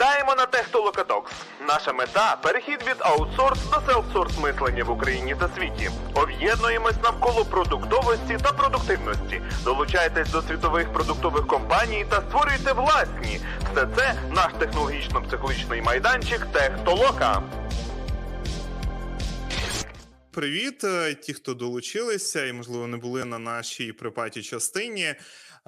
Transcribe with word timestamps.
Вітаємо 0.00 0.34
на 0.34 0.46
Технолокатокс. 0.46 1.32
Наша 1.68 1.92
мета 1.92 2.38
перехід 2.42 2.82
від 2.88 2.96
аутсорс 2.98 3.60
до 3.70 3.92
селфсорс 3.92 4.38
мислення 4.38 4.84
в 4.84 4.90
Україні 4.90 5.36
та 5.40 5.48
світі. 5.48 5.90
Об'єднуємось 6.14 7.02
навколо 7.02 7.44
продуктовості 7.44 8.38
та 8.42 8.52
продуктивності. 8.52 9.42
Долучайтесь 9.64 10.30
до 10.30 10.42
світових 10.42 10.92
продуктових 10.92 11.46
компаній 11.46 12.06
та 12.10 12.22
створюйте 12.28 12.72
власні. 12.72 13.40
Все 13.72 13.88
це 13.96 14.14
наш 14.34 14.52
технологічно-психологічний 14.52 15.82
майданчик 15.82 16.46
Техтолока. 16.52 17.42
Привіт, 20.32 20.84
е, 20.84 21.14
ті, 21.14 21.34
хто 21.34 21.54
долучилися 21.54 22.46
і, 22.46 22.52
можливо, 22.52 22.86
не 22.86 22.96
були 22.96 23.24
на 23.24 23.38
нашій 23.38 23.92
припаті 23.92 24.42
частині. 24.42 25.14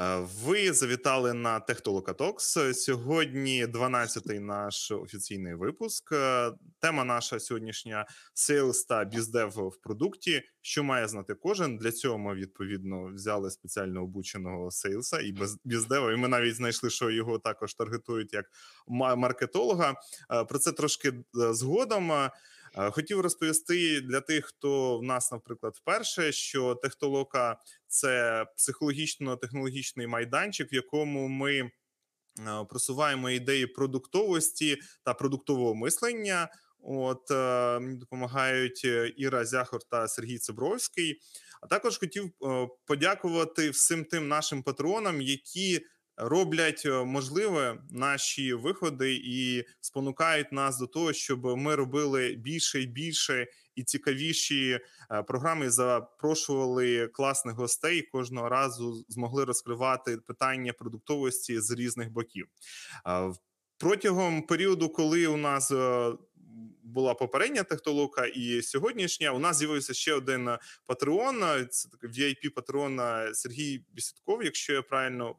Е, 0.01 0.27
ви 0.45 0.73
завітали 0.73 1.35
на 1.35 1.61
Техтолока 1.61 2.13
Токс. 2.13 2.59
Сьогодні 2.73 3.67
12-й 3.67 4.39
наш 4.39 4.91
офіційний 4.91 5.55
випуск. 5.55 6.13
Е, 6.13 6.53
тема 6.81 7.05
наша 7.05 7.41
сьогоднішня 7.41 8.07
Sales 8.35 8.87
та 8.89 9.05
біздев 9.05 9.51
в 9.51 9.77
продукті. 9.83 10.43
Що 10.61 10.85
має 10.85 11.09
знати 11.09 11.35
кожен? 11.35 11.77
Для 11.79 11.93
цього 11.93 12.19
ми 12.19 12.35
відповідно 12.35 13.05
взяли 13.15 13.51
спеціально 13.51 14.03
обученого 14.03 14.71
сейлса 14.71 15.21
і 15.21 15.35
біздева. 15.65 16.13
І 16.13 16.17
ми 16.17 16.29
навіть 16.29 16.55
знайшли, 16.55 16.91
що 16.91 17.11
його 17.11 17.39
також 17.39 17.75
таргетують 17.75 18.33
як 18.33 18.47
маркетолога. 19.17 19.95
Про 20.49 20.59
це 20.59 20.73
трошки 20.73 21.13
згодом. 21.35 22.13
Е, 22.79 22.91
хотів 22.91 23.21
розповісти 23.21 24.01
для 24.01 24.21
тих, 24.21 24.47
хто 24.47 24.99
в 24.99 25.03
нас, 25.03 25.33
наприклад, 25.33 25.75
вперше, 25.77 26.33
що 26.33 26.75
технолока 26.75 27.61
це 27.87 28.47
психологічно-технологічний 28.57 30.07
майданчик, 30.07 30.73
в 30.73 30.75
якому 30.75 31.29
ми 31.29 31.55
е, 31.61 31.71
просуваємо 32.69 33.31
ідеї 33.31 33.67
продуктовості 33.67 34.79
та 35.05 35.15
продуктового 35.15 35.75
мислення. 35.75 36.49
От 36.85 37.31
е, 37.31 37.79
мені 37.81 37.97
допомагають 37.97 38.85
Іра 39.17 39.45
Зяхор 39.45 39.81
та 39.91 40.09
Сергій 40.09 40.39
Цибровський. 40.39 41.21
А 41.63 41.67
також 41.67 41.99
хотів 41.99 42.31
подякувати 42.87 43.71
всім 43.71 44.05
тим 44.05 44.29
нашим 44.29 44.63
патронам, 44.63 45.21
які 45.21 45.81
роблять 46.17 46.83
е, 46.87 47.05
можливе 47.05 47.79
наші 47.91 48.55
виходи 48.55 49.15
і 49.15 49.65
спонукають 49.81 50.53
нас 50.53 50.79
до 50.79 50.87
того, 50.87 51.13
щоб 51.13 51.45
ми 51.45 51.75
робили 51.75 52.35
більше 52.35 52.83
і 52.83 52.87
більше 52.87 53.47
і 53.75 53.85
цікавіші 53.85 54.81
е, 55.11 55.23
програми. 55.23 55.71
Запрошували 55.71 57.09
класних 57.09 57.55
гостей. 57.55 58.03
Кожного 58.03 58.49
разу 58.49 59.05
змогли 59.09 59.45
розкривати 59.45 60.17
питання 60.17 60.73
продуктовості 60.73 61.61
з 61.61 61.71
різних 61.71 62.11
боків. 62.11 62.47
Протягом 63.79 64.43
періоду, 64.43 64.89
коли 64.89 65.27
у 65.27 65.37
нас 65.37 65.71
е, 65.71 66.13
була 66.83 67.15
попередня 67.15 67.63
технолока 67.63 68.27
і 68.27 68.63
сьогоднішня, 68.63 69.31
у 69.31 69.39
нас 69.39 69.57
з'явився 69.57 69.95
ще 69.95 70.15
один 70.15 70.51
патреон. 70.87 71.67
Це 71.71 71.89
vip 72.03 72.51
патрон 72.55 73.01
Сергій 73.35 73.85
Бісідков, 73.93 74.45
якщо 74.45 74.73
я 74.73 74.83
правильно 74.83 75.37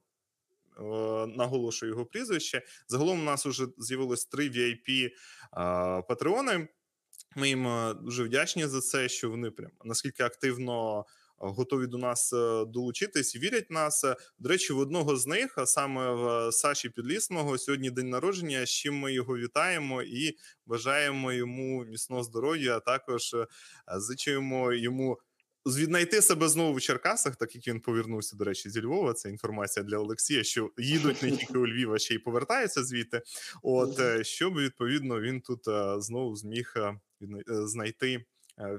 наголошую 1.27 1.91
його 1.91 2.05
прізвище. 2.05 2.61
Загалом 2.87 3.19
у 3.19 3.23
нас 3.23 3.45
вже 3.45 3.67
з'явилось 3.77 4.25
три 4.25 4.49
vip 4.49 5.09
патреони. 6.07 6.67
Ми 7.35 7.47
їм 7.47 7.67
е, 7.67 7.93
дуже 7.93 8.23
вдячні 8.23 8.67
за 8.67 8.81
це, 8.81 9.09
що 9.09 9.29
вони 9.29 9.51
прям 9.51 9.71
наскільки 9.85 10.23
активно. 10.23 11.05
Готові 11.37 11.87
до 11.87 11.97
нас 11.97 12.33
е, 12.33 12.65
долучитись 12.65 13.35
вірять 13.35 13.69
в 13.69 13.73
нас. 13.73 14.05
До 14.39 14.49
речі, 14.49 14.73
в 14.73 14.79
одного 14.79 15.17
з 15.17 15.27
них, 15.27 15.57
а 15.57 15.65
саме 15.65 16.11
в 16.11 16.51
Саші 16.51 16.89
Підлісного, 16.89 17.57
сьогодні 17.57 17.91
день 17.91 18.09
народження. 18.09 18.65
з 18.65 18.69
чим 18.69 18.95
ми 18.95 19.13
його 19.13 19.37
вітаємо 19.37 20.01
і 20.01 20.37
бажаємо 20.65 21.33
йому 21.33 21.85
міцного 21.85 22.23
здоров'я. 22.23 22.77
а 22.77 22.79
Також 22.79 23.35
зичуємо 23.97 24.73
йому 24.73 25.17
Віднайти 25.65 26.21
себе 26.21 26.49
знову 26.49 26.73
в 26.73 26.81
Черкасах, 26.81 27.35
так 27.35 27.55
як 27.55 27.67
він 27.67 27.79
повернувся, 27.79 28.35
до 28.35 28.43
речі, 28.43 28.69
зі 28.69 28.81
Львова. 28.81 29.13
Це 29.13 29.29
інформація 29.29 29.83
для 29.83 29.97
Олексія, 29.97 30.43
що 30.43 30.71
їдуть 30.77 31.23
не 31.23 31.31
тільки 31.31 31.57
у 31.57 31.67
Львів, 31.67 31.93
а 31.93 31.99
ще 31.99 32.13
й 32.13 32.19
повертаються 32.19 32.83
звідти. 32.83 33.21
От 33.63 33.99
е, 33.99 34.23
щоб 34.23 34.57
відповідно 34.57 35.21
він 35.21 35.41
тут 35.41 35.67
е, 35.67 35.95
знову 36.01 36.35
зміг 36.35 36.73
е, 36.77 36.99
знайти 37.47 38.25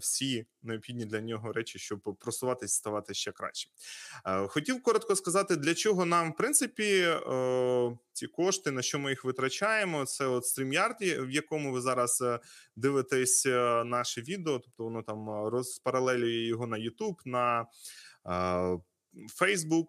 всі 0.01 0.47
необхідні 0.63 1.05
для 1.05 1.21
нього 1.21 1.53
речі, 1.53 1.79
щоб 1.79 2.17
просуватись, 2.21 2.73
ставати 2.73 3.15
ще 3.15 3.33
краще. 3.33 3.71
Е, 4.27 4.47
хотів 4.47 4.83
коротко 4.83 5.17
сказати, 5.17 5.57
для 5.57 5.75
чого 5.75 6.05
нам, 6.05 6.33
в 6.33 6.37
принципі, 6.37 7.01
е, 7.01 7.99
ці 8.13 8.27
кошти, 8.27 8.71
на 8.71 8.83
що 8.83 8.99
ми 8.99 9.11
їх 9.11 9.25
витрачаємо. 9.25 10.07
Це 10.07 10.27
от 10.27 10.45
StreamYard, 10.45 11.27
в 11.27 11.31
якому 11.31 11.73
ви 11.73 11.81
зараз 11.81 12.25
дивитесь 12.77 13.47
наше 13.85 14.21
відео, 14.21 14.59
тобто 14.59 14.85
воно 14.85 15.03
там 15.03 15.49
розпаралелює 15.49 16.47
його 16.47 16.67
на 16.67 16.77
YouTube, 16.77 17.17
на 17.25 17.67
Facebook. 19.41 19.87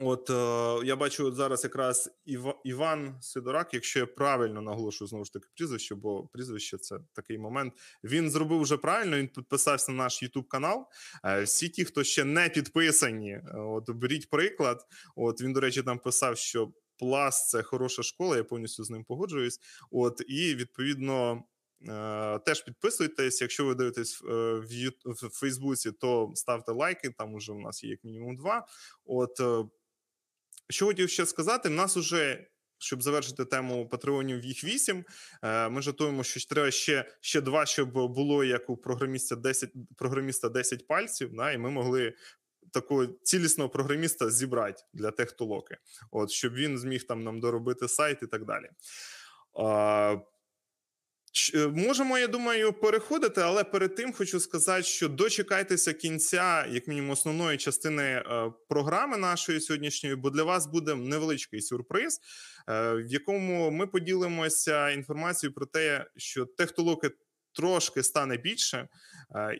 От 0.00 0.30
е, 0.30 0.86
я 0.86 0.96
бачу 0.96 1.32
зараз 1.32 1.64
якраз 1.64 2.10
Ів... 2.24 2.44
Іван 2.64 3.18
Сидорак, 3.20 3.74
якщо 3.74 3.98
я 3.98 4.06
правильно 4.06 4.62
наголошую 4.62 5.08
знову 5.08 5.24
ж 5.24 5.32
таки 5.32 5.48
прізвище, 5.56 5.94
бо 5.94 6.26
прізвище 6.26 6.78
це 6.78 6.98
такий 7.12 7.38
момент. 7.38 7.74
Він 8.04 8.30
зробив 8.30 8.60
вже 8.60 8.76
правильно. 8.76 9.16
Він 9.16 9.28
підписався 9.28 9.92
на 9.92 9.98
наш 9.98 10.22
Ютуб 10.22 10.48
канал. 10.48 10.86
Е, 11.24 11.42
всі 11.42 11.68
ті, 11.68 11.84
хто 11.84 12.04
ще 12.04 12.24
не 12.24 12.48
підписані, 12.48 13.30
е, 13.30 13.42
от 13.54 13.90
беріть 13.90 14.30
приклад. 14.30 14.86
От 15.16 15.40
він, 15.40 15.52
до 15.52 15.60
речі, 15.60 15.82
там 15.82 15.98
писав, 15.98 16.38
що 16.38 16.72
Плас 16.98 17.48
це 17.48 17.62
хороша 17.62 18.02
школа. 18.02 18.36
Я 18.36 18.44
повністю 18.44 18.84
з 18.84 18.90
ним 18.90 19.04
погоджуюсь. 19.04 19.60
От 19.90 20.22
і 20.28 20.54
відповідно. 20.54 21.42
Е, 21.88 22.38
теж 22.38 22.64
підписуйтесь. 22.64 23.40
Якщо 23.40 23.64
ви 23.64 23.74
дивитесь 23.74 24.20
в 24.22 24.60
в 25.04 25.28
Фейсбуці, 25.32 25.92
то 25.92 26.32
ставте 26.34 26.72
лайки. 26.72 27.10
Там 27.18 27.34
уже 27.34 27.52
у 27.52 27.60
нас 27.60 27.84
є 27.84 27.90
як 27.90 28.04
мінімум 28.04 28.36
два. 28.36 28.66
От 29.04 29.40
що 30.70 30.86
хотів 30.86 31.10
ще 31.10 31.26
сказати, 31.26 31.68
в 31.68 31.72
нас 31.72 31.96
уже. 31.96 32.46
Щоб 32.80 33.02
завершити 33.02 33.44
тему 33.44 33.88
патреонів, 33.88 34.44
їх 34.44 34.64
вісім. 34.64 35.04
Е, 35.42 35.68
ми 35.68 35.82
жатуємо, 35.82 36.24
що 36.24 36.48
треба 36.48 36.70
ще 36.70 37.04
ще 37.20 37.40
два, 37.40 37.66
щоб 37.66 37.92
було 37.92 38.44
як 38.44 38.70
у 38.70 38.76
програміста 38.76 39.36
10 39.36 39.70
програміста 39.96 40.48
10 40.48 40.86
пальців. 40.86 41.30
Да, 41.32 41.52
і 41.52 41.58
ми 41.58 41.70
могли 41.70 42.14
такого 42.72 43.06
цілісного 43.06 43.70
програміста 43.70 44.30
зібрати 44.30 44.82
для 44.94 45.10
техтолоки, 45.10 45.76
от 46.10 46.30
щоб 46.30 46.54
він 46.54 46.78
зміг 46.78 47.06
там 47.06 47.24
нам 47.24 47.40
доробити 47.40 47.88
сайт 47.88 48.22
і 48.22 48.26
так 48.26 48.44
далі. 48.44 48.70
Е, 51.54 51.66
можемо, 51.66 52.18
я 52.18 52.26
думаю, 52.26 52.72
переходити, 52.72 53.40
але 53.40 53.64
перед 53.64 53.94
тим 53.94 54.12
хочу 54.12 54.40
сказати, 54.40 54.82
що 54.82 55.08
дочекайтеся 55.08 55.92
кінця, 55.92 56.66
як 56.66 56.88
мінімум, 56.88 57.10
основної 57.10 57.58
частини 57.58 58.02
е, 58.02 58.52
програми 58.68 59.16
нашої 59.16 59.60
сьогоднішньої, 59.60 60.16
бо 60.16 60.30
для 60.30 60.42
вас 60.42 60.66
буде 60.66 60.94
невеличкий 60.94 61.60
сюрприз, 61.60 62.20
е, 62.68 62.92
в 62.94 63.06
якому 63.06 63.70
ми 63.70 63.86
поділимося 63.86 64.90
інформацією 64.90 65.54
про 65.54 65.66
те, 65.66 66.06
що 66.16 66.46
технологи 66.46 67.10
трошки 67.52 68.02
стане 68.02 68.36
більше. 68.36 68.88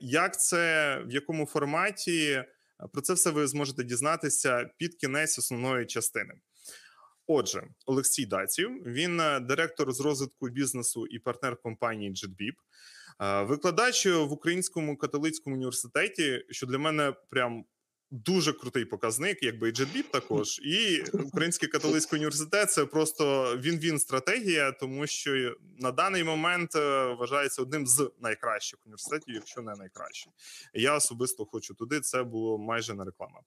Як 0.01 0.41
це 0.41 0.97
в 1.07 1.11
якому 1.11 1.47
форматі? 1.47 2.45
Про 2.93 3.03
це 3.03 3.12
все 3.12 3.31
ви 3.31 3.47
зможете 3.47 3.84
дізнатися 3.84 4.71
під 4.78 4.95
кінець 4.95 5.39
основної 5.39 5.87
частини. 5.87 6.34
Отже, 7.31 7.62
Олексій 7.87 8.27
Даців, 8.27 8.83
він 8.87 9.21
е, 9.21 9.41
директор 9.41 9.93
з 9.93 10.00
розвитку 10.00 10.49
бізнесу 10.49 11.06
і 11.06 11.19
партнер 11.19 11.56
компанії 11.56 12.12
JetBeep, 12.12 12.55
е, 13.21 13.43
викладач 13.43 14.06
в 14.06 14.33
українському 14.33 14.97
католицькому 14.97 15.56
університеті, 15.56 16.45
що 16.51 16.66
для 16.66 16.78
мене 16.78 17.15
прям 17.30 17.65
Дуже 18.10 18.53
крутий 18.53 18.84
показник, 18.84 19.43
якби 19.43 19.69
і 19.69 19.72
JetBeep 19.72 20.10
також, 20.10 20.59
і 20.59 21.03
Український 21.13 21.69
католицький 21.69 22.16
університет 22.16 22.72
це 22.72 22.84
просто 22.84 23.57
він-він 23.57 23.99
стратегія, 23.99 24.72
тому 24.72 25.07
що 25.07 25.55
на 25.78 25.93
даний 25.93 26.25
момент 26.25 26.77
е, 26.77 27.15
вважається 27.19 27.63
одним 27.63 27.87
з 27.87 28.10
найкращих 28.21 28.78
університетів, 28.87 29.34
якщо 29.34 29.63
не 29.63 29.75
найкращий. 29.75 30.33
Я 30.75 30.97
особисто 30.97 31.45
хочу 31.45 31.75
туди. 31.75 32.01
Це 32.01 32.22
було 32.22 32.59
майже 32.59 32.95
не 32.95 33.05
реклама. 33.05 33.41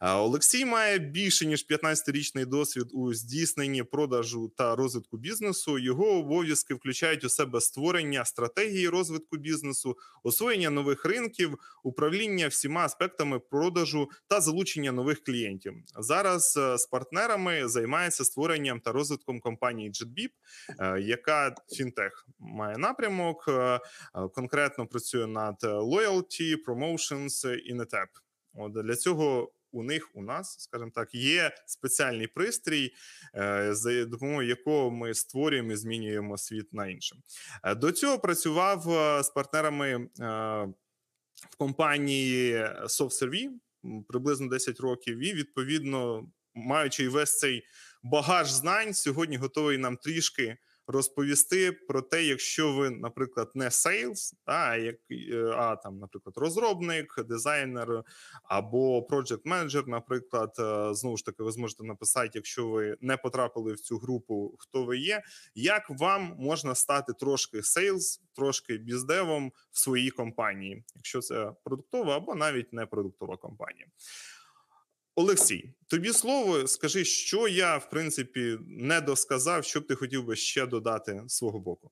Е, 0.00 0.10
Олексій 0.12 0.64
має 0.64 0.98
більше 0.98 1.46
ніж 1.46 1.66
15-річний 1.70 2.46
досвід 2.46 2.86
у 2.92 3.14
здійсненні 3.14 3.82
продажу 3.82 4.52
та 4.56 4.76
розвитку 4.76 5.16
бізнесу. 5.16 5.78
Його 5.78 6.18
обов'язки 6.18 6.74
включають 6.74 7.24
у 7.24 7.28
себе 7.28 7.60
створення 7.60 8.24
стратегії 8.24 8.88
розвитку 8.88 9.36
бізнесу, 9.36 9.96
освоєння 10.22 10.70
нових 10.70 11.04
ринків, 11.04 11.58
управління 11.82 12.48
всіма 12.48 12.84
аспектами 12.84 13.38
продажу 13.38 14.05
та 14.28 14.40
залучення 14.40 14.92
нових 14.92 15.24
клієнтів. 15.24 15.74
Зараз 15.98 16.56
е, 16.56 16.78
з 16.78 16.86
партнерами 16.86 17.68
займається 17.68 18.24
створенням 18.24 18.80
та 18.80 18.92
розвитком 18.92 19.40
компанії 19.40 19.90
JetBeep, 19.90 20.30
е, 20.80 21.00
яка 21.00 21.54
фінтех 21.72 22.26
має 22.38 22.78
напрямок, 22.78 23.44
е, 23.48 23.80
конкретно 24.34 24.86
працює 24.86 25.26
над 25.26 25.56
loyalty, 25.64 26.54
promotions 26.68 27.54
і 27.56 27.74
NetApp. 27.74 28.08
От 28.54 28.72
для 28.72 28.96
цього 28.96 29.52
у 29.72 29.82
них 29.82 30.10
у 30.14 30.22
нас, 30.22 30.56
скажімо 30.58 30.90
так, 30.94 31.14
є 31.14 31.50
спеціальний 31.66 32.26
пристрій, 32.26 32.92
за 33.70 34.04
допомогою 34.04 34.48
якого 34.48 34.90
ми 34.90 35.14
створюємо 35.14 35.72
і 35.72 35.76
змінюємо 35.76 36.38
світ 36.38 36.72
на 36.72 36.86
іншим. 36.86 37.18
До 37.76 37.92
цього 37.92 38.18
працював 38.18 38.82
з 39.24 39.28
партнерами 39.28 40.08
в 41.50 41.56
компанії 41.56 42.56
SoftServe 42.82 43.50
приблизно 44.08 44.48
10 44.48 44.80
років, 44.80 45.18
і 45.18 45.32
відповідно, 45.32 46.30
маючи 46.54 47.08
весь 47.08 47.38
цей 47.38 47.62
багаж 48.02 48.50
знань, 48.50 48.94
сьогодні 48.94 49.36
готовий 49.36 49.78
нам 49.78 49.96
трішки 49.96 50.56
розповісти 50.86 51.72
про 51.72 52.02
те, 52.02 52.24
якщо 52.24 52.72
ви, 52.72 52.90
наприклад, 52.90 53.50
не 53.54 53.70
сейлс, 53.70 54.34
а 54.44 54.76
як 54.76 54.96
е, 55.10 55.54
а 55.56 55.76
там, 55.76 55.98
наприклад, 55.98 56.36
розробник, 56.36 57.14
дизайнер 57.28 58.02
або 58.44 59.02
проджект 59.02 59.46
менеджер, 59.46 59.88
наприклад, 59.88 60.54
е, 60.58 60.94
знову 60.94 61.16
ж 61.16 61.24
таки, 61.24 61.42
ви 61.42 61.52
зможете 61.52 61.84
написати, 61.84 62.30
якщо 62.34 62.68
ви 62.68 62.96
не 63.00 63.16
потрапили 63.16 63.72
в 63.72 63.80
цю 63.80 63.98
групу, 63.98 64.56
хто 64.58 64.84
ви 64.84 64.98
є, 64.98 65.22
як 65.54 65.90
вам 65.90 66.34
можна 66.38 66.74
стати 66.74 67.12
трошки 67.12 67.62
сейлс, 67.62 68.22
трошки 68.36 68.78
біздевом 68.78 69.52
в 69.72 69.78
своїй 69.78 70.10
компанії, 70.10 70.84
якщо 70.94 71.20
це 71.20 71.52
продуктова 71.64 72.16
або 72.16 72.34
навіть 72.34 72.72
не 72.72 72.86
продуктова 72.86 73.36
компанія. 73.36 73.86
Олексій, 75.18 75.74
тобі 75.86 76.12
слово, 76.12 76.66
скажи, 76.66 77.04
що 77.04 77.48
я 77.48 77.76
в 77.76 77.90
принципі 77.90 78.58
не 78.66 79.00
досказав, 79.00 79.64
що 79.64 79.80
б 79.80 79.86
ти 79.86 79.94
хотів 79.94 80.24
би 80.24 80.36
ще 80.36 80.66
додати 80.66 81.22
з 81.26 81.36
свого 81.36 81.58
боку. 81.58 81.90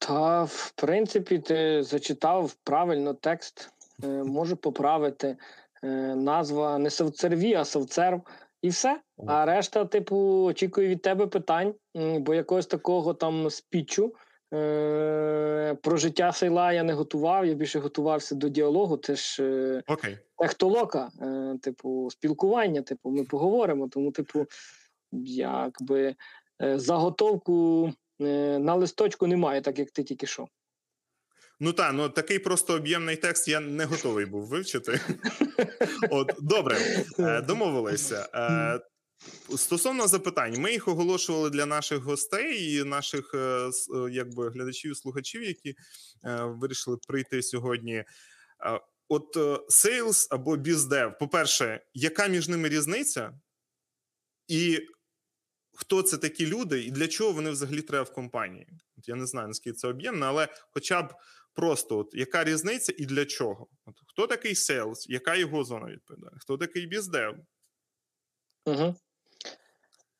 Та, 0.00 0.44
в 0.44 0.72
принципі, 0.76 1.38
ти 1.38 1.82
зачитав 1.82 2.52
правильно 2.64 3.14
текст, 3.14 3.70
е, 4.04 4.06
можу 4.06 4.56
поправити. 4.56 5.36
Е, 5.84 5.88
назва 6.16 6.78
не 6.78 6.90
совцерві, 6.90 7.54
а 7.54 7.64
совцерв, 7.64 8.22
і 8.62 8.68
все. 8.68 9.00
А 9.26 9.46
решта, 9.46 9.84
типу, 9.84 10.16
очікую 10.44 10.88
від 10.88 11.02
тебе 11.02 11.26
питань, 11.26 11.74
бо 11.94 12.34
якогось 12.34 12.66
такого 12.66 13.14
там 13.14 13.50
спічу. 13.50 14.14
Е, 14.52 15.76
про 15.82 15.96
життя 15.96 16.32
сейла 16.32 16.72
я 16.72 16.82
не 16.82 16.92
готував, 16.92 17.46
я 17.46 17.54
більше 17.54 17.78
готувався 17.78 18.34
до 18.34 18.48
діалогу. 18.48 18.96
Це 18.96 19.16
ж 19.16 19.42
okay. 19.88 20.18
техтолока, 20.38 21.10
е, 21.22 21.58
типу, 21.62 22.08
спілкування. 22.10 22.82
Типу, 22.82 23.10
ми 23.10 23.24
поговоримо. 23.24 23.88
Тому, 23.88 24.12
типу, 24.12 24.46
якби 25.12 26.14
е, 26.62 26.78
заготовку 26.78 27.92
на 28.18 28.74
листочку 28.74 29.26
немає, 29.26 29.60
так 29.60 29.78
як 29.78 29.90
ти 29.90 30.02
тільки 30.02 30.26
що. 30.26 30.48
Ну 31.60 31.72
так, 31.72 31.92
ну 31.94 32.08
такий 32.08 32.38
просто 32.38 32.74
об'ємний 32.74 33.16
текст 33.16 33.48
я 33.48 33.60
не 33.60 33.84
готовий 33.84 34.26
був 34.26 34.46
вивчити. 34.46 35.00
От 36.10 36.32
добре, 36.40 36.76
домовилися. 37.46 38.28
Стосовно 39.56 40.08
запитань, 40.08 40.60
ми 40.60 40.72
їх 40.72 40.88
оголошували 40.88 41.50
для 41.50 41.66
наших 41.66 41.98
гостей 41.98 42.74
і 42.74 42.84
наших 42.84 43.34
е, 43.34 43.38
е, 43.38 43.70
якби 44.10 44.50
глядачів, 44.50 44.92
і 44.92 44.94
слухачів, 44.94 45.42
які 45.42 45.74
е, 46.24 46.44
вирішили 46.44 46.96
прийти 47.08 47.42
сьогодні. 47.42 48.04
От 49.08 49.36
сейлс 49.68 50.28
або 50.30 50.56
біздев, 50.56 51.18
по-перше, 51.18 51.80
яка 51.94 52.26
між 52.26 52.48
ними 52.48 52.68
різниця, 52.68 53.40
і 54.48 54.80
хто 55.74 56.02
це 56.02 56.18
такі 56.18 56.46
люди, 56.46 56.82
і 56.84 56.90
для 56.90 57.08
чого 57.08 57.32
вони 57.32 57.50
взагалі 57.50 57.82
треба 57.82 58.02
в 58.02 58.12
компанії? 58.12 58.68
От 58.98 59.08
Я 59.08 59.14
не 59.14 59.26
знаю, 59.26 59.48
наскільки 59.48 59.76
це 59.76 59.88
об'ємно, 59.88 60.26
але 60.26 60.48
хоча 60.70 61.02
б 61.02 61.14
просто 61.54 61.98
от 61.98 62.14
яка 62.14 62.44
різниця 62.44 62.92
і 62.98 63.06
для 63.06 63.24
чого? 63.24 63.68
От 63.86 63.94
Хто 64.06 64.26
такий 64.26 64.54
сейлс, 64.54 65.06
яка 65.08 65.34
його 65.34 65.64
зона 65.64 65.86
відповідальності? 65.86 66.32
Хто 66.40 66.58
такий 66.58 66.86
біздев? 66.86 67.36
Угу. 68.66 68.96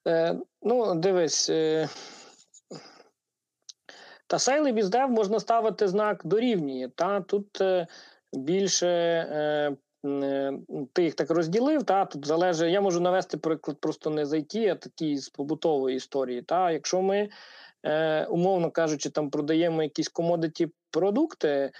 Е, 0.09 0.37
Ну, 0.63 0.95
дивись. 0.95 1.51
Е, 1.51 1.89
Та 4.27 4.39
сейл 4.39 4.66
і 4.66 4.73
біздев 4.73 5.11
можна 5.11 5.41
ставити 5.41 5.89
знак 5.89 6.21
дорівнює. 6.25 6.89
Та 6.89 7.21
Тут 7.21 7.61
е, 7.61 7.87
більше 8.33 9.77
ти 10.93 11.03
їх 11.05 11.15
так 11.15 11.31
розділив. 11.31 11.85
Та 11.85 12.05
Тут 12.05 12.27
залежить, 12.27 12.73
я 12.73 12.81
можу 12.81 13.01
навести 13.01 13.37
приклад 13.37 13.81
просто 13.81 14.11
не 14.11 14.27
з 14.27 14.33
IT, 14.33 14.69
а 14.69 14.75
такий 14.75 15.19
з 15.19 15.29
побутової 15.29 15.97
історії. 15.97 16.43
Та 16.43 16.71
Якщо 16.71 17.03
ми, 17.03 17.29
умовно 18.29 18.71
кажучи, 18.71 19.11
там 19.11 19.31
продаємо 19.31 19.83
якісь 19.83 20.09
комодиті 20.09 20.73
продукти, 20.91 21.71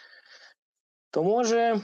то 1.11 1.23
може. 1.23 1.81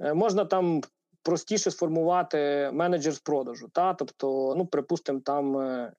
Можна 0.00 0.44
там 0.44 0.82
простіше 1.24 1.70
сформувати 1.70 2.70
менеджер 2.72 3.12
з 3.12 3.18
продажу. 3.18 3.68
Та 3.72 3.94
тобто, 3.94 4.54
ну 4.56 4.66
припустимо, 4.66 5.20
там 5.24 5.56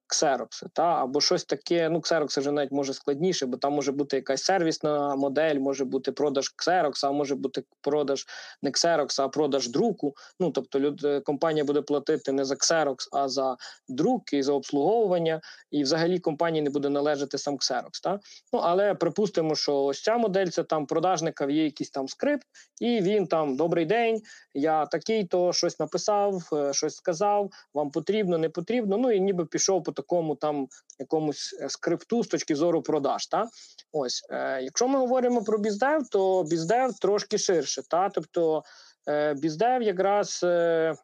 ксерокси, 0.07 0.68
та 0.74 0.83
або 0.83 1.22
щось 1.22 1.45
таке. 1.45 1.89
Ну, 1.89 2.01
ксерокси 2.01 2.42
вже 2.42 2.51
навіть 2.51 2.72
може 2.72 2.94
складніше, 2.94 3.45
бо 3.45 3.57
там 3.57 3.74
може 3.74 3.92
бути 3.92 4.16
якась 4.16 4.44
сервісна 4.44 5.16
модель, 5.16 5.56
може 5.56 5.86
бути 5.86 6.12
продаж 6.12 6.50
ксерокса, 6.50 7.07
а 7.07 7.12
може 7.12 7.36
бути 7.36 7.63
продаж 7.81 8.25
не 8.62 8.72
ксерокса, 8.72 9.25
а 9.25 9.30
продаж 9.30 9.69
друку. 9.69 10.16
Ну 10.39 10.51
тобто, 10.51 10.80
люд, 10.80 11.06
е, 11.06 11.19
компанія 11.19 11.66
буде 11.66 11.81
платити 11.81 12.31
не 12.31 12.45
за 12.45 12.56
ксерокс, 12.56 13.10
а 13.12 13.30
за 13.30 13.57
друк 13.88 14.33
і 14.33 14.44
за 14.44 14.54
обслуговування, 14.54 15.42
і 15.71 15.83
взагалі 15.83 16.19
компанії 16.19 16.62
не 16.62 16.69
буде 16.69 16.89
належати 16.89 17.38
сам 17.38 17.57
ксерокс. 17.57 18.01
Та 18.01 18.19
ну 18.54 18.60
але 18.60 18.94
припустимо, 18.94 19.56
що 19.56 19.83
ось 19.83 20.01
ця 20.01 20.18
модель 20.18 20.48
це 20.48 20.63
там 20.63 20.86
продажника 20.86 21.45
є 21.45 21.63
якийсь 21.63 21.89
там 21.89 22.07
скрипт, 22.07 22.48
і 22.81 23.01
він 23.01 23.28
там 23.28 23.56
добрий 23.56 23.86
день. 23.86 24.21
Я 24.54 24.86
такий 24.86 25.15
такий-то 25.16 25.54
щось 25.54 25.80
написав, 25.80 26.50
е, 26.54 26.74
щось 26.74 26.96
сказав, 26.96 27.52
вам 27.74 27.92
потрібно, 27.92 28.38
не 28.38 28.50
потрібно. 28.50 28.98
Ну 28.98 29.12
і 29.12 29.20
ніби 29.20 29.46
пішов 29.46 29.84
по 29.84 29.92
такому 29.92 30.36
там 30.36 30.68
якомусь 31.00 31.58
е, 31.62 31.70
скрипту 31.70 32.24
з 32.24 32.28
точки 32.28 32.56
зору 32.56 32.82
продаж. 32.82 33.28
Та 33.28 33.48
ось, 33.92 34.26
е, 34.30 34.62
якщо 34.62 34.88
ми 34.88 35.00
говоримо 35.00 35.44
про 35.44 35.58
біздев, 35.58 36.10
то 36.12 36.44
біздев 36.44 37.00
трошки 37.00 37.38
ширше. 37.38 37.82
Та 37.90 38.10
тобто 38.10 38.64
е, 39.08 39.34
біздев 39.34 39.82
якраз 39.82 40.42
е, 40.44 40.96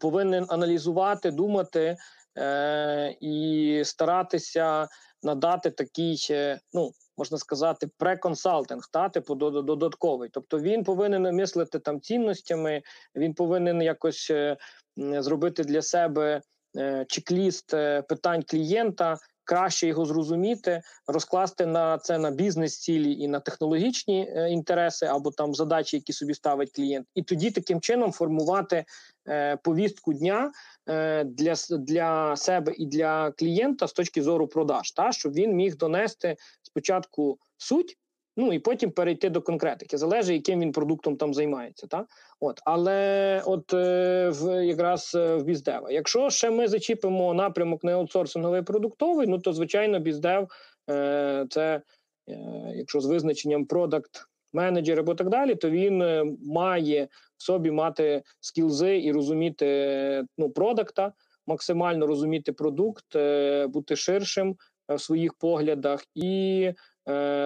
повинен 0.00 0.46
аналізувати, 0.48 1.30
думати 1.30 1.96
е, 2.38 3.16
і 3.20 3.82
старатися 3.84 4.88
надати 5.22 5.70
такий, 5.70 6.26
е, 6.30 6.60
ну 6.72 6.92
можна 7.20 7.38
сказати, 7.38 7.88
преконсалтинг, 7.98 8.82
та 8.92 9.08
типу 9.08 9.34
додатковий. 9.34 10.30
Тобто 10.32 10.60
він 10.60 10.84
повинен 10.84 11.36
мислити 11.36 11.78
там 11.78 12.00
цінностями, 12.00 12.82
він 13.16 13.34
повинен 13.34 13.82
якось 13.82 14.30
е, 14.30 14.56
зробити 14.96 15.64
для 15.64 15.82
себе 15.82 16.40
е, 16.76 17.04
чек-ліст 17.08 17.74
е, 17.74 18.02
питань 18.02 18.42
клієнта. 18.42 19.16
Краще 19.50 19.86
його 19.86 20.04
зрозуміти, 20.04 20.82
розкласти 21.06 21.66
на 21.66 21.98
це 21.98 22.18
на 22.18 22.30
бізнес-цілі 22.30 23.12
і 23.12 23.28
на 23.28 23.40
технологічні 23.40 24.28
е, 24.36 24.50
інтереси 24.50 25.06
або 25.06 25.30
там 25.30 25.54
задачі, 25.54 25.96
які 25.96 26.12
собі 26.12 26.34
ставить 26.34 26.72
клієнт, 26.72 27.06
і 27.14 27.22
тоді 27.22 27.50
таким 27.50 27.80
чином 27.80 28.12
формувати 28.12 28.84
е, 29.28 29.56
повістку 29.56 30.12
дня 30.12 30.52
е, 30.88 31.24
для 31.24 31.54
для 31.70 32.36
себе 32.36 32.72
і 32.76 32.86
для 32.86 33.30
клієнта 33.30 33.88
з 33.88 33.92
точки 33.92 34.22
зору 34.22 34.46
продаж, 34.46 34.92
та 34.92 35.12
щоб 35.12 35.32
він 35.32 35.52
міг 35.52 35.76
донести 35.76 36.36
спочатку 36.62 37.38
суть, 37.56 37.98
ну 38.40 38.52
і 38.52 38.58
потім 38.58 38.90
перейти 38.90 39.30
до 39.30 39.42
конкретики. 39.42 39.98
Залежить, 39.98 40.34
яким 40.34 40.60
він 40.60 40.72
продуктом 40.72 41.16
там 41.16 41.34
займається. 41.34 41.86
Та? 41.86 42.06
От, 42.40 42.60
Але 42.64 43.42
от 43.46 43.74
е, 43.74 44.30
в 44.30 44.64
якраз 44.66 45.12
е, 45.14 45.36
в 45.36 45.44
біздева. 45.44 45.90
Якщо 45.90 46.30
ще 46.30 46.50
ми 46.50 46.68
зачіпимо 46.68 47.34
напрямок 47.34 47.84
не 47.84 47.92
аутсорсинговий 47.92 48.62
продуктовий, 48.62 49.26
ну 49.26 49.38
то 49.38 49.52
звичайно 49.52 50.00
біздев 50.00 50.48
е, 50.90 51.46
це, 51.50 51.82
е, 52.28 52.36
якщо 52.74 53.00
з 53.00 53.06
визначенням 53.06 53.64
продакт. 53.64 54.26
Менеджер 54.52 54.98
або 54.98 55.14
так 55.14 55.28
далі, 55.28 55.54
то 55.54 55.70
він 55.70 56.02
е, 56.02 56.24
має 56.46 57.08
в 57.36 57.42
собі 57.42 57.70
мати 57.70 58.22
скілзи 58.40 59.02
і 59.02 59.12
розуміти 59.12 60.24
ну, 60.38 60.50
продакта, 60.50 61.12
максимально 61.46 62.06
розуміти 62.06 62.52
продукт, 62.52 63.16
е, 63.16 63.66
бути 63.66 63.96
ширшим, 63.96 64.56
в 64.88 65.00
своїх 65.00 65.34
поглядах, 65.34 66.04
і 66.14 66.72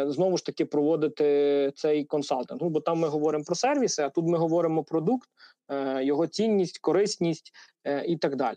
знову 0.09 0.37
ж 0.37 0.47
таки 0.47 0.64
проводити 0.64 1.73
цей 1.75 2.04
консалтинг. 2.04 2.61
Ну, 2.62 2.68
бо 2.68 2.80
там 2.80 2.99
ми 2.99 3.09
говоримо 3.09 3.44
про 3.44 3.54
сервіси, 3.54 4.02
а 4.02 4.11
тут 4.11 4.26
ми 4.26 4.38
говоримо 4.38 4.85
про 4.85 4.94
продукт, 5.04 5.28
е, 5.68 6.04
його 6.04 6.26
цінність, 6.26 6.78
корисність 6.78 7.52
е, 7.85 8.04
і 8.06 8.16
так 8.16 8.37
далі. 8.37 8.56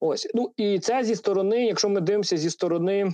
Ось 0.00 0.28
ну 0.34 0.52
і 0.56 0.78
це 0.78 1.04
зі 1.04 1.14
сторони, 1.14 1.66
якщо 1.66 1.88
ми 1.88 2.00
дивимося 2.00 2.36
зі 2.36 2.50
сторони. 2.50 3.12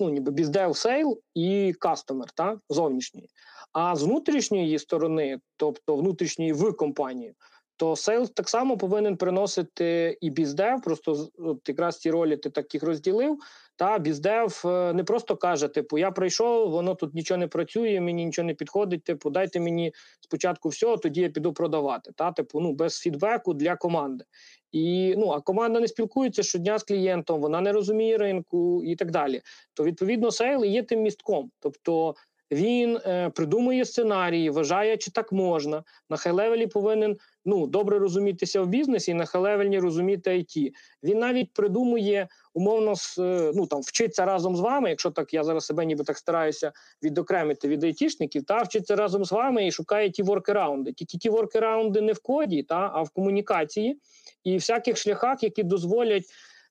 Ну, 0.00 0.10
ніби 0.10 0.30
біздев 0.32 0.76
сейл 0.76 1.20
і 1.34 1.74
кастомер, 1.78 2.30
так, 2.30 2.58
зовнішньої. 2.68 3.28
А 3.72 3.96
з 3.96 4.02
внутрішньої 4.02 4.78
сторони, 4.78 5.40
тобто 5.56 5.96
внутрішньої 5.96 6.52
в 6.52 6.72
компанії, 6.72 7.34
то 7.76 7.96
сейлс 7.96 8.30
так 8.30 8.48
само 8.48 8.76
повинен 8.76 9.16
приносити 9.16 10.18
і 10.20 10.30
біздев. 10.30 10.82
Просто 10.82 11.28
от 11.38 11.68
якраз 11.68 11.98
ці 11.98 12.10
ролі 12.10 12.36
ти 12.36 12.50
так 12.50 12.74
їх 12.74 12.82
розділив. 12.82 13.38
Та 13.76 13.98
біздев 13.98 14.60
не 14.94 15.04
просто 15.06 15.36
каже: 15.36 15.68
типу, 15.68 15.98
я 15.98 16.10
прийшов, 16.10 16.70
воно 16.70 16.94
тут 16.94 17.14
нічого 17.14 17.38
не 17.38 17.48
працює, 17.48 18.00
мені 18.00 18.24
нічого 18.24 18.46
не 18.46 18.54
підходить. 18.54 19.04
Типу, 19.04 19.30
дайте 19.30 19.60
мені 19.60 19.92
спочатку 20.20 20.68
все, 20.68 20.96
тоді 20.96 21.20
я 21.20 21.28
піду 21.28 21.52
продавати. 21.52 22.12
Та 22.16 22.32
типу, 22.32 22.60
ну 22.60 22.72
без 22.72 22.98
фідбеку 22.98 23.54
для 23.54 23.76
команди. 23.76 24.24
І 24.72 25.14
ну 25.18 25.30
а 25.30 25.40
команда 25.40 25.80
не 25.80 25.88
спілкується 25.88 26.42
щодня 26.42 26.78
з 26.78 26.82
клієнтом, 26.82 27.40
вона 27.40 27.60
не 27.60 27.72
розуміє 27.72 28.18
ринку 28.18 28.84
і 28.84 28.96
так 28.96 29.10
далі. 29.10 29.42
То 29.74 29.84
відповідно 29.84 30.30
сейл 30.30 30.64
є 30.64 30.82
тим 30.82 31.00
містком. 31.00 31.50
Тобто 31.60 32.14
він 32.50 32.96
е, 32.96 33.30
придумує 33.30 33.84
сценарії, 33.84 34.50
вважає, 34.50 34.96
чи 34.96 35.10
так 35.10 35.32
можна. 35.32 35.84
На 36.10 36.16
high-level 36.16 36.62
і 36.62 36.66
повинен 36.66 37.16
ну 37.44 37.66
добре 37.66 37.98
розумітися 37.98 38.62
в 38.62 38.66
бізнесі, 38.66 39.10
і 39.10 39.14
на 39.14 39.24
high-level 39.24 39.73
і 39.73 39.78
розуміти 39.78 40.30
IT. 40.30 40.72
Він 41.02 41.18
навіть 41.18 41.52
придумує 41.52 42.28
умовно 42.54 42.94
е, 43.18 43.52
ну 43.54 43.66
там 43.66 43.80
вчиться 43.80 44.24
разом 44.24 44.56
з 44.56 44.60
вами. 44.60 44.90
Якщо 44.90 45.10
так 45.10 45.34
я 45.34 45.44
зараз 45.44 45.66
себе 45.66 45.86
ніби 45.86 46.04
так 46.04 46.18
стараюся 46.18 46.72
відокремити 47.02 47.68
від 47.68 47.84
айтішників, 47.84 48.44
та 48.44 48.62
вчиться 48.62 48.96
разом 48.96 49.24
з 49.24 49.32
вами 49.32 49.66
і 49.66 49.72
шукає 49.72 50.10
ті 50.10 50.22
workaround 50.22 50.80
и. 50.80 50.92
Тільки 50.92 51.18
ті 51.18 51.30
workaround 51.30 51.94
и 51.94 52.00
не 52.00 52.12
в 52.12 52.22
коді, 52.22 52.62
та 52.62 52.90
а 52.94 53.02
в 53.02 53.10
комунікації 53.10 54.00
і 54.44 54.54
всяких 54.54 54.96
шляхах, 54.96 55.42
які 55.42 55.62
дозволять 55.62 56.24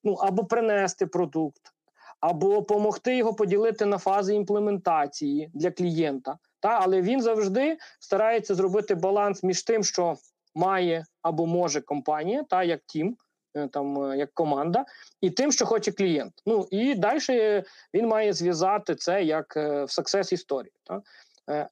ну 0.04 0.14
або 0.14 0.46
принести 0.46 1.08
продукт 1.08 1.75
або 2.20 2.56
допомогти 2.56 3.18
його 3.18 3.34
поділити 3.34 3.86
на 3.86 3.98
фази 3.98 4.36
імплементації 4.36 5.50
для 5.54 5.72
клієнта. 5.72 6.38
Та 6.60 6.80
але 6.82 7.02
він 7.02 7.22
завжди 7.22 7.78
старається 8.00 8.56
зробити 8.56 8.96
баланс 8.96 9.44
між 9.44 9.64
тим, 9.64 9.84
що 9.84 10.16
має 10.56 11.06
або 11.22 11.46
може 11.46 11.82
компанія, 11.82 12.44
та 12.44 12.64
як 12.64 12.82
тім, 12.86 13.18
е, 13.56 13.68
там 13.68 14.04
е, 14.04 14.18
як 14.18 14.34
команда, 14.34 14.86
і 15.22 15.30
тим, 15.30 15.52
що 15.52 15.66
хоче 15.66 15.92
клієнт. 15.92 16.34
Ну 16.46 16.68
і 16.72 16.96
далі 16.96 17.64
він 17.94 18.08
має 18.08 18.34
зв'язати 18.34 18.96
це 18.96 19.24
як 19.24 19.58
е, 19.58 19.84
в 19.84 19.88
success 19.88 20.34
історії. 20.34 20.74
Та? 20.84 21.02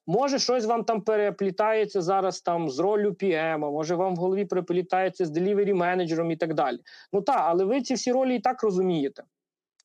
Може, 0.06 0.38
щось 0.38 0.64
вам 0.64 0.84
там 0.84 1.00
переплітається 1.00 2.02
зараз 2.02 2.40
там 2.40 2.70
з 2.70 2.78
ролью 2.78 3.10
PM, 3.10 3.58
може 3.58 3.94
вам 3.94 4.14
в 4.14 4.18
голові 4.18 4.44
переплітається 4.44 5.24
з 5.26 5.30
delivery 5.30 5.74
менеджером 5.74 6.30
і 6.30 6.36
так 6.36 6.54
далі. 6.54 6.78
Ну 7.12 7.22
так, 7.22 7.40
але 7.40 7.64
ви 7.64 7.82
ці 7.82 7.94
всі 7.94 8.12
ролі 8.12 8.36
і 8.36 8.40
так 8.40 8.62
розумієте. 8.62 9.22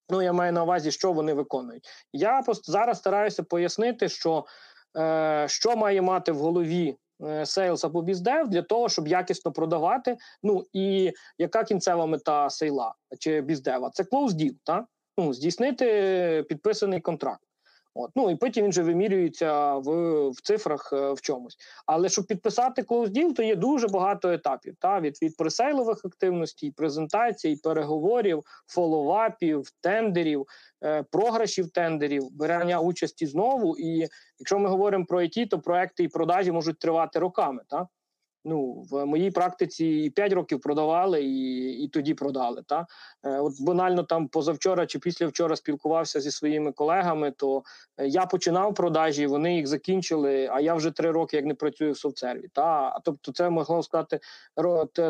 Ну, 0.10 0.22
я 0.22 0.34
маю 0.34 0.54
на 0.54 0.64
увазі, 0.64 0.92
що 0.92 1.12
вони 1.12 1.34
виконують. 1.34 1.88
Я 2.14 2.44
зараз 2.64 2.98
стараюся 2.98 3.44
пояснити, 3.44 4.10
що 4.10 4.46
е, 4.98 5.46
що 5.50 5.76
має 5.76 6.02
мати 6.02 6.32
в 6.32 6.38
голові 6.38 6.98
сейлс 7.44 7.86
або 7.86 8.02
біздев 8.02 8.48
для 8.48 8.62
того, 8.62 8.90
щоб 8.90 9.08
якісно 9.08 9.52
продавати. 9.52 10.18
Ну 10.44 10.66
і 10.74 11.12
яка 11.38 11.64
кінцева 11.64 12.06
мета 12.06 12.50
сейла 12.50 12.94
чи 13.20 13.42
біздева? 13.42 13.90
Це 13.90 14.04
close 14.04 14.30
deal, 14.30 14.56
так? 14.64 14.86
Ну, 15.18 15.34
здійснити 15.34 16.46
підписаний 16.50 17.02
контракт. 17.02 17.49
От. 17.94 18.12
Ну 18.16 18.32
і 18.32 18.36
потім 18.36 18.64
він 18.64 18.70
вже 18.70 18.84
вимірюється 18.84 19.74
в 19.74 19.90
в 20.30 20.42
цифрах 20.42 20.90
е, 20.94 21.14
в 21.14 21.22
чомусь. 21.22 21.58
Але 21.86 22.10
щоб 22.10 22.26
підписати 22.26 22.82
deal, 22.82 23.34
то 23.34 23.44
є 23.44 23.56
дуже 23.56 23.88
багато 23.88 24.32
етапів. 24.32 24.76
Та? 24.80 25.00
Від 25.00 25.22
від 25.22 25.38
пресейлових 25.38 26.06
активностей, 26.06 26.72
презентацій, 26.72 27.60
переговорів, 27.64 28.44
follow-up 28.68 29.40
ів, 29.40 29.64
тендерів, 29.82 30.46
е, 30.84 31.04
програшів 31.04 31.70
тендерів, 31.70 32.32
берення 32.32 32.80
участі 32.80 33.26
знову. 33.26 33.78
І 33.78 34.08
якщо 34.40 34.60
ми 34.60 34.70
говоримо 34.70 35.06
про 35.06 35.22
IT, 35.22 35.48
то 35.48 35.60
проекти 35.60 36.04
і 36.04 36.08
продажі 36.08 36.52
можуть 36.52 36.80
тривати 36.80 37.20
роками. 37.20 37.62
Та? 37.68 37.88
Ну, 38.50 38.86
в 38.92 39.06
моїй 39.06 39.32
практиці 39.32 39.86
і 39.86 40.10
5 40.10 40.34
років 40.34 40.62
продавали, 40.62 41.24
і 41.24 41.70
і 41.84 41.88
тоді 41.88 42.14
продали. 42.14 42.64
Та? 42.68 42.88
Е, 43.24 43.40
От 43.40 43.54
банально 43.62 44.04
там 44.04 44.28
позавчора 44.28 44.86
чи 44.86 45.00
післявчора 45.00 45.56
спілкувався 45.56 46.20
зі 46.20 46.32
своїми 46.32 46.72
колегами, 46.72 47.32
то 47.32 47.64
е, 47.98 48.08
я 48.08 48.26
починав 48.26 48.74
продажі, 48.74 49.28
вони 49.28 49.56
їх 49.56 49.68
закінчили, 49.68 50.50
а 50.52 50.60
я 50.60 50.74
вже 50.74 50.92
3 50.92 51.12
роки 51.12 51.38
як 51.38 51.46
не 51.46 51.54
працюю 51.54 51.92
в 51.92 51.98
софтсерві. 51.98 52.48
Та? 52.54 53.00
Тобто, 53.06 53.32
це 53.32 53.50
могло 53.50 53.84
сказати, 53.84 54.20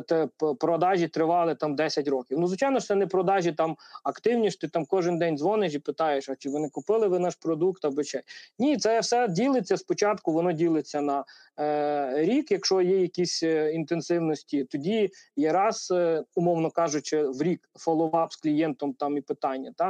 те, 0.08 0.28
продажі 0.60 1.08
тривали 1.08 1.56
там 1.56 1.76
10 1.76 2.08
років. 2.08 2.40
Ну, 2.40 2.48
звичайно, 2.48 2.82
це 2.82 2.96
не 2.96 3.08
продажі 3.08 3.52
там 3.52 3.76
активні, 4.04 4.52
ти 4.52 4.68
там 4.68 4.86
кожен 4.86 5.18
день 5.20 5.38
дзвониш 5.38 5.74
і 5.74 5.80
питаєш, 5.80 6.30
а 6.30 6.36
чи 6.36 6.50
ви 6.50 6.60
не 6.60 6.70
купили 6.70 7.08
ви 7.08 7.20
наш 7.20 7.36
продукт 7.36 7.86
або 7.86 8.04
чи 8.04 8.22
ні, 8.60 8.78
це 8.78 9.00
все 9.00 9.28
ділиться 9.28 9.78
спочатку, 9.78 10.32
воно 10.32 10.52
ділиться 10.52 11.02
на 11.02 11.24
е, 11.60 12.14
рік, 12.26 12.52
якщо 12.52 12.82
є 12.82 13.02
якісь 13.02 13.29
якісь 13.30 13.44
е, 13.44 13.72
інтенсивності, 13.72 14.64
тоді 14.64 15.10
є 15.36 15.52
раз, 15.54 15.92
е, 15.92 16.24
умовно 16.36 16.72
кажучи, 16.72 17.24
в 17.24 17.42
рік 17.42 17.70
фоллоуап 17.80 18.34
з 18.34 18.36
клієнтом 18.36 18.94
там 18.94 19.18
і 19.18 19.22
питання. 19.22 19.74
Та 19.78 19.90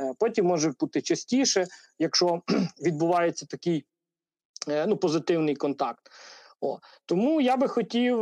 е, 0.00 0.14
потім 0.18 0.46
може 0.46 0.72
бути 0.80 1.02
частіше, 1.02 1.66
якщо 1.98 2.42
відбувається 2.84 3.46
такий 3.46 3.84
ну, 4.86 4.96
позитивний 4.96 5.56
контакт. 5.56 6.10
О, 6.60 6.78
Тому 7.06 7.40
я 7.40 7.56
би 7.56 7.68
хотів. 7.68 8.18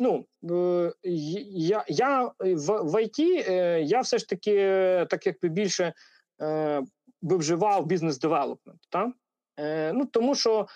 Ну 0.00 0.24
я 1.02 1.84
я 1.88 2.30
в 2.38 2.82
в 2.82 3.02
ІТ 3.02 3.18
я 3.90 4.00
все 4.00 4.18
ж 4.18 4.28
таки, 4.28 4.56
так 5.10 5.26
якби 5.26 5.48
більше 5.48 5.92
би 7.22 7.36
вживав 7.36 7.86
business 7.86 8.24
development. 8.24 8.80
Ну 9.94 10.06
тому 10.06 10.34
що 10.34 10.66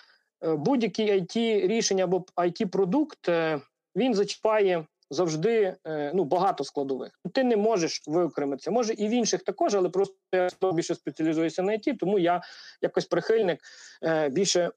будь-який 0.41 1.21
IT 1.21 1.67
рішення 1.67 2.03
або 2.03 2.25
IT 2.37 2.65
продукт 2.65 3.29
е, 3.29 3.61
він 3.95 4.13
зачіпає 4.13 4.85
завжди 5.11 5.75
е, 5.87 6.11
ну, 6.15 6.23
багато 6.23 6.63
складових. 6.63 7.19
Ти 7.33 7.43
не 7.43 7.57
можеш 7.57 8.03
виокремитися. 8.07 8.71
Може 8.71 8.93
і 8.93 9.07
в 9.07 9.11
інших 9.11 9.43
також, 9.43 9.75
але 9.75 9.89
просто 9.89 10.15
я 10.33 10.49
більше 10.73 10.95
спеціалізуюся 10.95 11.63
на 11.63 11.73
IT, 11.73 11.97
тому 11.97 12.19
я 12.19 12.41
якось 12.81 13.05
прихильник 13.05 13.59
більше 14.31 14.71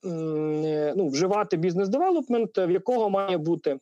ну, 0.96 1.08
вживати 1.08 1.56
business 1.56 1.97
development, 1.97 2.58
в 2.58 2.70
якого 2.70 3.10
має 3.10 3.38
бути 3.38 3.78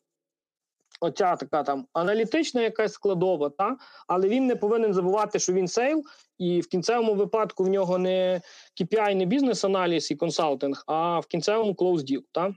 оця 1.01 1.37
така 1.37 1.63
там 1.63 1.87
аналітична 1.93 2.63
якась 2.63 2.93
складова, 2.93 3.51
та 3.51 3.77
але 4.07 4.29
він 4.29 4.47
не 4.47 4.57
повинен 4.57 4.95
забувати, 4.95 5.39
що 5.39 5.53
він 5.53 5.69
сейл, 5.69 6.05
і 6.39 6.61
в 6.61 6.67
кінцевому 6.67 7.15
випадку 7.15 7.65
в 7.65 7.69
нього 7.69 7.99
не 7.99 8.41
KPI, 8.81 9.15
не 9.15 9.25
бізнес-аналіз 9.25 10.11
і 10.11 10.17
консалтинг, 10.17 10.85
а 10.87 11.21
в 11.21 11.27
кінцевому 11.27 11.73
close 11.73 11.99
deal, 11.99 12.23
та 12.33 12.55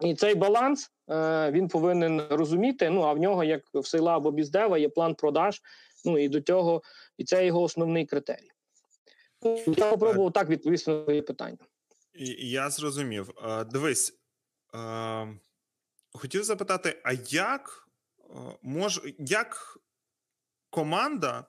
і 0.00 0.14
цей 0.14 0.34
баланс 0.34 0.90
е, 1.10 1.50
він 1.50 1.68
повинен 1.68 2.22
розуміти. 2.30 2.90
Ну 2.90 3.02
а 3.02 3.12
в 3.12 3.18
нього, 3.18 3.44
як 3.44 3.62
в 3.74 3.86
сейла 3.86 4.16
або 4.16 4.30
біздева, 4.30 4.78
є 4.78 4.88
план 4.88 5.14
продаж. 5.14 5.62
Ну 6.04 6.18
і 6.18 6.28
до 6.28 6.40
цього, 6.40 6.82
і 7.18 7.24
це 7.24 7.46
його 7.46 7.62
основний 7.62 8.06
критерій. 8.06 8.50
Я 9.66 9.92
спробував 9.92 10.32
так 10.32 10.48
відповісти 10.48 10.90
на 10.90 11.02
твоє 11.02 11.22
питання. 11.22 11.58
Я 12.38 12.70
зрозумів. 12.70 13.30
Е, 13.44 13.64
дивись, 13.64 14.18
е, 14.74 15.28
хотів 16.16 16.44
запитати: 16.44 17.00
а 17.04 17.12
як 17.28 17.88
мож, 18.62 19.00
як 19.18 19.78
команда 20.70 21.44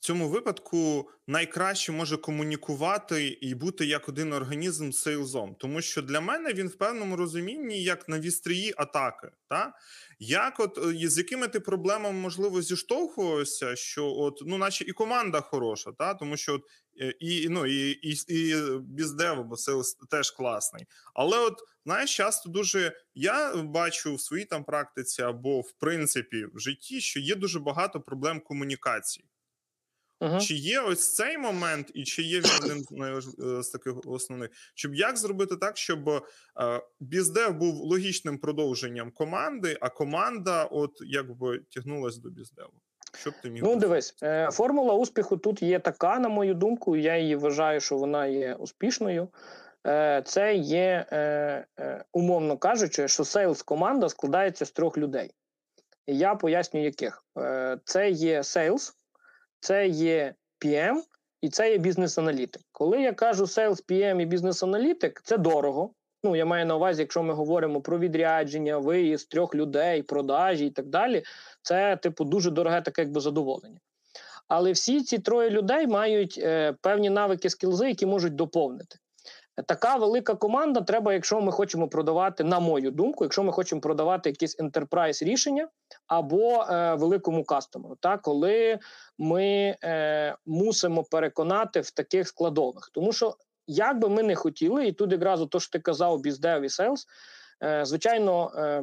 цьому 0.00 0.28
випадку 0.28 1.10
найкраще 1.26 1.92
може 1.92 2.16
комунікувати 2.16 3.28
і 3.28 3.54
бути 3.54 3.86
як 3.86 4.08
один 4.08 4.32
організм 4.32 4.90
з 4.90 4.98
сейлзом? 4.98 5.56
Тому 5.58 5.82
що 5.82 6.02
для 6.02 6.20
мене 6.20 6.52
він 6.52 6.68
в 6.68 6.74
певному 6.74 7.16
розумінні 7.16 7.82
як 7.82 8.08
на 8.08 8.20
вістрії 8.20 8.74
атаки. 8.76 9.28
Та? 9.48 9.72
Як 10.18 10.60
от 10.60 10.78
е, 10.78 11.08
з 11.08 11.18
якими 11.18 11.48
ти 11.48 11.60
проблемами 11.60 12.20
можливо 12.20 12.62
зіштовхувався, 12.62 13.76
що 13.76 14.06
от 14.06 14.42
ну, 14.46 14.58
наче 14.58 14.84
і 14.84 14.92
команда 14.92 15.40
хороша, 15.40 15.92
та 15.98 16.14
тому 16.14 16.36
що 16.36 16.54
от 16.54 16.62
Е, 17.00 17.14
і 17.20 17.48
ну 17.48 17.66
і 17.66 17.90
і, 17.90 18.16
і 18.28 18.54
біздев, 18.80 19.44
бо 19.44 19.56
це 19.56 19.72
теж 20.10 20.30
класний. 20.30 20.86
Але 21.14 21.38
от 21.38 21.58
знаєш, 21.84 22.16
часто 22.16 22.48
дуже 22.48 22.92
я 23.14 23.56
бачу 23.56 24.14
в 24.14 24.20
своїй 24.20 24.44
там 24.44 24.64
практиці 24.64 25.22
або 25.22 25.60
в 25.60 25.72
принципі 25.72 26.46
в 26.54 26.58
житті, 26.58 27.00
що 27.00 27.20
є 27.20 27.34
дуже 27.34 27.60
багато 27.60 28.00
проблем 28.00 28.40
комунікації. 28.40 29.26
Uh-huh. 30.20 30.40
Чи 30.40 30.54
є 30.54 30.80
ось 30.80 31.14
цей 31.14 31.38
момент, 31.38 31.90
і 31.94 32.04
чи 32.04 32.22
є 32.22 32.40
він 32.40 32.50
одним 32.62 32.84
з 33.20 33.68
е, 33.68 33.72
таких 33.72 33.94
основних, 34.06 34.50
щоб 34.74 34.94
як 34.94 35.16
зробити 35.16 35.56
так, 35.56 35.76
щоб 35.76 36.08
е, 36.08 36.22
біздев 37.00 37.54
був 37.54 37.74
логічним 37.74 38.38
продовженням 38.38 39.10
команди, 39.10 39.78
а 39.80 39.88
команда, 39.88 40.64
от 40.64 40.90
якби 41.00 41.60
тягнулась 41.70 42.16
до 42.16 42.30
біздеву? 42.30 42.72
Що 43.18 43.30
б 43.30 43.34
ти 43.42 43.50
міг? 43.50 43.62
Ну, 43.62 43.76
дивись, 43.76 44.14
е, 44.22 44.48
формула 44.52 44.94
успіху 44.94 45.36
тут 45.36 45.62
є 45.62 45.78
така, 45.78 46.18
на 46.18 46.28
мою 46.28 46.54
думку. 46.54 46.96
Я 46.96 47.18
її 47.18 47.36
вважаю, 47.36 47.80
що 47.80 47.96
вона 47.96 48.26
є 48.26 48.54
успішною. 48.54 49.28
Це 50.24 50.54
є, 50.54 51.06
умовно 52.12 52.56
кажучи, 52.56 53.08
що 53.08 53.24
сейлс 53.24 53.62
команда 53.62 54.08
складається 54.08 54.66
з 54.66 54.70
трьох 54.70 54.98
людей. 54.98 55.30
Я 56.06 56.34
поясню, 56.34 56.84
яких 56.84 57.24
це 57.84 58.10
є 58.10 58.44
сейлс, 58.44 58.99
це 59.60 59.88
є 59.88 60.34
PM 60.64 61.02
і 61.40 61.48
це 61.48 61.70
є 61.70 61.78
бізнес-аналітик. 61.78 62.62
Коли 62.72 63.02
я 63.02 63.12
кажу 63.12 63.44
sales 63.44 63.84
PM 63.88 64.20
і 64.20 64.26
бізнес-аналітик, 64.26 65.20
це 65.24 65.38
дорого. 65.38 65.90
ну 66.24 66.36
я 66.36 66.44
маю 66.44 66.66
на 66.66 66.76
увазі, 66.76 67.02
якщо 67.02 67.22
ми 67.22 67.34
говоримо 67.34 67.80
про 67.80 67.98
відрядження, 67.98 68.78
виїзд 68.78 69.28
трьох 69.28 69.54
людей, 69.54 70.02
продажі 70.02 70.66
і 70.66 70.70
так 70.70 70.86
далі, 70.86 71.22
це 71.62 71.96
типу 71.96 72.24
дуже 72.24 72.50
дороге 72.50 72.80
таке 72.80 73.02
якби 73.02 73.20
задоволення. 73.20 73.78
Але 74.48 74.72
всі 74.72 75.00
ці 75.02 75.18
троє 75.18 75.50
людей 75.50 75.86
мають 75.86 76.38
е, 76.42 76.74
певні 76.80 77.10
навики 77.10 77.50
skills 77.50 77.78
и, 77.78 77.88
які 77.88 78.06
можуть 78.06 78.34
доповнити. 78.34 78.96
Така 79.66 79.96
велика 79.96 80.34
команда 80.34 80.80
треба, 80.80 81.12
якщо 81.12 81.40
ми 81.40 81.52
хочемо 81.52 81.88
продавати, 81.88 82.44
на 82.44 82.60
мою 82.60 82.90
думку, 82.90 83.24
якщо 83.24 83.42
ми 83.42 83.52
хочемо 83.52 83.80
продавати 83.80 84.30
якісь 84.30 84.60
enterprise 84.60 85.24
рішення 85.24 85.68
або 86.06 86.62
е, 86.62 86.94
великому 86.94 87.44
кастомеру, 87.44 87.96
та 88.00 88.18
коли 88.18 88.78
ми 89.18 89.76
е, 89.84 90.36
мусимо 90.46 91.04
переконати 91.04 91.80
в 91.80 91.90
таких 91.90 92.28
складових, 92.28 92.90
тому 92.94 93.12
що 93.12 93.36
як 93.66 93.98
би 93.98 94.08
ми 94.08 94.22
не 94.22 94.34
хотіли, 94.34 94.86
і 94.86 94.92
тут 94.92 95.12
якраз 95.12 95.46
то, 95.50 95.60
що 95.60 95.70
ти 95.70 95.78
казав, 95.78 96.20
біздев 96.20 96.62
і 96.62 96.68
сейлс, 96.68 97.06
е, 97.62 97.84
звичайно. 97.84 98.52
Е, 98.56 98.82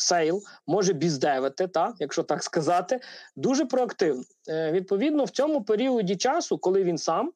Сейл 0.00 0.42
може 0.66 0.92
біздевити, 0.92 1.68
та, 1.68 1.94
якщо 1.98 2.22
так 2.22 2.42
сказати, 2.42 3.00
дуже 3.36 3.64
проактивно. 3.64 4.22
Е, 4.48 4.72
Відповідно, 4.72 5.24
в 5.24 5.30
цьому 5.30 5.64
періоді 5.64 6.16
часу, 6.16 6.58
коли 6.58 6.84
він 6.84 6.98
сам, 6.98 7.32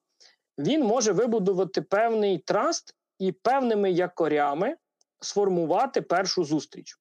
він 0.59 0.85
може 0.85 1.12
вибудувати 1.12 1.82
певний 1.82 2.38
trust 2.38 2.95
і 3.18 3.32
певними 3.32 3.90
якорями 3.90 4.76
сформувати 5.21 6.02
першу 6.02 6.44
зустріч 6.44 6.97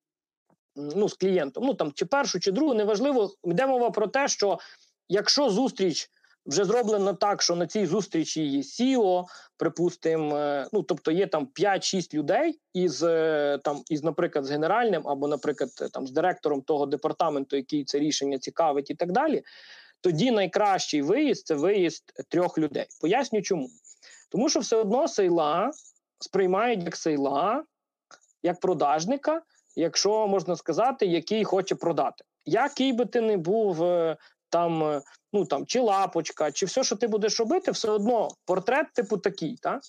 ну, 0.76 1.10
з 1.10 1.14
клієнтом. 1.14 1.64
Ну 1.66 1.74
там 1.74 1.92
чи 1.92 2.06
першу, 2.06 2.40
чи 2.40 2.52
другу, 2.52 2.74
неважливо. 2.74 3.34
Йде 3.44 3.68
мова 3.68 3.92
про 3.92 4.08
те, 4.08 4.28
що 4.28 4.60
якщо 5.10 5.50
зустріч 5.50 6.10
вже 6.46 6.66
зроблена 6.66 7.14
так, 7.14 7.42
що 7.42 7.56
на 7.56 7.68
цій 7.68 7.86
зустрічі 7.86 8.44
є 8.44 8.62
CEO, 8.62 9.26
припустимо, 9.58 10.64
ну 10.74 10.84
тобто 10.84 11.12
є 11.12 11.28
там 11.28 11.48
5-6 11.60 12.14
людей 12.14 12.60
із 12.74 13.04
е, 13.04 13.60
там, 13.64 13.84
із, 13.90 14.04
наприклад, 14.04 14.46
з 14.46 14.52
генеральним 14.52 15.08
або, 15.08 15.28
наприклад, 15.28 15.70
там 15.94 16.08
з 16.08 16.12
директором 16.12 16.62
того 16.62 16.86
департаменту, 16.86 17.56
який 17.56 17.84
це 17.84 18.00
рішення 18.00 18.40
цікавить, 18.40 18.90
і 18.90 18.96
так 18.96 19.12
далі 19.12 19.44
тоді 20.02 20.32
найкращий 20.32 21.02
виїзд 21.02 21.48
це 21.48 21.56
виїзд 21.56 22.04
трьох 22.30 22.58
людей. 22.58 22.86
Поясню 23.02 23.42
чому. 23.42 23.70
Тому 24.30 24.50
що 24.50 24.60
все 24.60 24.76
одно 24.76 25.08
сейла 25.08 25.72
сприймають 26.20 26.84
як 26.84 26.96
сейла, 26.96 27.64
як 28.44 28.60
продажника, 28.60 29.42
якщо 29.76 30.28
можна 30.28 30.56
сказати, 30.56 31.06
який 31.06 31.44
хоче 31.44 31.76
продати. 31.76 32.24
Який 32.46 32.94
би 32.94 33.06
ти 33.06 33.22
не 33.22 33.38
був 33.38 33.84
е, 33.84 34.18
там, 34.50 34.84
е, 34.84 35.02
ну 35.34 35.46
там 35.46 35.66
чи 35.66 35.80
лапочка, 35.80 36.52
чи 36.52 36.66
все, 36.66 36.84
що 36.84 36.96
ти 36.96 37.08
будеш 37.08 37.40
робити, 37.40 37.72
все 37.72 37.90
одно 37.92 38.30
портрет 38.46 38.88
типу 38.94 39.18
такий. 39.18 39.58
Та? 39.62 39.80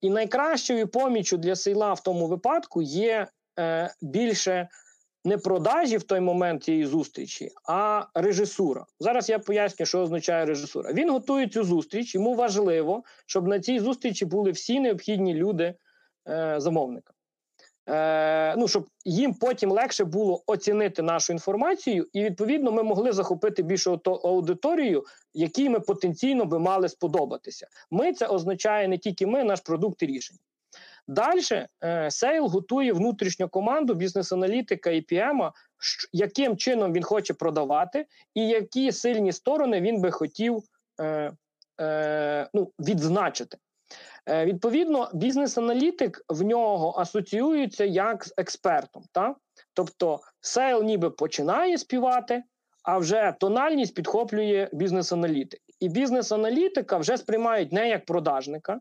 І 0.00 0.10
найкращою 0.10 0.88
помічю 0.88 1.36
для 1.36 1.56
сейла 1.56 1.92
в 1.92 2.02
тому 2.02 2.26
випадку 2.26 2.82
є 2.82 3.26
е, 3.58 3.94
більше 4.02 4.68
не 5.24 5.38
продажі 5.38 5.96
в 5.96 6.02
той 6.02 6.20
момент 6.20 6.64
цієї 6.64 6.86
зустрічі, 6.86 7.50
а 7.68 8.06
режисура. 8.14 8.86
Зараз 9.00 9.28
я 9.28 9.38
поясню, 9.38 9.86
що 9.86 10.00
означає 10.00 10.44
режисура. 10.44 10.92
Він 10.92 11.10
готує 11.10 11.48
цю 11.48 11.64
зустріч. 11.64 12.14
Йому 12.14 12.34
важливо, 12.34 13.02
щоб 13.26 13.48
на 13.48 13.60
цій 13.60 13.78
зустрічі 13.78 14.24
були 14.24 14.50
всі 14.50 14.80
необхідні 14.80 15.34
люди 15.34 15.74
е, 16.28 16.54
замовника. 16.58 17.12
Е, 17.88 18.56
ну, 18.56 18.68
Щоб 18.68 18.86
їм 19.04 19.34
потім 19.34 19.70
легше 19.70 20.04
було 20.04 20.42
оцінити 20.46 21.02
нашу 21.02 21.32
інформацію, 21.32 22.06
і 22.12 22.22
відповідно 22.22 22.72
ми 22.72 22.82
могли 22.82 23.12
захопити 23.12 23.62
більшу 23.62 24.00
аудиторію, 24.04 25.04
якій 25.34 25.68
ми 25.68 25.80
потенційно 25.80 26.44
би 26.44 26.58
мали 26.58 26.88
сподобатися. 26.88 27.66
Ми 27.90 28.12
це 28.12 28.26
означає 28.26 28.88
не 28.88 28.98
тільки 28.98 29.26
ми, 29.26 29.44
наш 29.44 29.60
продукт 29.60 30.02
і 30.02 30.06
рішення. 30.06 30.40
Далі 31.08 31.40
Сейл 32.08 32.46
готує 32.46 32.92
внутрішню 32.92 33.48
команду 33.48 33.94
бізнес-аналітика 33.94 34.90
і 34.90 35.00
PM 35.00 35.26
а, 35.26 35.52
яким 36.12 36.56
чином 36.56 36.92
він 36.92 37.02
хоче 37.02 37.34
продавати, 37.34 38.06
і 38.34 38.48
які 38.48 38.92
сильні 38.92 39.32
сторони 39.32 39.80
він 39.80 40.00
би 40.00 40.10
хотів 40.10 40.62
е, 41.00 41.32
е, 41.80 42.48
ну, 42.54 42.72
відзначити. 42.78 43.58
Е, 44.28 44.44
Відповідно, 44.44 45.10
бізнес-аналітик 45.14 46.24
в 46.28 46.42
нього 46.42 46.94
асоціюється 46.98 47.84
як 47.84 48.24
з 48.24 48.34
експертом. 48.36 49.02
Та? 49.12 49.34
Тобто, 49.74 50.20
сейл 50.40 50.82
ніби 50.82 51.10
починає 51.10 51.78
співати, 51.78 52.42
а 52.82 52.98
вже 52.98 53.34
тональність 53.40 53.94
підхоплює 53.94 54.68
бізнес-аналітик. 54.72 55.60
І 55.80 55.88
бізнес-аналітика 55.88 56.96
вже 56.96 57.16
сприймають 57.16 57.72
не 57.72 57.88
як 57.88 58.04
продажника 58.04 58.80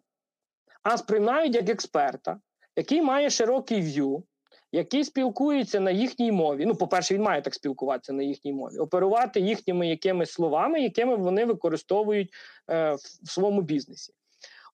а 0.83 0.97
сприймають 0.97 1.55
як 1.55 1.69
експерта, 1.69 2.39
який 2.75 3.01
має 3.01 3.29
широкий 3.29 3.81
view, 3.81 4.23
який 4.71 5.03
спілкується 5.03 5.79
на 5.79 5.91
їхній 5.91 6.31
мові. 6.31 6.65
Ну, 6.65 6.75
по-перше, 6.75 7.13
він 7.13 7.21
має 7.21 7.41
так 7.41 7.53
спілкуватися 7.53 8.13
на 8.13 8.23
їхній 8.23 8.53
мові, 8.53 8.77
оперувати 8.77 9.39
їхніми 9.39 9.87
якимись 9.87 10.31
словами, 10.31 10.81
якими 10.81 11.15
вони 11.15 11.45
використовують 11.45 12.33
е, 12.69 12.93
в 13.23 13.31
своєму 13.31 13.61
бізнесі. 13.61 14.13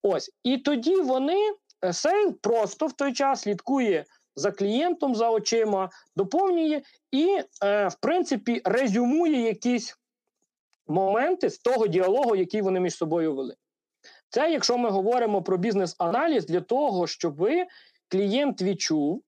Ось 0.02 0.32
і 0.44 0.58
тоді 0.58 0.96
вони 0.96 1.38
е, 1.86 1.94
сейл 1.94 2.34
просто 2.42 2.88
в 2.88 2.94
той 2.94 3.14
час 3.14 3.42
слідкує 3.42 4.06
за 4.36 4.52
клієнтом, 4.52 5.16
за 5.16 5.30
очима, 5.30 5.90
доповнює 6.16 6.82
і, 7.12 7.40
е, 7.64 7.88
в 7.88 7.96
принципі, 8.02 8.62
резюмує 8.66 9.42
якісь 9.42 9.96
моменти 10.88 11.50
з 11.50 11.58
того 11.60 11.88
діалогу, 11.88 12.36
який 12.36 12.62
вони 12.62 12.80
між 12.80 12.96
собою 12.96 13.36
вели. 13.36 13.56
Це 14.30 14.52
якщо 14.52 14.78
ми 14.78 14.90
говоримо 14.90 15.42
про 15.42 15.58
бізнес-аналіз 15.58 16.46
для 16.46 16.62
того, 16.62 17.08
щоб 17.08 17.48
клієнт 18.08 18.62
відчув, 18.62 19.24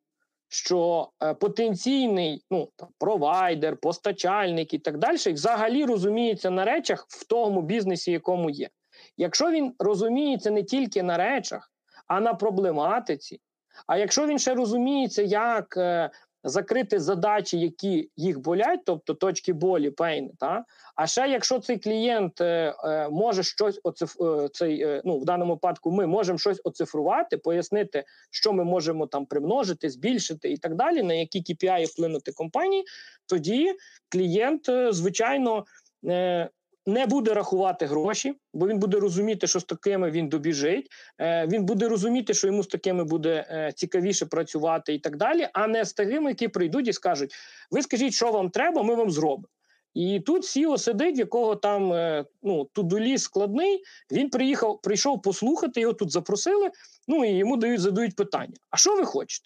що 0.50 1.10
е, 1.24 1.34
потенційний 1.34 2.44
ну, 2.52 2.70
там, 2.76 2.90
провайдер, 3.00 3.78
постачальник 3.78 4.74
і 4.74 4.80
так 4.80 4.98
далі 4.98 5.18
взагалі 5.34 5.86
розуміється 5.86 6.50
на 6.50 6.66
речах 6.66 7.06
в 7.10 7.28
тому 7.28 7.62
бізнесі, 7.62 8.12
якому 8.12 8.50
є. 8.50 8.70
Якщо 9.18 9.52
він 9.52 9.74
розуміється 9.80 10.52
не 10.52 10.64
тільки 10.64 11.04
на 11.04 11.18
речах, 11.18 11.72
а 12.08 12.20
на 12.20 12.34
проблематиці, 12.34 13.40
а 13.88 13.98
якщо 13.98 14.28
він 14.28 14.40
ще 14.40 14.54
розуміється, 14.54 15.22
як 15.22 15.78
е, 15.78 16.10
закрити 16.44 17.00
задачі, 17.00 17.60
які 17.60 18.10
їх 18.16 18.40
болять, 18.40 18.80
тобто 18.86 19.14
точки 19.14 19.54
болі, 19.54 19.90
пейн, 19.92 20.32
та? 20.40 20.66
А 20.96 21.08
ще 21.08 21.28
якщо 21.28 21.60
цей 21.60 21.78
клієнт 21.78 22.42
е, 22.42 22.76
е, 22.86 23.10
може 23.10 23.44
щось 23.44 23.80
оциф... 23.84 24.22
Е, 24.22 24.50
цей, 24.54 24.82
е, 24.82 25.02
ну 25.06 25.20
в 25.20 25.26
даному 25.26 25.54
випадку, 25.54 25.92
ми 25.92 26.08
можемо 26.08 26.38
щось 26.38 26.62
оцифрувати, 26.64 27.38
пояснити, 27.38 28.04
що 28.32 28.54
ми 28.54 28.64
можемо 28.64 29.08
там 29.08 29.26
примножити, 29.26 29.90
збільшити 29.90 30.52
і 30.52 30.58
так 30.58 30.76
далі, 30.76 31.04
на 31.04 31.14
які 31.14 31.40
KPI 31.40 31.86
вплинути 31.86 32.32
компанії, 32.32 32.84
тоді 33.26 33.74
клієнт, 34.10 34.70
е, 34.70 34.92
звичайно, 34.92 35.66
е, 36.06 36.50
не 36.86 37.06
буде 37.06 37.34
рахувати 37.34 37.86
гроші, 37.86 38.34
бо 38.54 38.68
він 38.68 38.80
буде 38.80 39.00
розуміти, 39.00 39.48
що 39.48 39.60
з 39.60 39.64
такими 39.64 40.12
він 40.12 40.30
добіжить. 40.30 40.88
Е, 41.20 41.48
Він 41.48 41.66
буде 41.66 41.90
розуміти, 41.90 42.34
що 42.34 42.48
йому 42.48 42.64
з 42.64 42.68
такими 42.68 43.04
буде 43.04 43.46
е, 43.50 43.72
цікавіше 43.76 44.26
працювати 44.26 44.94
і 44.94 45.00
так 45.00 45.18
далі, 45.18 45.48
а 45.54 45.68
не 45.68 45.86
з 45.86 45.94
такими, 45.94 46.30
які 46.30 46.48
прийдуть 46.48 46.88
і 46.88 46.94
скажуть: 46.94 47.34
ви 47.72 47.82
скажіть, 47.82 48.14
що 48.14 48.32
вам 48.32 48.50
треба, 48.50 48.84
ми 48.84 48.96
вам 48.96 49.12
зробимо. 49.12 49.48
І 49.94 50.20
тут 50.20 50.46
Сіо 50.46 50.78
сидить, 50.78 51.18
якого 51.18 51.56
там 51.56 51.94
е, 51.94 52.26
ну 52.44 52.70
тудуліс 52.74 53.24
складний. 53.24 53.84
Він 54.12 54.30
приїхав, 54.30 54.82
прийшов 54.82 55.22
послухати, 55.22 55.82
його 55.82 55.94
тут 55.94 56.12
запросили. 56.12 56.72
Ну 57.08 57.26
і 57.26 57.32
йому 57.32 57.58
дають 57.58 57.82
задають 57.82 58.16
питання: 58.16 58.54
а 58.70 58.78
що 58.78 58.96
ви 58.96 59.06
хочете? 59.06 59.46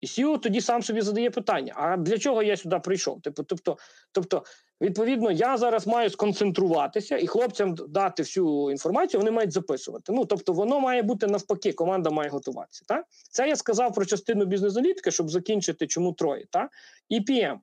І 0.00 0.06
Сіо 0.06 0.38
тоді 0.38 0.60
сам 0.60 0.82
собі 0.82 1.00
задає 1.00 1.30
питання: 1.30 1.72
а 1.76 1.96
для 1.96 2.18
чого 2.18 2.42
я 2.42 2.56
сюди 2.56 2.78
прийшов? 2.78 3.22
Типу, 3.22 3.42
тобто, 3.42 3.76
тобто, 4.12 4.44
відповідно, 4.80 5.30
я 5.30 5.56
зараз 5.56 5.86
маю 5.86 6.10
сконцентруватися 6.10 7.18
і 7.18 7.26
хлопцям 7.26 7.74
дати 7.74 8.22
всю 8.22 8.70
інформацію, 8.70 9.20
вони 9.20 9.30
мають 9.30 9.52
записувати. 9.52 10.12
Ну 10.12 10.24
тобто, 10.24 10.52
воно 10.52 10.80
має 10.80 11.02
бути 11.02 11.26
навпаки, 11.26 11.72
команда 11.72 12.10
має 12.10 12.30
готуватися. 12.30 12.84
Так? 12.88 13.04
Це 13.30 13.48
я 13.48 13.56
сказав 13.56 13.94
про 13.94 14.04
частину 14.04 14.44
бізнес-аналітики, 14.44 15.10
щоб 15.10 15.30
закінчити, 15.30 15.86
чому 15.86 16.12
троє. 16.12 16.46
Так? 16.50 16.70
І 17.08 17.20
PM. 17.20 17.56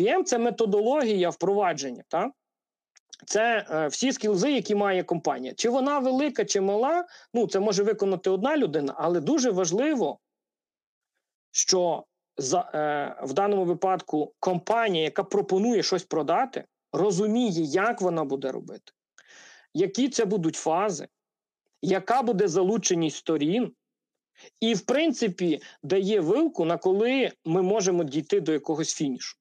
PM– 0.00 0.22
це 0.24 0.38
методологія 0.38 1.30
впровадження. 1.30 2.02
Так? 2.08 2.30
Це 3.26 3.66
е, 3.70 3.86
всі 3.86 4.12
скілзи, 4.12 4.52
які 4.52 4.74
має 4.74 5.02
компанія. 5.04 5.54
Чи 5.54 5.68
вона 5.70 5.98
велика, 5.98 6.44
чи 6.44 6.60
мала, 6.60 7.04
ну 7.34 7.46
це 7.46 7.60
може 7.60 7.82
виконати 7.82 8.30
одна 8.30 8.56
людина, 8.56 8.94
але 8.96 9.20
дуже 9.20 9.50
важливо, 9.50 10.18
що 11.50 12.04
за, 12.38 12.70
е, 12.74 13.26
в 13.26 13.32
даному 13.32 13.64
випадку 13.64 14.34
компанія, 14.40 15.04
яка 15.04 15.24
пропонує 15.24 15.82
щось 15.82 16.04
продати, 16.04 16.64
розуміє, 16.92 17.62
як 17.62 18.00
вона 18.00 18.24
буде 18.24 18.52
робити, 18.52 18.92
які 19.74 20.08
це 20.08 20.24
будуть 20.24 20.56
фази, 20.56 21.08
яка 21.82 22.22
буде 22.22 22.48
залученість 22.48 23.16
сторін, 23.16 23.72
і, 24.60 24.74
в 24.74 24.80
принципі, 24.80 25.62
дає 25.82 26.20
вилку, 26.20 26.64
на 26.64 26.76
коли 26.78 27.32
ми 27.44 27.62
можемо 27.62 28.04
дійти 28.04 28.40
до 28.40 28.52
якогось 28.52 28.94
фінішу. 28.94 29.36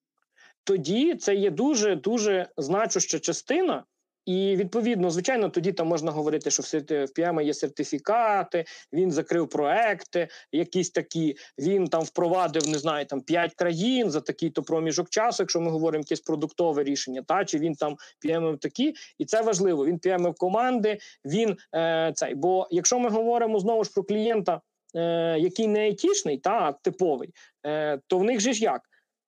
Тоді 0.63 1.15
це 1.15 1.35
є 1.35 1.51
дуже 1.51 1.95
дуже 1.95 2.49
значуща 2.57 3.19
частина, 3.19 3.83
і 4.27 4.55
відповідно, 4.55 5.09
звичайно, 5.09 5.49
тоді 5.49 5.71
там 5.71 5.87
можна 5.87 6.11
говорити, 6.11 6.51
що 6.51 6.63
в 6.63 6.65
PM 6.65 7.41
є 7.41 7.53
сертифікати, 7.53 8.65
він 8.93 9.11
закрив 9.11 9.49
проекти, 9.49 10.27
якісь 10.51 10.89
такі. 10.89 11.35
Він 11.59 11.87
там 11.87 12.03
впровадив, 12.03 12.67
не 12.67 12.79
знаю, 12.79 13.05
там 13.05 13.21
5 13.21 13.53
країн 13.53 14.11
за 14.11 14.21
такий-то 14.21 14.63
проміжок 14.63 15.09
часу, 15.09 15.43
якщо 15.43 15.61
ми 15.61 15.71
говоримо 15.71 16.01
якесь 16.01 16.21
продуктове 16.21 16.83
рішення, 16.83 17.23
та 17.27 17.45
чи 17.45 17.59
він 17.59 17.73
там 17.73 17.95
PM 18.25 18.57
такі, 18.57 18.93
і 19.17 19.25
це 19.25 19.41
важливо. 19.41 19.85
Він 19.85 19.97
PM 19.97 20.33
команди. 20.37 20.97
Він 21.25 21.57
е, 21.75 22.11
цей. 22.15 22.35
Бо 22.35 22.67
якщо 22.71 22.99
ми 22.99 23.09
говоримо 23.09 23.59
знову 23.59 23.83
ж 23.83 23.91
про 23.93 24.03
клієнта, 24.03 24.61
е, 24.95 25.39
який 25.39 25.67
не 25.67 25.79
айтішний, 25.79 26.37
та 26.37 26.71
типовий, 26.71 27.33
е, 27.65 27.99
то 28.07 28.17
в 28.17 28.23
них 28.23 28.39
же 28.39 28.53
ж 28.53 28.63
як 28.63 28.81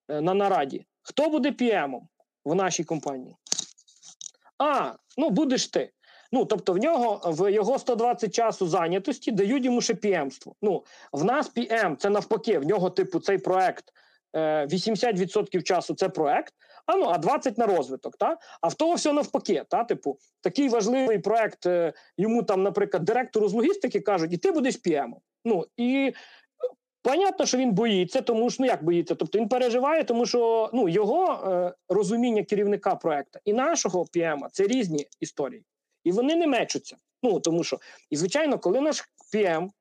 е, 0.09 0.21
на 0.21 0.33
нараді. 0.33 0.85
Хто 1.01 1.29
буде 1.29 1.49
PM 1.49 1.99
в 2.45 2.55
нашій 2.55 2.83
компанії? 2.83 3.35
А, 4.59 4.93
ну 5.17 5.29
будеш 5.29 5.67
ти. 5.67 5.91
Ну, 6.31 6.45
тобто, 6.45 6.73
в 6.73 6.77
нього 6.77 7.21
в 7.25 7.51
його 7.51 7.79
120 7.79 8.33
часу 8.33 8.67
зайнятості 8.67 9.31
дають 9.31 9.65
йому 9.65 9.81
ще 9.81 9.93
піемство. 9.93 10.55
Ну, 10.61 10.83
в 11.11 11.23
нас 11.23 11.53
PM, 11.55 11.95
це 11.95 12.09
навпаки, 12.09 12.59
в 12.59 12.65
нього, 12.65 12.89
типу, 12.89 13.19
цей 13.19 13.37
проект 13.37 13.85
80% 14.33 15.57
е, 15.57 15.61
часу 15.61 15.95
це 15.95 16.09
проект, 16.09 16.53
а 16.85 16.95
ну 16.95 17.05
а 17.05 17.17
20 17.17 17.57
на 17.57 17.65
розвиток. 17.65 18.17
Та? 18.17 18.37
А 18.61 18.67
в 18.67 18.73
того 18.73 18.93
все 18.93 19.13
навпаки. 19.13 19.63
Та? 19.69 19.83
Типу, 19.83 20.17
такий 20.41 20.69
важливий 20.69 21.19
проект 21.19 21.65
е, 21.65 21.93
йому 22.17 22.43
там, 22.43 22.63
наприклад, 22.63 23.03
директору 23.03 23.49
з 23.49 23.53
логістики 23.53 23.99
кажуть, 23.99 24.33
і 24.33 24.37
ти 24.37 24.51
будеш 24.51 24.75
PM. 24.75 25.13
Ну 25.45 25.65
і 25.77 26.13
Понятно, 27.01 27.45
що 27.45 27.57
він 27.57 27.71
боїться, 27.71 28.21
тому 28.21 28.49
що 28.49 28.63
ну 28.63 28.67
як 28.67 28.83
боїться. 28.83 29.15
Тобто 29.15 29.39
він 29.39 29.49
переживає, 29.49 30.03
тому 30.03 30.25
що 30.25 30.69
ну 30.73 30.89
його 30.89 31.33
е, 31.33 31.73
розуміння 31.89 32.43
керівника 32.43 32.95
проекту 32.95 33.39
і 33.45 33.53
нашого 33.53 34.03
PM 34.03 34.47
це 34.51 34.67
різні 34.67 35.07
історії, 35.19 35.63
і 36.03 36.11
вони 36.11 36.35
не 36.35 36.47
мечуться. 36.47 36.97
Ну 37.23 37.39
тому 37.39 37.63
що, 37.63 37.79
і 38.09 38.15
звичайно, 38.15 38.59
коли 38.59 38.81
наш 38.81 39.03
ПІМ 39.31 39.71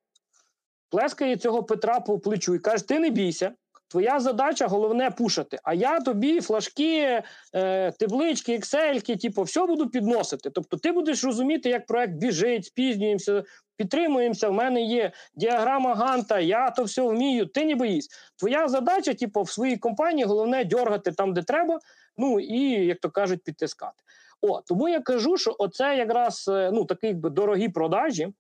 плескає 0.91 1.37
цього 1.37 1.63
Петра 1.63 2.01
по 2.01 2.19
плечу 2.19 2.55
і 2.55 2.59
каже: 2.59 2.89
Ти 2.89 2.99
не 2.99 3.11
бійся, 3.11 3.53
твоя 3.89 4.21
задача 4.21 4.67
головне 4.67 5.11
пушати. 5.11 5.59
А 5.63 5.75
я 5.75 6.01
тобі 6.01 6.41
флажки, 6.41 7.23
е, 7.55 7.93
таблички, 7.93 8.55
ексельки, 8.55 9.17
типу, 9.17 9.43
все 9.43 9.67
буду 9.67 9.89
підносити. 9.89 10.51
Тобто, 10.51 10.77
ти 10.77 10.93
будеш 10.93 11.25
розуміти, 11.25 11.69
як 11.69 11.87
проект 11.87 12.13
біжить, 12.13 12.65
спізнюємося, 12.65 13.45
підтримуємося. 13.77 14.49
В 14.49 14.53
мене 14.53 14.83
є 14.83 15.13
діаграма 15.35 15.95
Ганта, 15.95 16.41
я 16.41 16.71
то 16.71 16.85
все 16.85 17.03
вмію. 17.03 17.47
Ти 17.47 17.65
не 17.65 17.75
боїсь. 17.75 18.09
Твоя 18.37 18.69
задача, 18.69 19.15
типу, 19.15 19.43
в 19.43 19.51
своїй 19.51 19.77
компанії 19.77 20.25
головне 20.25 20.65
дьоргати 20.65 21.13
там, 21.13 21.35
де 21.35 21.43
треба. 21.43 21.79
Ну 22.17 22.41
і 22.41 22.87
як 22.87 23.01
то 23.01 23.11
кажуть, 23.11 23.43
підтискати. 23.45 24.03
О, 24.41 24.61
тому 24.61 24.89
я 24.89 25.01
кажу, 25.01 25.37
що 25.37 25.57
оце 25.59 25.97
якраз 25.97 26.49
е, 26.49 26.71
ну 26.73 26.85
такі 26.85 27.13
дорогі 27.13 27.69
продажі, 27.69 28.33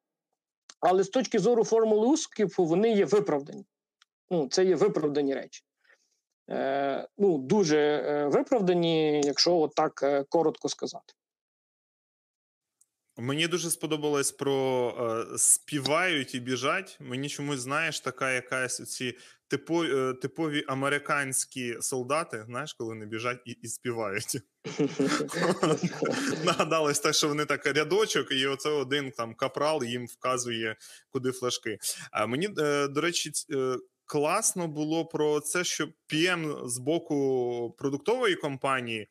але 0.81 1.05
з 1.05 1.09
точки 1.09 1.39
зору 1.39 1.65
формули 1.65 2.07
успіху 2.07 2.65
вони 2.65 2.93
є 2.93 3.05
виправдані. 3.05 3.65
Ну, 4.31 4.49
це 4.51 4.65
є 4.65 4.77
виправдані 4.77 5.35
речі. 5.35 5.63
Е, 6.51 7.09
Ну, 7.19 7.39
дуже 7.39 7.79
е, 7.79 8.27
виправдані, 8.27 9.21
якщо 9.25 9.57
от 9.57 9.75
так 9.75 10.03
е, 10.03 10.25
коротко 10.29 10.69
сказати. 10.69 11.15
Мені 13.21 13.49
дуже 13.49 13.71
сподобалось 13.71 14.33
про 14.33 15.27
е, 15.33 15.39
співають 15.39 16.35
і 16.35 16.41
біжать. 16.41 16.99
Мені 17.01 17.29
чомусь 17.29 17.61
знаєш, 17.61 18.01
така 18.01 18.33
якась 18.33 18.91
ці 18.91 19.17
типові, 19.49 19.95
е, 19.95 20.15
типові 20.15 20.65
американські 20.69 21.77
солдати, 21.81 22.45
знаєш, 22.47 22.73
коли 22.73 22.89
вони 22.89 23.07
біжать 23.07 23.41
і 23.45 23.51
і 23.51 23.69
співають. 23.69 24.39
Нагадалось 26.45 27.01
так, 27.01 27.15
що 27.15 27.29
вони 27.29 27.45
так 27.45 27.67
рядочок, 27.67 28.33
і 28.33 28.47
оце 28.47 28.71
один 28.71 29.11
там 29.11 29.35
капрал 29.35 29.85
їм 29.85 30.07
вказує, 30.07 30.77
куди 31.11 31.33
флажки. 31.33 31.79
А 32.13 32.27
мені, 32.27 32.49
до 32.91 33.01
речі, 33.01 33.33
класно 34.09 34.69
було 34.69 35.07
про 35.07 35.41
це, 35.41 35.65
що 35.65 35.89
PM 36.13 36.69
з 36.69 36.79
боку 36.79 37.75
продуктової 37.79 38.35
компанії 38.35 39.09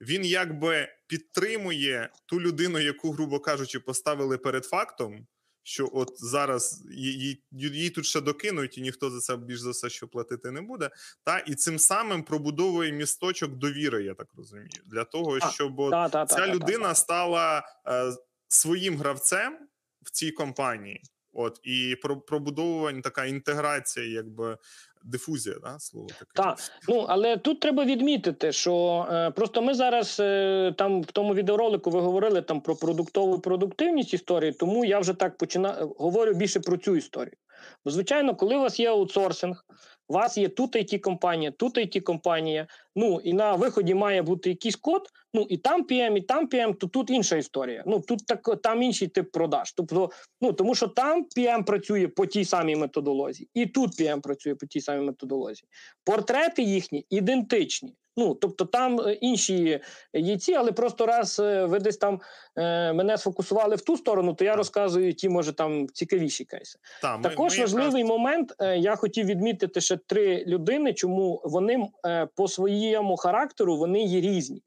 він 0.00 0.24
якби 0.24 0.88
підтримує 1.06 2.10
ту 2.26 2.40
людину, 2.40 2.78
яку, 2.78 3.12
грубо 3.12 3.40
кажучи, 3.40 3.80
поставили 3.80 4.38
перед 4.38 4.64
фактом. 4.64 5.26
Що 5.62 5.90
от 5.92 6.10
зараз 6.16 6.84
її 6.90 7.42
її 7.50 7.90
тут 7.90 8.06
ще 8.06 8.20
докинуть, 8.20 8.78
і 8.78 8.82
ніхто 8.82 9.10
за 9.10 9.20
це 9.20 9.36
більш 9.36 9.60
за 9.60 9.70
все 9.70 9.90
що 9.90 10.08
платити 10.08 10.50
не 10.50 10.60
буде. 10.60 10.90
Та 11.24 11.38
і 11.38 11.54
цим 11.54 11.78
самим 11.78 12.22
пробудовує 12.22 12.92
місточок 12.92 13.50
довіри, 13.50 14.04
я 14.04 14.14
так 14.14 14.28
розумію, 14.36 14.68
для 14.86 15.04
того, 15.04 15.50
щоб 15.50 15.80
а, 15.80 15.90
та, 15.90 16.08
та, 16.08 16.26
ця 16.26 16.46
та, 16.46 16.54
людина 16.54 16.94
стала 16.94 17.62
е, 17.86 18.12
своїм 18.48 18.98
гравцем 18.98 19.58
в 20.02 20.10
цій 20.10 20.30
компанії. 20.30 21.02
От 21.32 21.60
і 21.62 21.96
про 22.02 22.20
пробудовування 22.20 23.00
така 23.00 23.24
інтеграція, 23.24 24.06
якби 24.06 24.58
дифузія, 25.02 25.56
да, 25.62 25.78
слово 25.78 26.06
таке. 26.06 26.30
Так, 26.34 26.58
ну 26.88 27.06
але 27.08 27.36
тут 27.36 27.60
треба 27.60 27.84
відмітити, 27.84 28.52
що 28.52 29.06
е, 29.12 29.30
просто 29.30 29.62
ми 29.62 29.74
зараз 29.74 30.16
е, 30.20 30.74
там 30.78 31.02
в 31.02 31.12
тому 31.12 31.34
відеоролику 31.34 31.90
ви 31.90 32.00
говорили 32.00 32.42
там 32.42 32.60
про 32.60 32.76
продуктову 32.76 33.40
продуктивність 33.40 34.14
історії, 34.14 34.52
тому 34.52 34.84
я 34.84 34.98
вже 34.98 35.14
так 35.14 35.36
починаю 35.36 35.88
говорю 35.98 36.34
більше 36.34 36.60
про 36.60 36.76
цю 36.76 36.96
історію. 36.96 37.36
Бо, 37.84 37.90
звичайно, 37.90 38.36
коли 38.36 38.56
у 38.56 38.60
вас 38.60 38.80
є 38.80 38.90
аутсорсинг, 38.90 39.64
у 40.10 40.12
вас 40.12 40.38
є 40.38 40.48
тут 40.48 40.76
it 40.76 41.00
компанія, 41.00 41.50
тут 41.50 41.78
it 41.78 42.00
компанія. 42.00 42.66
Ну 42.96 43.20
і 43.24 43.32
на 43.32 43.54
виході 43.54 43.94
має 43.94 44.22
бути 44.22 44.48
якийсь 44.48 44.76
код. 44.76 45.02
Ну 45.34 45.46
і 45.48 45.56
там 45.56 45.86
PM, 45.86 46.16
і 46.16 46.20
там 46.20 46.48
PM, 46.48 46.74
то 46.74 46.86
тут 46.86 47.10
інша 47.10 47.36
історія. 47.36 47.84
Ну 47.86 48.00
тут 48.00 48.26
так 48.26 48.62
там 48.62 48.82
інший 48.82 49.08
тип 49.08 49.32
продаж. 49.32 49.72
Тобто, 49.72 50.10
ну 50.40 50.52
тому 50.52 50.74
що 50.74 50.88
там 50.88 51.26
PM 51.36 51.64
працює 51.64 52.08
по 52.08 52.26
тій 52.26 52.44
самій 52.44 52.76
методології, 52.76 53.48
і 53.54 53.66
тут 53.66 54.00
PM 54.00 54.20
працює 54.20 54.54
по 54.54 54.66
тій 54.66 54.80
самій 54.80 55.04
методології. 55.04 55.64
Портрети 56.04 56.62
їхні 56.62 57.06
ідентичні. 57.10 57.94
Ну, 58.20 58.34
тобто 58.34 58.64
там 58.64 59.00
е, 59.00 59.12
інші 59.12 59.80
яйці, 60.12 60.54
але 60.54 60.72
просто 60.72 61.06
раз 61.06 61.40
е, 61.40 61.64
ви 61.64 61.78
десь 61.78 61.96
там 61.96 62.20
е, 62.56 62.92
мене 62.92 63.18
сфокусували 63.18 63.76
в 63.76 63.80
ту 63.80 63.96
сторону, 63.96 64.34
то 64.34 64.44
я 64.44 64.56
розказую 64.56 65.14
ті, 65.14 65.28
може, 65.28 65.52
там 65.52 65.88
цікавіші 65.88 66.44
кейси. 66.44 66.78
Та, 67.02 67.16
ми, 67.16 67.22
Також 67.22 67.58
ми 67.58 67.64
важливий 67.64 68.02
якраз... 68.02 68.18
момент. 68.18 68.54
Я 68.76 68.96
хотів 68.96 69.26
відмітити 69.26 69.80
ще 69.80 69.96
три 69.96 70.44
людини, 70.44 70.94
чому 70.94 71.42
вони 71.44 71.88
по 72.36 72.48
своєму 72.48 73.16
характеру 73.16 73.76
вони 73.76 74.02
є 74.02 74.20
різні. 74.20 74.62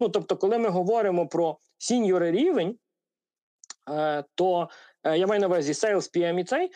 Ну, 0.00 0.08
тобто, 0.08 0.36
коли 0.36 0.58
ми 0.58 0.68
говоримо 0.68 1.26
про 1.26 1.58
senior 1.78 2.30
рівень, 2.30 2.76
то 4.34 4.68
я 5.04 5.26
маю 5.26 5.40
на 5.40 5.46
увазі 5.46 5.72
Sales 5.72 6.16
PM 6.16 6.40
і 6.40 6.44
цей 6.44 6.70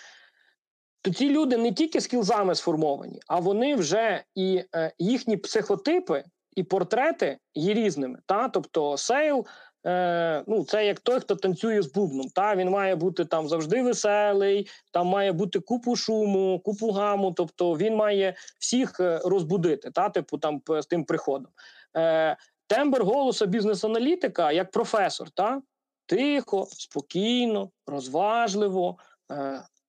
то 1.03 1.13
ці 1.13 1.31
люди 1.31 1.57
не 1.57 1.73
тільки 1.73 2.01
skills 2.01 2.37
ами 2.37 2.55
сформовані, 2.55 3.21
а 3.27 3.41
вони 3.41 3.75
вже 3.75 4.25
і 4.35 4.65
е, 4.75 4.93
їхні 4.99 5.37
психотипи 5.37 6.25
і 6.57 6.63
портрети 6.63 7.39
є 7.55 7.75
різними. 7.75 8.19
Та? 8.27 8.49
Тобто 8.49 8.97
сейл, 8.97 9.47
е, 9.87 10.45
ну 10.47 10.65
це 10.65 10.87
як 10.87 11.01
той, 11.01 11.21
хто 11.21 11.37
танцює 11.37 11.83
з 11.83 11.93
бубном. 11.93 12.29
Та? 12.29 12.57
Він 12.57 12.71
має 12.71 12.97
бути 12.97 13.25
там 13.25 13.49
завжди 13.49 13.83
веселий, 13.83 14.69
там 14.93 15.07
має 15.07 15.33
бути 15.33 15.61
купу 15.61 15.97
шуму, 15.97 16.61
купу 16.65 16.91
гаму. 16.91 17.33
Тобто 17.33 17.77
він 17.77 17.97
має 17.97 18.35
всіх 18.59 19.01
е, 19.01 19.21
розбудити, 19.25 19.91
та? 19.91 20.09
типу 20.09 20.39
там 20.39 20.63
з 20.69 20.87
тим 20.87 21.05
приходом. 21.05 21.53
Е, 21.97 22.37
Тембр 22.67 23.03
голоса 23.03 23.47
бізнес-аналітика 23.47 24.53
як 24.53 24.71
професор. 24.71 25.31
Та? 25.31 25.63
Тихо, 26.07 26.67
спокійно, 26.71 27.71
розважливо. 27.87 28.97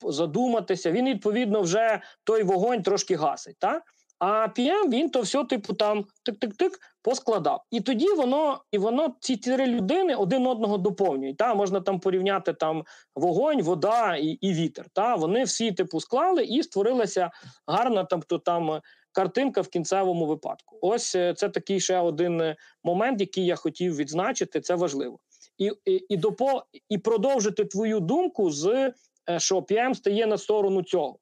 Задуматися. 0.04 0.92
Він 0.92 1.06
відповідно 1.06 1.62
вже 1.62 2.02
той 2.24 2.44
вогонь 2.44 2.84
трошки 2.84 3.16
гасить. 3.16 3.56
Та? 3.60 3.82
А 4.22 4.48
PM 4.48 4.90
він 4.90 5.10
то 5.10 5.22
все, 5.22 5.44
типу, 5.44 5.74
там 5.74 6.06
тик-тик-тик 6.26 6.72
поскладав. 7.02 7.64
І 7.72 7.82
тоді 7.82 8.08
воно 8.08 8.62
і 8.72 8.78
воно 8.78 9.16
ці 9.20 9.38
три 9.38 9.68
людини 9.68 10.16
один 10.16 10.48
одного 10.48 10.78
доповнюють. 10.78 11.38
Та 11.38 11.56
можна 11.56 11.82
там 11.82 12.00
порівняти 12.00 12.54
там 12.54 12.84
вогонь, 13.16 13.62
вода 13.62 14.16
і 14.16 14.28
і 14.28 14.54
вітер. 14.54 14.86
Та 14.94 15.16
вони 15.16 15.44
всі 15.44 15.72
типу 15.72 16.00
склали 16.00 16.44
і 16.44 16.64
створилася 16.64 17.32
гарна 17.68 18.04
там 18.04 18.22
то 18.22 18.38
там 18.38 18.82
картинка 19.12 19.62
в 19.62 19.68
кінцевому 19.68 20.26
випадку. 20.26 20.78
Ось 20.82 21.16
е, 21.16 21.34
це 21.34 21.50
такий 21.50 21.80
ще 21.80 21.98
один 21.98 22.42
е, 22.42 22.56
момент, 22.84 23.22
який 23.22 23.46
я 23.46 23.56
хотів 23.56 23.96
відзначити. 23.96 24.62
Це 24.62 24.76
важливо. 24.76 25.20
І 25.58 25.72
і, 25.86 26.06
і, 26.10 26.18
допо, 26.18 26.64
і 26.90 26.98
продовжити 26.98 27.66
твою 27.66 28.00
думку 28.00 28.52
з 28.52 28.94
що 29.38 29.60
PM 29.60 29.96
стає 29.96 30.28
на 30.28 30.38
сторону 30.38 30.84
цього. 30.84 31.18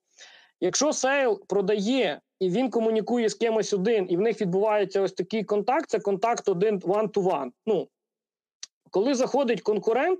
Якщо 0.61 0.93
сейл 0.93 1.45
продає 1.47 2.21
і 2.39 2.49
він 2.49 2.69
комунікує 2.69 3.29
з 3.29 3.33
кимось 3.33 3.73
один, 3.73 4.07
і 4.09 4.17
в 4.17 4.19
них 4.19 4.41
відбувається 4.41 5.01
ось 5.01 5.13
такий 5.13 5.43
контакт, 5.43 5.89
це 5.89 5.99
контакт 5.99 6.49
один 6.49 6.79
one-to-one. 6.79 7.49
Ну, 7.65 7.87
Коли 8.91 9.15
заходить 9.15 9.61
конкурент, 9.61 10.19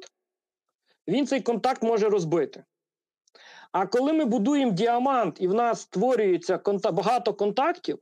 він 1.07 1.27
цей 1.27 1.41
контакт 1.41 1.83
може 1.83 2.09
розбити. 2.09 2.63
А 3.71 3.87
коли 3.87 4.13
ми 4.13 4.25
будуємо 4.25 4.71
діамант 4.71 5.37
і 5.39 5.47
в 5.47 5.53
нас 5.53 5.81
створюється 5.81 6.57
контакт, 6.57 6.95
багато 6.95 7.33
контактів, 7.33 7.99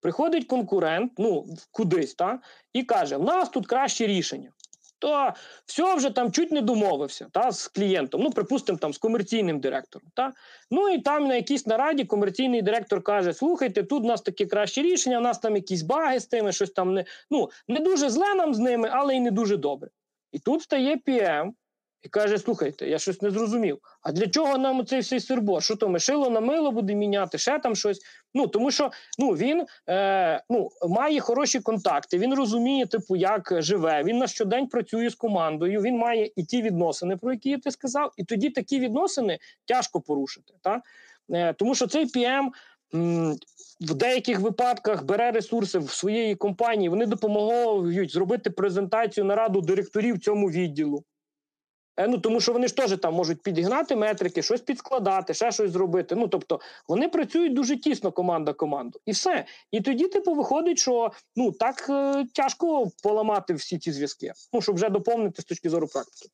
приходить 0.00 0.46
конкурент, 0.46 1.12
ну, 1.18 1.46
кудись, 1.70 2.14
та, 2.14 2.40
і 2.72 2.82
каже: 2.82 3.16
в 3.16 3.24
нас 3.24 3.48
тут 3.48 3.66
краще 3.66 4.06
рішення. 4.06 4.53
То 5.04 5.34
все 5.66 5.94
вже 5.94 6.10
там 6.10 6.32
чуть 6.32 6.52
не 6.52 6.60
домовився 6.60 7.26
та, 7.32 7.52
з 7.52 7.68
клієнтом. 7.68 8.22
Ну, 8.22 8.30
припустимо, 8.30 8.78
там 8.78 8.92
з 8.92 8.98
комерційним 8.98 9.60
директором. 9.60 10.08
Та? 10.14 10.32
Ну 10.70 10.88
і 10.88 10.98
там 10.98 11.26
на 11.26 11.34
якійсь 11.34 11.66
нараді 11.66 12.04
комерційний 12.04 12.62
директор 12.62 13.02
каже: 13.02 13.34
слухайте, 13.34 13.82
тут 13.82 14.04
у 14.04 14.06
нас 14.06 14.22
такі 14.22 14.46
кращі 14.46 14.82
рішення, 14.82 15.18
у 15.18 15.20
нас 15.20 15.38
там 15.38 15.56
якісь 15.56 15.82
баги 15.82 16.20
з 16.20 16.26
тими, 16.26 16.52
щось 16.52 16.70
там 16.70 16.94
не 16.94 17.04
ну 17.30 17.50
не 17.68 17.80
дуже 17.80 18.10
зле 18.10 18.34
нам 18.34 18.54
з 18.54 18.58
ними, 18.58 18.88
але 18.92 19.16
й 19.16 19.20
не 19.20 19.30
дуже 19.30 19.56
добре. 19.56 19.90
І 20.32 20.38
тут 20.38 20.62
стає 20.62 20.96
PM 21.06 21.50
і 22.04 22.08
каже: 22.08 22.38
слухайте, 22.38 22.88
я 22.88 22.98
щось 22.98 23.22
не 23.22 23.30
зрозумів. 23.30 23.78
А 24.02 24.12
для 24.12 24.26
чого 24.26 24.58
нам 24.58 24.86
цей 24.86 25.00
всей 25.00 25.20
сирбор? 25.20 25.62
Що 25.62 25.76
то 25.76 25.88
ми 25.88 25.98
шило 25.98 26.30
на 26.30 26.40
мило 26.40 26.72
буде 26.72 26.94
міняти, 26.94 27.38
ще 27.38 27.58
там 27.58 27.76
щось. 27.76 28.00
Ну 28.34 28.46
тому 28.46 28.70
що 28.70 28.90
ну 29.18 29.30
він 29.30 29.66
е, 29.88 30.42
ну, 30.50 30.70
має 30.88 31.20
хороші 31.20 31.60
контакти, 31.60 32.18
він 32.18 32.34
розуміє, 32.34 32.86
типу, 32.86 33.16
як 33.16 33.52
живе. 33.58 34.02
Він 34.04 34.18
на 34.18 34.26
щодень 34.26 34.66
працює 34.66 35.10
з 35.10 35.14
командою. 35.14 35.82
Він 35.82 35.96
має 35.96 36.30
і 36.36 36.44
ті 36.44 36.62
відносини, 36.62 37.16
про 37.16 37.32
які 37.32 37.58
ти 37.58 37.70
сказав, 37.70 38.12
і 38.16 38.24
тоді 38.24 38.50
такі 38.50 38.80
відносини 38.80 39.38
тяжко 39.64 40.00
порушити. 40.00 40.54
Та? 40.62 40.82
Е, 41.30 41.52
тому 41.52 41.74
що 41.74 41.86
цей 41.86 42.06
PM 42.06 42.48
м, 42.94 43.36
в 43.80 43.94
деяких 43.94 44.40
випадках 44.40 45.04
бере 45.04 45.30
ресурси 45.30 45.78
в 45.78 45.90
своєї 45.90 46.34
компанії. 46.34 46.88
Вони 46.88 47.06
допомагають 47.06 48.12
зробити 48.12 48.50
презентацію 48.50 49.24
на 49.24 49.34
раду 49.34 49.60
директорів 49.60 50.18
цьому 50.18 50.50
відділу. 50.50 51.04
Е, 51.96 52.08
Ну, 52.08 52.18
тому 52.18 52.40
що 52.40 52.52
вони 52.52 52.68
ж 52.68 52.76
теж 52.76 52.98
там 52.98 53.14
можуть 53.14 53.42
підігнати 53.42 53.96
метрики, 53.96 54.42
щось 54.42 54.60
підскладати, 54.60 55.34
ще 55.34 55.52
щось 55.52 55.70
зробити. 55.70 56.14
Ну, 56.14 56.28
тобто, 56.28 56.60
вони 56.88 57.08
працюють 57.08 57.54
дуже 57.54 57.76
тісно, 57.76 58.12
команда 58.12 58.52
команду. 58.52 59.00
І 59.06 59.12
все. 59.12 59.46
І 59.70 59.80
тоді, 59.80 60.08
типу, 60.08 60.34
виходить, 60.34 60.78
що 60.78 61.12
ну 61.36 61.52
так 61.52 61.86
е, 61.90 62.26
тяжко 62.34 62.90
поламати 63.02 63.54
всі 63.54 63.78
ці 63.78 63.92
зв'язки. 63.92 64.32
Ну, 64.52 64.62
щоб 64.62 64.74
вже 64.74 64.88
доповнити 64.88 65.42
з 65.42 65.44
точки 65.44 65.70
зору 65.70 65.86
практики. 65.86 66.28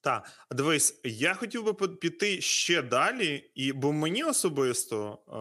Так, 0.00 0.30
дивись, 0.50 1.00
я 1.04 1.34
хотів 1.34 1.64
би 1.64 1.88
піти 1.88 2.40
ще 2.40 2.82
далі, 2.82 3.50
і 3.54 3.72
бо 3.72 3.92
мені 3.92 4.24
особисто 4.24 5.18
е, 5.28 5.32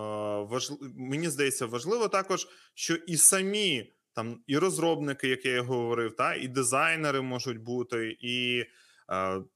важл... 0.52 0.80
мені 0.98 1.30
здається, 1.30 1.66
важливо 1.66 2.08
також, 2.08 2.48
що 2.74 2.96
і 2.96 3.18
самі 3.18 3.94
там 4.14 4.44
і 4.48 4.58
розробники, 4.58 5.28
як 5.28 5.46
я 5.46 5.56
і 5.56 5.60
говорив, 5.60 6.16
та 6.16 6.36
і 6.36 6.48
дизайнери 6.48 7.22
можуть 7.22 7.60
бути, 7.60 8.18
і 8.20 8.66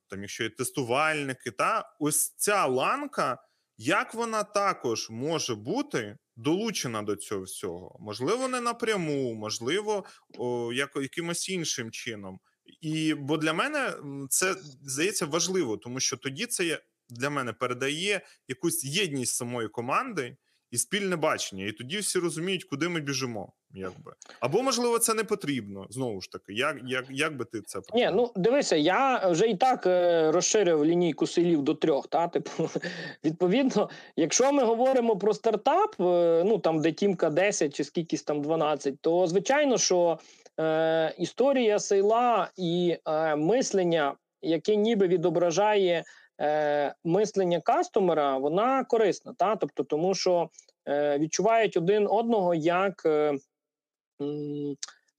там, 0.07 0.21
якщо 0.21 0.43
є 0.43 0.49
тестувальники, 0.49 1.51
та 1.51 1.95
ось 1.99 2.33
ця 2.37 2.65
ланка, 2.65 3.37
як 3.77 4.13
вона 4.13 4.43
також 4.43 5.09
може 5.09 5.55
бути 5.55 6.17
долучена 6.35 7.01
до 7.01 7.15
цього 7.15 7.41
всього? 7.41 7.97
Можливо, 7.99 8.47
не 8.47 8.61
напряму, 8.61 9.33
можливо, 9.33 10.05
о, 10.37 10.73
як, 10.73 10.95
якимось 10.95 11.49
іншим 11.49 11.91
чином. 11.91 12.39
І 12.81 13.13
бо 13.13 13.37
для 13.37 13.53
мене 13.53 13.93
це 14.29 14.55
здається 14.81 15.25
важливо, 15.25 15.77
тому 15.77 15.99
що 15.99 16.17
тоді 16.17 16.45
це 16.45 16.81
для 17.09 17.29
мене 17.29 17.53
передає 17.53 18.21
якусь 18.47 18.83
єдність 18.85 19.35
самої 19.35 19.69
команди 19.69 20.37
і 20.71 20.77
спільне 20.77 21.15
бачення, 21.15 21.65
і 21.65 21.71
тоді 21.71 21.97
всі 21.97 22.19
розуміють, 22.19 22.63
куди 22.63 22.89
ми 22.89 22.99
біжимо. 22.99 23.53
Якби 23.75 24.11
або 24.39 24.61
можливо 24.63 24.99
це 24.99 25.13
не 25.13 25.23
потрібно 25.23 25.87
знову 25.89 26.21
ж 26.21 26.31
таки. 26.31 26.53
Як 26.53 26.77
як, 26.85 27.05
як 27.09 27.37
би 27.37 27.45
ти 27.45 27.61
це 27.61 27.79
Ні, 27.93 28.09
ну 28.13 28.31
дивися, 28.35 28.75
я 28.75 29.27
вже 29.27 29.47
і 29.47 29.55
так 29.55 29.87
е, 29.87 30.31
розширив 30.31 30.85
лінійку 30.85 31.27
селів 31.27 31.61
до 31.61 31.73
трьох. 31.73 32.07
Та 32.07 32.27
типу, 32.27 32.69
відповідно, 33.25 33.89
якщо 34.15 34.51
ми 34.51 34.63
говоримо 34.63 35.17
про 35.17 35.33
стартап, 35.33 35.95
е, 36.01 36.43
ну 36.45 36.59
там 36.59 36.81
де 36.81 36.91
тімка 36.91 37.29
10 37.29 37.75
чи 37.75 37.83
скількись 37.83 38.23
там 38.23 38.41
12, 38.41 39.01
то 39.01 39.27
звичайно, 39.27 39.77
що 39.77 40.19
е, 40.59 41.15
історія 41.17 41.79
сейла 41.79 42.49
і 42.57 42.97
е, 43.07 43.35
мислення, 43.35 44.15
яке 44.41 44.75
ніби 44.75 45.07
відображає 45.07 46.03
е, 46.41 46.95
мислення 47.03 47.61
кастомера, 47.61 48.37
вона 48.37 48.83
корисна, 48.83 49.33
та 49.37 49.55
тобто, 49.55 49.83
тому 49.83 50.15
що 50.15 50.49
е, 50.87 51.17
відчувають 51.19 51.77
один 51.77 52.07
одного 52.09 52.55
як. 52.55 53.07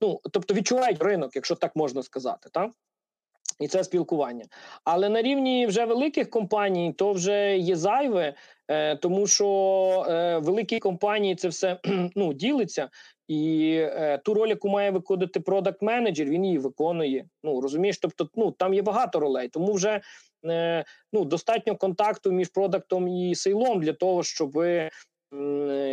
Ну, 0.01 0.21
тобто 0.33 0.55
відчувають 0.55 1.03
ринок, 1.03 1.37
якщо 1.37 1.55
так 1.55 1.77
можна 1.77 2.03
сказати, 2.03 2.49
так? 2.53 2.71
І 3.61 3.69
це 3.69 3.85
спілкування. 3.85 4.45
Але 4.85 5.09
на 5.09 5.23
рівні 5.23 5.67
вже 5.67 5.85
великих 5.85 6.31
компаній 6.31 6.93
то 6.93 7.13
вже 7.13 7.59
є 7.59 7.77
зайве, 7.77 8.35
е, 8.69 8.97
тому 8.97 9.27
що 9.27 10.07
е, 10.09 10.39
великі 10.39 10.79
компанії 10.79 11.35
це 11.35 11.49
все 11.49 11.81
ну, 12.17 12.33
ділиться, 12.33 12.91
і 13.29 13.73
е, 13.81 14.19
ту 14.25 14.35
роль, 14.35 14.49
яку 14.49 14.69
має 14.69 14.91
виконати 14.91 15.41
продакт 15.41 15.83
менеджер, 15.83 16.27
він 16.27 16.45
її 16.45 16.59
виконує. 16.59 17.29
Ну 17.43 17.61
розумієш, 17.61 17.99
тобто 17.99 18.29
ну 18.35 18.51
там 18.51 18.75
є 18.75 18.83
багато 18.83 19.21
ролей, 19.21 19.49
тому 19.49 19.73
вже 19.73 20.01
е, 20.47 20.85
ну 21.13 21.25
достатньо 21.25 21.77
контакту 21.77 22.33
між 22.33 22.49
продактом 22.49 23.09
і 23.09 23.35
сейлом 23.35 23.81
для 23.81 23.93
того, 23.93 24.23
щоб 24.23 24.53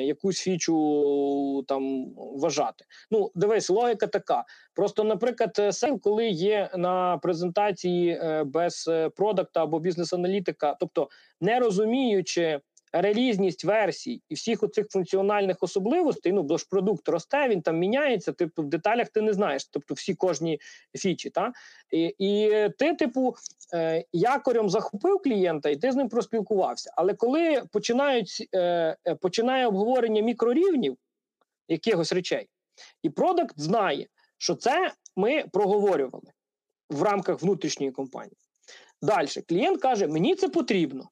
якусь 0.04 0.39
фічу 0.39 1.65
там 1.67 2.13
вважати. 2.15 2.86
Ну, 3.12 3.32
дивись, 3.36 3.69
логіка 3.69 4.08
така. 4.08 4.43
Просто, 4.74 5.04
наприклад, 5.04 5.76
sale, 5.76 5.99
коли 6.00 6.28
є 6.28 6.69
на 6.78 7.17
презентації 7.17 8.10
е, 8.10 8.43
без 8.43 8.86
е, 8.88 9.10
продакта 9.10 9.63
або 9.63 9.80
бізнес-аналітика, 9.80 10.78
тобто 10.80 11.10
не 11.41 11.60
розуміючи 11.60 12.60
різність 12.93 13.63
версій 13.63 14.21
і 14.29 14.36
всіх 14.36 14.63
оцих 14.63 14.89
функціональних 14.89 15.58
особливостей, 15.62 16.32
ну 16.32 16.43
бо 16.43 16.58
ж 16.58 16.67
продукт 16.69 17.10
росте, 17.10 17.47
він 17.47 17.62
там 17.62 17.77
міняється. 17.77 18.32
Типу 18.32 18.62
в 18.62 18.69
деталях 18.69 19.10
ти 19.10 19.21
не 19.21 19.34
знаєш, 19.34 19.65
тобто 19.65 19.93
всі 19.93 20.15
кожні 20.15 20.60
фічі. 20.95 21.29
Та? 21.29 21.53
І 21.91 22.15
і 22.17 22.49
ти, 22.79 22.93
типу, 22.93 23.36
е, 23.73 24.06
якорем 24.13 24.69
захопив 24.69 25.21
клієнта, 25.21 25.69
і 25.69 25.75
ти 25.75 25.91
з 25.91 25.95
ним 25.95 26.10
поспілкувався. 26.10 26.91
Але 26.95 27.13
коли 27.13 27.63
починають 27.71 28.47
е, 28.53 28.97
е 29.08 29.15
починає 29.15 29.67
обговорення 29.67 30.21
мікрорівнів 30.21 30.97
якихось 31.67 32.13
речей, 32.13 32.49
і 33.03 33.10
продакт 33.10 33.60
знає, 33.60 34.08
що 34.38 34.56
це 34.56 34.91
ми 35.15 35.45
проговорювали 35.53 36.32
в 36.89 37.03
рамках 37.03 37.41
внутрішньої 37.41 37.91
компанії. 37.91 38.38
Далі 39.01 39.27
клієнт 39.47 39.82
каже: 39.82 40.08
Мені 40.08 40.36
це 40.36 40.49
потрібно. 40.49 41.10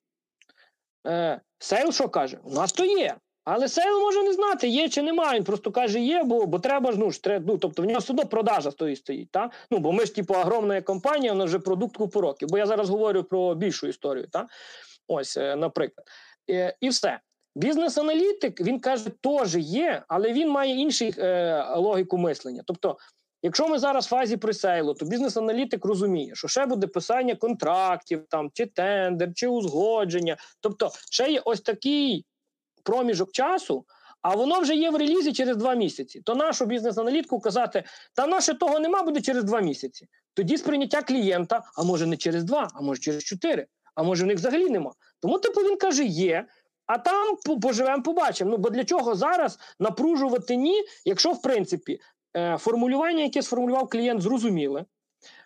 Е, 1.07 1.41
sale 1.61 1.91
що 1.91 2.09
каже? 2.09 2.37
У 2.43 2.51
нас 2.51 2.71
то 2.71 2.85
є. 2.85 3.15
Але 3.43 3.67
sale 3.67 3.99
може 3.99 4.23
не 4.23 4.33
знати, 4.33 4.67
є 4.67 4.89
чи 4.89 5.01
немає. 5.01 5.39
Він 5.39 5.43
просто 5.43 5.71
каже, 5.71 5.99
є, 5.99 6.23
бо 6.23 6.45
бо 6.45 6.59
треба 6.59 6.91
ж 6.91 6.99
ну 6.99 7.11
ж 7.11 7.23
треба, 7.23 7.45
ну, 7.47 7.57
тобто 7.57 7.81
в 7.81 7.85
нього 7.85 7.99
все 7.99 8.13
продажа 8.13 8.71
стоїть 8.71 8.97
стоїть. 8.97 9.31
Та? 9.31 9.49
Ну, 9.71 9.77
бо 9.77 9.91
ми 9.91 10.05
ж, 10.05 10.15
типу, 10.15 10.33
огромна 10.33 10.81
компанія, 10.81 11.31
вона 11.31 11.45
вже 11.45 11.59
продукт 11.59 11.97
купу 11.97 12.21
років. 12.21 12.47
Бо 12.51 12.57
я 12.57 12.65
зараз 12.65 12.89
говорю 12.89 13.23
про 13.23 13.55
більшу 13.55 13.87
історію. 13.87 14.27
Та? 14.27 14.47
Ось, 15.07 15.37
е, 15.37 15.55
наприклад. 15.55 16.07
І, 16.47 16.67
і 16.81 16.89
все. 16.89 17.19
Бізнес-аналітик 17.55 18.61
він 18.61 18.79
каже, 18.79 19.09
теж 19.21 19.55
є, 19.55 20.03
але 20.07 20.33
він 20.33 20.49
має 20.49 20.75
іншу 20.75 21.05
е, 21.05 21.65
логіку 21.75 22.17
мислення. 22.17 22.63
Тобто 22.65 22.97
Якщо 23.43 23.67
ми 23.67 23.79
зараз 23.79 24.05
в 24.05 24.09
фазі 24.09 24.37
пресейлу, 24.37 24.93
то 24.93 25.05
бізнес-аналітик 25.05 25.85
розуміє, 25.85 26.35
що 26.35 26.47
ще 26.47 26.65
буде 26.65 26.87
писання 26.87 27.35
контрактів, 27.35 28.25
там 28.29 28.49
чи 28.53 28.65
тендер, 28.65 29.29
чи 29.35 29.47
узгодження. 29.47 30.37
Тобто, 30.59 30.91
ще 31.11 31.31
є 31.31 31.41
ось 31.45 31.61
такий 31.61 32.25
проміжок 32.83 33.31
часу, 33.31 33.85
а 34.21 34.35
воно 34.35 34.59
вже 34.59 34.75
є 34.75 34.89
в 34.89 34.95
релізі 34.95 35.33
через 35.33 35.57
два 35.57 35.73
місяці. 35.73 36.21
То 36.21 36.35
нашу 36.35 36.65
бізнес-аналітику 36.65 37.39
казати, 37.39 37.83
та 38.13 38.27
наше 38.27 38.53
того 38.53 38.79
нема, 38.79 39.03
буде 39.03 39.21
через 39.21 39.43
два 39.43 39.61
місяці. 39.61 40.07
Тоді 40.33 40.57
сприйняття 40.57 41.01
клієнта, 41.01 41.61
а 41.77 41.83
може 41.83 42.05
не 42.05 42.17
через 42.17 42.43
два, 42.43 42.67
а 42.73 42.81
може 42.81 43.01
через 43.01 43.23
чотири, 43.23 43.67
а 43.95 44.03
може 44.03 44.23
в 44.23 44.27
них 44.27 44.37
взагалі 44.37 44.69
нема. 44.69 44.91
Тому 45.19 45.39
типу 45.39 45.61
він 45.61 45.77
каже, 45.77 46.03
є. 46.03 46.45
А 46.85 46.97
там 46.97 47.37
поживемо, 47.61 48.03
побачимо. 48.03 48.51
Ну 48.51 48.57
бо 48.57 48.69
для 48.69 48.83
чого 48.83 49.15
зараз 49.15 49.59
напружувати 49.79 50.55
ні, 50.55 50.83
якщо 51.05 51.31
в 51.31 51.41
принципі 51.41 51.99
формулювання, 52.57 53.23
яке 53.23 53.41
сформулював 53.41 53.89
клієнт, 53.89 54.21
зрозуміле. 54.21 54.85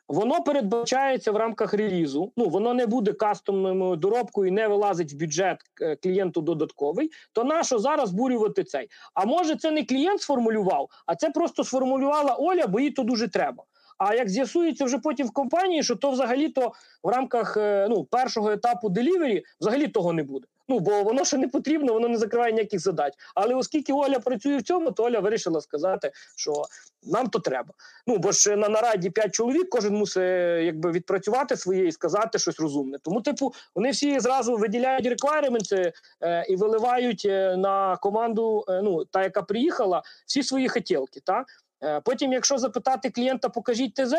Воно 0.07 0.43
передбачається 0.43 1.31
в 1.31 1.35
рамках 1.35 1.73
релізу. 1.73 2.31
Ну 2.37 2.49
воно 2.49 2.73
не 2.73 2.85
буде 2.85 3.13
кастомною 3.13 3.95
доробкою, 3.95 4.47
і 4.47 4.51
не 4.51 4.67
вилазить 4.67 5.13
в 5.13 5.15
бюджет 5.15 5.57
е, 5.81 5.95
клієнту 5.95 6.41
додатковий. 6.41 7.11
То 7.33 7.43
нащо 7.43 7.79
зараз 7.79 8.11
бурювати 8.11 8.63
цей? 8.63 8.89
А 9.13 9.25
може, 9.25 9.55
це 9.55 9.71
не 9.71 9.83
клієнт 9.83 10.21
сформулював, 10.21 10.89
а 11.05 11.15
це 11.15 11.29
просто 11.29 11.63
сформулювала 11.63 12.35
Оля, 12.35 12.67
бо 12.67 12.79
їй 12.79 12.91
то 12.91 13.03
дуже 13.03 13.27
треба. 13.27 13.63
А 13.97 14.15
як 14.15 14.29
з'ясується 14.29 14.85
вже 14.85 14.97
потім 14.97 15.27
в 15.27 15.31
компанії, 15.31 15.83
що 15.83 15.95
то 15.95 16.11
взагалі-то 16.11 16.71
в 17.03 17.09
рамках 17.09 17.57
е, 17.57 17.87
ну, 17.89 18.03
першого 18.03 18.51
етапу 18.51 18.89
делівері 18.89 19.43
взагалі 19.61 19.87
того 19.87 20.13
не 20.13 20.23
буде. 20.23 20.47
Ну 20.69 20.79
бо 20.79 21.03
воно 21.03 21.25
ще 21.25 21.37
не 21.37 21.47
потрібно, 21.47 21.93
воно 21.93 22.07
не 22.07 22.17
закриває 22.17 22.53
ніяких 22.53 22.79
задач. 22.79 23.13
Але 23.35 23.55
оскільки 23.55 23.93
Оля 23.93 24.19
працює 24.19 24.57
в 24.57 24.63
цьому, 24.63 24.91
то 24.91 25.03
Оля 25.03 25.19
вирішила 25.19 25.61
сказати, 25.61 26.11
що 26.35 26.63
нам 27.03 27.27
то 27.27 27.39
треба. 27.39 27.73
Ну 28.07 28.17
бо 28.17 28.31
ж 28.31 28.55
на 28.55 28.69
нараді 28.69 29.09
п'ять 29.09 29.35
чоловік, 29.35 29.69
кожен 29.69 29.95
мусить 29.95 30.63
якби 30.63 30.91
відпрацювати 30.91 31.57
своє 31.57 31.87
і 31.87 31.91
сказати 31.91 32.39
щось 32.39 32.59
розумне. 32.59 32.97
Тому, 33.03 33.21
типу, 33.21 33.53
вони 33.75 33.91
всі 33.91 34.19
зразу 34.19 34.57
виділяють 34.57 35.07
реквайременти 35.07 35.93
е, 36.21 36.45
і 36.49 36.55
виливають 36.55 37.25
е, 37.25 37.57
на 37.57 37.97
команду, 37.97 38.65
е, 38.69 38.81
ну 38.83 39.05
та 39.05 39.23
яка 39.23 39.41
приїхала, 39.41 40.03
всі 40.25 40.43
свої 40.43 40.69
хотілки. 40.69 41.19
Та 41.19 41.45
Е, 41.83 42.01
Потім, 42.01 42.33
якщо 42.33 42.57
запитати 42.57 43.09
клієнта, 43.09 43.49
покажіть 43.49 43.93
ТЗ, 43.95 44.13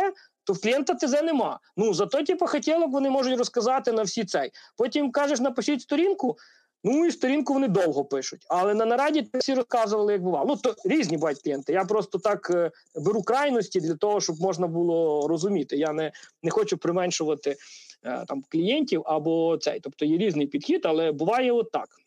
то 0.46 0.52
в 0.52 0.61
клієнта 0.61 0.94
ТЗ 0.94 1.22
нема. 1.22 1.61
Ну 1.76 1.94
зато 1.94 2.22
типу, 2.22 2.46
хотілок 2.46 2.92
вони 2.92 3.11
можуть 3.11 3.38
розказати 3.38 3.92
на 3.92 4.02
всі 4.02 4.24
цей. 4.24 4.50
Потім 4.76 5.11
кажеш, 5.11 5.40
напишіть 5.40 5.82
сторінку. 5.82 6.37
Ну 6.85 7.06
і 7.06 7.11
сторінку 7.11 7.54
вони 7.54 7.68
довго 7.68 8.04
пишуть. 8.04 8.46
Але 8.48 8.74
на 8.74 8.85
нараді 8.85 9.28
всі 9.35 9.54
розказували, 9.54 10.12
як 10.12 10.22
бувало. 10.22 10.46
Ну 10.48 10.56
то 10.56 10.90
різні 10.90 11.16
бувають 11.16 11.42
клієнти. 11.42 11.72
Я 11.72 11.85
просто 11.85 12.18
так 12.18 12.50
е, 12.54 12.70
беру 12.94 13.22
крайності 13.22 13.80
для 13.80 13.94
того, 13.94 14.20
щоб 14.20 14.40
можна 14.40 14.66
було 14.66 15.28
розуміти. 15.28 15.76
Я 15.76 15.92
не, 15.92 16.12
не 16.42 16.50
хочу 16.50 16.78
применшувати 16.78 17.56
е, 18.04 18.24
там 18.28 18.42
клієнтів 18.48 19.02
або 19.04 19.59
цей. 19.59 19.80
Тобто 19.80 20.04
є 20.04 20.18
різний 20.18 20.46
підхід, 20.46 20.80
але 20.85 21.12
буває 21.12 21.52
от 21.52 21.70
так. 21.70 21.88
Е, 21.88 22.06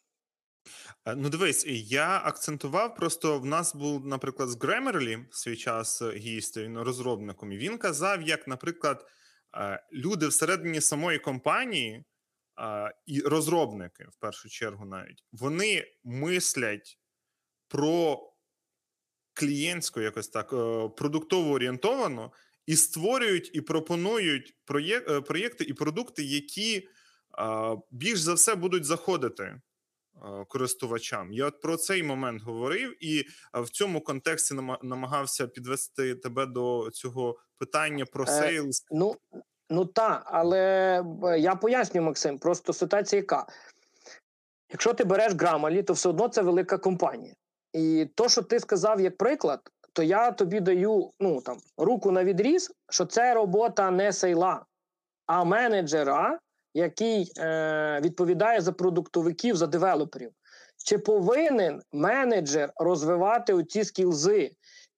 Ну, 1.16 1.30
дивись, 1.30 1.66
я 1.68 2.22
акцентував. 2.24 2.96
Просто 2.96 3.40
в 3.40 3.46
нас 3.46 3.76
був, 3.76 4.08
наприклад, 4.08 4.50
з 4.50 4.58
Grammarly 4.58 5.26
свій 5.32 5.56
час 5.56 6.02
е, 6.02 6.12
гість, 6.12 6.58
він 6.58 6.80
розробником. 6.80 7.50
Він 7.50 7.78
казав, 7.78 8.22
як, 8.22 8.48
наприклад, 8.48 9.06
е, 9.56 9.84
люди 9.94 10.28
всередині 10.28 10.82
самої 10.82 11.20
компанії 11.20 12.04
е, 12.60 12.94
і 13.06 13.22
розробники, 13.22 14.04
в 14.04 14.16
першу 14.20 14.50
чергу, 14.50 14.86
навіть 14.86 15.24
вони 15.32 15.86
мислять 16.04 17.00
про 17.68 18.20
клієнтську, 19.34 20.02
якось 20.02 20.30
так, 20.30 20.54
е, 20.54 20.90
продуктово 20.98 21.52
орієнтовано, 21.52 22.32
і 22.70 22.76
створюють 22.76 23.52
і 23.54 23.62
пропонують 23.62 24.56
е, 24.72 25.22
проєкти 25.22 25.64
і 25.64 25.74
продукти, 25.74 26.24
які 26.24 26.78
е, 26.78 26.84
більш 27.92 28.20
за 28.20 28.34
все 28.34 28.56
будуть 28.56 28.86
заходити 28.86 29.44
е, 29.44 29.62
користувачам. 30.48 31.34
Я 31.34 31.46
от 31.46 31.62
про 31.62 31.78
цей 31.78 32.04
момент 32.04 32.42
говорив, 32.42 33.04
і 33.04 33.20
е, 33.20 33.62
в 33.62 33.70
цьому 33.70 34.02
контексті 34.02 34.56
намагався 34.82 35.48
підвести 35.48 36.16
тебе 36.16 36.46
до 36.46 36.90
цього 36.94 37.40
питання 37.58 38.06
про 38.06 38.24
Е, 38.24 38.28
sales. 38.28 38.86
Ну, 38.92 39.16
ну 39.70 39.86
так, 39.86 40.24
але 40.26 41.04
е, 41.24 41.40
я 41.40 41.56
поясню, 41.56 42.02
Максим, 42.02 42.40
просто 42.40 42.74
ситуація 42.74 43.20
яка. 43.20 43.48
Якщо 44.72 44.94
ти 44.94 45.04
береш 45.04 45.34
Grammarly, 45.34 45.84
то 45.84 45.94
все 45.94 46.10
одно 46.10 46.28
це 46.28 46.42
велика 46.42 46.78
компанія. 46.78 47.34
І 47.74 48.08
то, 48.16 48.30
що 48.30 48.42
ти 48.42 48.60
сказав 48.60 49.02
як 49.02 49.18
приклад, 49.18 49.60
то 49.94 50.04
я 50.04 50.32
тобі 50.32 50.60
даю 50.60 51.12
ну, 51.20 51.42
там, 51.42 51.58
руку 51.78 52.12
на 52.12 52.24
відріз, 52.24 52.72
що 52.90 53.06
це 53.06 53.34
робота 53.34 53.92
не 53.92 54.14
sale 54.14 54.48
а, 54.48 54.66
а 55.26 55.44
менеджера, 55.44 56.40
який 56.74 57.32
е, 57.38 58.02
відповідає 58.04 58.62
за 58.62 58.72
продуктовиків, 58.72 59.56
за 59.56 59.68
девелоперів. 59.68 60.32
Чи 60.86 60.98
повинен 60.98 61.82
менеджер 61.92 62.72
розвивати 62.76 63.54
оці 63.54 63.84
skills 63.84 64.42
и 64.42 64.52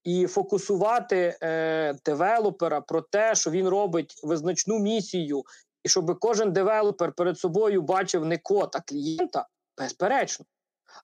і 0.03 0.27
фокусувати 0.27 1.37
е, 1.43 1.95
девелопера 2.05 2.81
про 2.81 3.01
те, 3.01 3.35
що 3.35 3.51
він 3.51 3.67
робить 3.67 4.19
визначну 4.23 4.79
місію, 4.79 5.43
і 5.83 5.89
щоб 5.89 6.19
кожен 6.19 6.53
девелопер 6.53 7.11
перед 7.11 7.39
собою 7.39 7.81
бачив 7.81 8.25
не 8.25 8.37
код, 8.37 8.69
а 8.73 8.79
клієнта, 8.79 9.47
безперечно. 9.77 10.45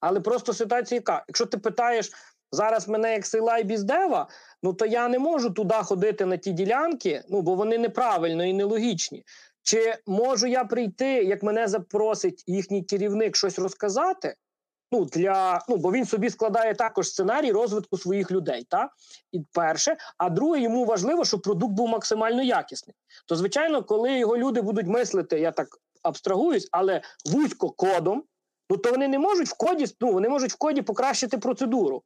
Але 0.02 0.20
просто 0.20 0.54
ситуація 0.54 0.98
яка? 0.98 1.24
Якщо 1.28 1.46
ти 1.46 1.58
питаєш 1.58 2.12
зараз 2.52 2.88
мене 2.88 3.14
як 3.14 3.26
села 3.26 3.58
і 3.58 3.64
біздева, 3.64 4.28
ну 4.64 4.74
то 4.74 4.86
я 4.86 5.08
не 5.08 5.20
можу 5.20 5.50
туди 5.50 5.76
ходити 5.76 6.26
на 6.26 6.38
ті 6.38 6.52
ділянки, 6.52 7.24
ну 7.30 7.42
бо 7.42 7.56
вони 7.56 7.78
неправильно 7.78 8.46
і 8.46 8.54
нелогічні. 8.54 9.24
Чи 9.68 9.96
можу 10.06 10.48
я 10.48 10.64
прийти, 10.64 11.06
як 11.06 11.44
мене 11.44 11.68
запросить 11.68 12.44
їхній 12.48 12.84
керівник 12.84 13.36
щось 13.36 13.60
розказати? 13.60 14.36
Ну, 14.92 15.06
для, 15.06 15.66
ну, 15.70 15.78
бо 15.78 15.92
він 15.92 16.06
собі 16.06 16.30
складає 16.30 16.74
також 16.74 17.10
сценарій 17.10 17.52
розвитку 17.52 17.98
своїх 17.98 18.32
людей. 18.32 18.68
Та? 18.70 18.90
І 19.32 19.42
перше, 19.52 19.98
а 20.18 20.30
друге, 20.30 20.60
йому 20.60 20.86
важливо, 20.86 21.26
щоб 21.26 21.42
продукт 21.42 21.74
був 21.74 21.90
максимально 21.90 22.44
якісний. 22.44 22.96
То, 23.28 23.36
звичайно, 23.36 23.84
коли 23.84 24.20
його 24.20 24.38
люди 24.38 24.62
будуть 24.62 24.88
мислити, 24.88 25.40
я 25.40 25.52
так 25.52 25.68
абстрагуюсь, 26.04 26.70
але 26.72 27.02
вузько 27.26 27.70
кодом, 27.70 28.24
ну 28.70 28.78
то 28.78 28.92
вони 28.92 29.08
не 29.08 29.20
можуть 29.20 29.48
в 29.48 29.58
коді, 29.58 29.86
ну, 30.02 30.12
вони 30.12 30.30
можуть 30.30 30.52
в 30.52 30.58
коді 30.58 30.82
покращити 30.82 31.38
процедуру. 31.38 32.04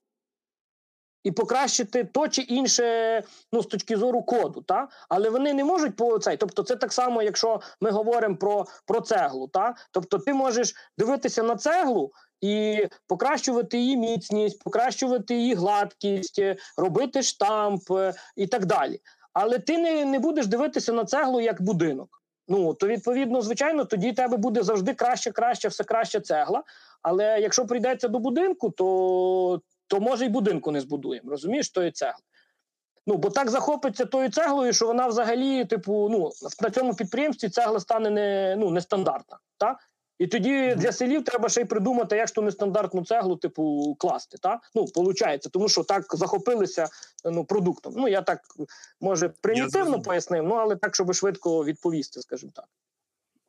І 1.24 1.32
покращити 1.32 2.04
то 2.04 2.28
чи 2.28 2.42
інше 2.42 3.24
ну, 3.52 3.64
з 3.64 3.66
точки 3.66 3.98
зору 3.98 4.24
коду, 4.24 4.62
та? 4.62 4.88
але 5.10 5.30
вони 5.30 5.54
не 5.54 5.64
можуть 5.64 5.96
по 5.96 6.20
цей. 6.20 6.38
Тобто, 6.38 6.64
це 6.64 6.76
так 6.76 6.94
само, 6.94 7.22
якщо 7.22 7.62
ми 7.82 7.92
говоримо 7.92 8.36
про, 8.36 8.66
про 8.86 9.02
цеглу. 9.02 9.48
Та? 9.48 9.76
Тобто, 9.92 10.18
ти 10.20 10.34
можеш 10.34 10.76
дивитися 10.98 11.44
на 11.44 11.56
цеглу 11.56 12.12
і 12.42 12.86
покращувати 13.08 13.78
її 13.78 13.98
міцність, 13.98 14.64
покращувати 14.64 15.36
її 15.36 15.54
гладкість, 15.54 16.40
е, 16.40 16.56
робити 16.78 17.24
штамп 17.24 17.92
е, 17.92 18.14
і 18.36 18.48
так 18.48 18.66
далі. 18.66 19.00
Але 19.34 19.60
ти 19.60 19.78
не, 19.78 20.06
не 20.06 20.20
будеш 20.20 20.48
дивитися 20.48 20.94
на 20.94 21.06
цеглу 21.06 21.42
як 21.42 21.62
будинок. 21.62 22.22
Ну 22.48 22.74
то 22.74 22.88
відповідно, 22.88 23.42
звичайно, 23.42 23.86
тоді 23.86 24.14
тебе 24.14 24.38
буде 24.38 24.64
завжди 24.64 24.94
краще, 24.94 25.32
краще, 25.32 25.68
все 25.68 25.84
краще 25.84 26.20
цегла. 26.20 26.64
Але 27.02 27.40
якщо 27.40 27.66
прийдеться 27.66 28.08
до 28.08 28.20
будинку, 28.20 28.70
то, 28.70 29.62
то 29.92 30.00
може 30.00 30.26
й 30.26 30.30
будинку 30.30 30.72
не 30.72 30.82
збудуємо. 30.82 31.32
Розумієш, 31.32 31.70
тої 31.70 31.92
цегли. 31.92 32.24
Ну, 33.08 33.18
бо 33.18 33.30
так 33.30 33.50
захопиться 33.50 34.06
тою 34.06 34.32
цеглою, 34.32 34.74
що 34.74 34.88
вона 34.88 35.08
взагалі, 35.08 35.66
типу, 35.66 36.10
ну, 36.12 36.32
на 36.62 36.70
цьому 36.70 36.96
підприємстві 36.96 37.50
цегла 37.50 37.80
стане 37.80 38.10
не, 38.10 38.56
ну, 38.60 38.70
нестандартна. 38.70 39.40
Та? 39.58 39.80
І 40.20 40.28
тоді 40.28 40.76
для 40.76 40.92
селів 40.92 41.24
треба 41.24 41.50
ще 41.50 41.62
й 41.62 41.66
придумати, 41.66 42.16
як 42.16 42.28
ж 42.28 42.34
ту 42.34 42.42
нестандартну 42.42 43.06
цеглу, 43.06 43.36
типу, 43.36 43.96
класти. 44.00 44.38
Та? 44.42 44.60
Ну, 44.76 44.86
виходить, 44.96 45.48
тому 45.52 45.70
що 45.70 45.84
так 45.84 46.16
захопилися 46.16 46.88
ну, 47.26 47.46
продуктом. 47.46 47.94
Ну, 47.98 48.08
я 48.08 48.22
так, 48.22 48.40
може, 49.02 49.30
примітивно 49.42 50.02
пояснив, 50.02 50.44
ну, 50.44 50.56
але 50.56 50.76
так, 50.76 50.96
щоб 50.96 51.14
швидко 51.14 51.66
відповісти, 51.66 52.22
скажімо 52.22 52.52
так. 52.56 52.66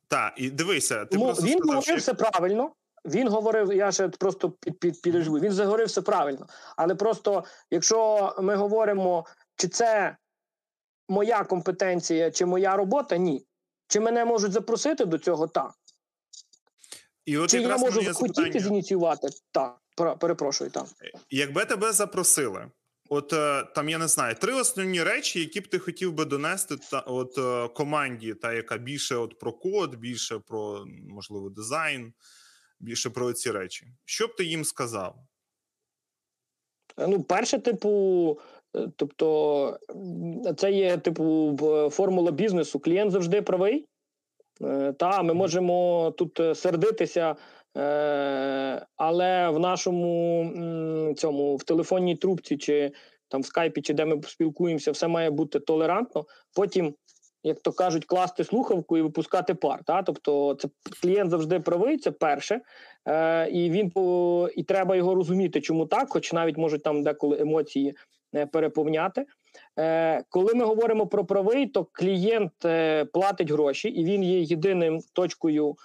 Так, 0.08 0.32
і 0.36 0.50
дивися, 0.50 1.04
ти 1.04 1.10
Тому 1.12 1.24
просто 1.24 1.44
він 1.44 1.58
сказав, 1.58 1.66
говорив 1.66 1.84
що 1.84 1.96
все 1.96 2.14
правильно. 2.14 2.70
Він 3.04 3.28
говорив, 3.28 3.72
я 3.72 3.92
ще 3.92 4.08
просто 4.08 4.50
під, 4.50 4.80
під, 4.80 5.02
підживу, 5.02 5.38
він 5.38 5.52
заговорив 5.52 5.86
все 5.86 6.02
правильно. 6.02 6.46
Але 6.76 6.94
просто, 6.94 7.44
якщо 7.70 8.32
ми 8.40 8.54
говоримо, 8.54 9.26
чи 9.56 9.68
це 9.68 10.16
моя 11.08 11.44
компетенція, 11.44 12.30
чи 12.30 12.46
моя 12.46 12.76
робота, 12.76 13.16
ні. 13.16 13.46
Чи 13.88 14.00
мене 14.00 14.24
можуть 14.24 14.52
запросити 14.52 15.04
до 15.04 15.18
цього? 15.18 15.46
Так. 15.46 15.72
і 17.24 17.38
от 17.38 17.50
Чи 17.50 17.60
я 17.60 17.76
можу 17.76 18.14
хотіти 18.14 18.60
зініціювати? 18.60 19.28
Так. 19.52 19.78
Перепрошую, 20.20 20.70
так. 20.70 20.86
Якби 21.30 21.64
тебе 21.64 21.92
запросили, 21.92 22.70
от 23.08 23.32
е, 23.32 23.64
там 23.74 23.88
я 23.88 23.98
не 23.98 24.08
знаю, 24.08 24.34
три 24.34 24.52
основні 24.52 25.02
речі, 25.02 25.40
які 25.40 25.60
б 25.60 25.68
ти 25.68 25.78
хотів 25.78 26.12
би 26.12 26.24
донести 26.24 26.76
та 26.76 27.00
от 27.00 27.38
е, 27.38 27.68
команді, 27.74 28.34
та 28.34 28.52
яка 28.52 28.78
більше 28.78 29.16
от 29.16 29.38
про 29.38 29.52
код, 29.52 29.94
більше 29.94 30.38
про 30.38 30.84
можливо 31.08 31.50
дизайн, 31.50 32.12
більше 32.82 33.10
про 33.10 33.32
ці 33.32 33.50
речі. 33.50 33.86
Що 34.04 34.26
б 34.26 34.36
ти 34.36 34.44
їм 34.44 34.64
сказав? 34.64 35.14
Ну, 36.98 37.22
перше, 37.22 37.58
типу, 37.58 38.38
е, 38.76 38.88
тобто, 38.96 39.78
це 40.56 40.72
є, 40.72 40.98
типу, 40.98 41.58
формула 41.92 42.32
бізнесу. 42.32 42.80
Клієнт 42.80 43.12
завжди 43.12 43.42
правий. 43.42 43.86
Е, 44.62 44.92
Та 44.92 45.22
ми 45.22 45.34
можемо 45.34 46.10
тут 46.18 46.40
е, 46.40 46.54
сердитися, 46.54 47.36
е, 47.76 48.86
але 48.96 49.50
в 49.50 49.58
нашому 49.58 51.14
цьому 51.16 51.56
в 51.56 51.64
телефонній 51.64 52.16
трубці 52.16 52.56
чи 52.56 52.92
там 53.28 53.40
в 53.40 53.46
скайпі, 53.46 53.82
чи 53.82 53.94
де 53.94 54.04
ми 54.04 54.22
спілкуємося, 54.22 54.90
все 54.90 55.08
має 55.08 55.30
бути 55.30 55.60
толерантно. 55.60 56.26
Потім, 56.54 56.94
як 57.42 57.60
то 57.60 57.72
кажуть, 57.72 58.04
класти 58.04 58.44
слухавку 58.44 58.98
і 58.98 59.02
випускати 59.02 59.54
пар. 59.54 59.80
Та? 59.84 60.02
Тобто, 60.02 60.54
це 60.54 60.68
клієнт 61.02 61.30
завжди 61.30 61.60
правий, 61.60 61.98
це 61.98 62.10
перше. 62.10 62.60
Е, 63.08 63.50
і 63.50 63.70
він 63.70 63.90
по 63.90 64.48
і 64.56 64.62
треба 64.62 64.96
його 64.96 65.14
розуміти, 65.14 65.60
чому 65.60 65.86
так, 65.86 66.08
хоч 66.10 66.32
навіть 66.32 66.56
можуть 66.56 66.82
там 66.82 67.02
деколи 67.02 67.40
емоції 67.40 67.96
е, 68.34 68.46
переповняти. 68.46 69.26
Е, 69.78 70.24
коли 70.28 70.54
ми 70.54 70.64
говоримо 70.64 71.06
про 71.06 71.24
правий, 71.24 71.66
то 71.66 71.86
клієнт 71.92 72.64
е, 72.64 73.04
платить 73.04 73.50
гроші, 73.50 73.88
і 73.88 74.04
він 74.04 74.22
є 74.22 74.40
єдиним 74.40 75.00
точкою, 75.12 75.76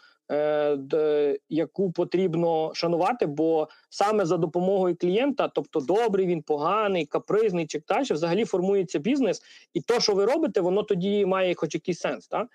яку 1.49 1.91
потрібно 1.91 2.71
шанувати, 2.73 3.25
бо 3.25 3.69
саме 3.89 4.25
за 4.25 4.37
допомогою 4.37 4.95
клієнта, 4.95 5.47
тобто 5.47 5.79
добрий 5.79 6.25
він, 6.27 6.41
поганий, 6.41 7.05
капризний 7.05 7.67
чи 7.67 7.81
далі, 7.87 8.03
взагалі 8.09 8.45
формується 8.45 8.99
бізнес, 8.99 9.41
і 9.73 9.81
то, 9.81 9.99
що 9.99 10.13
ви 10.13 10.25
робите, 10.25 10.61
воно 10.61 10.83
тоді 10.83 11.25
має 11.25 11.55
хоч 11.55 11.73
якийсь 11.73 11.99
сенс. 11.99 12.27
Так? 12.27 12.47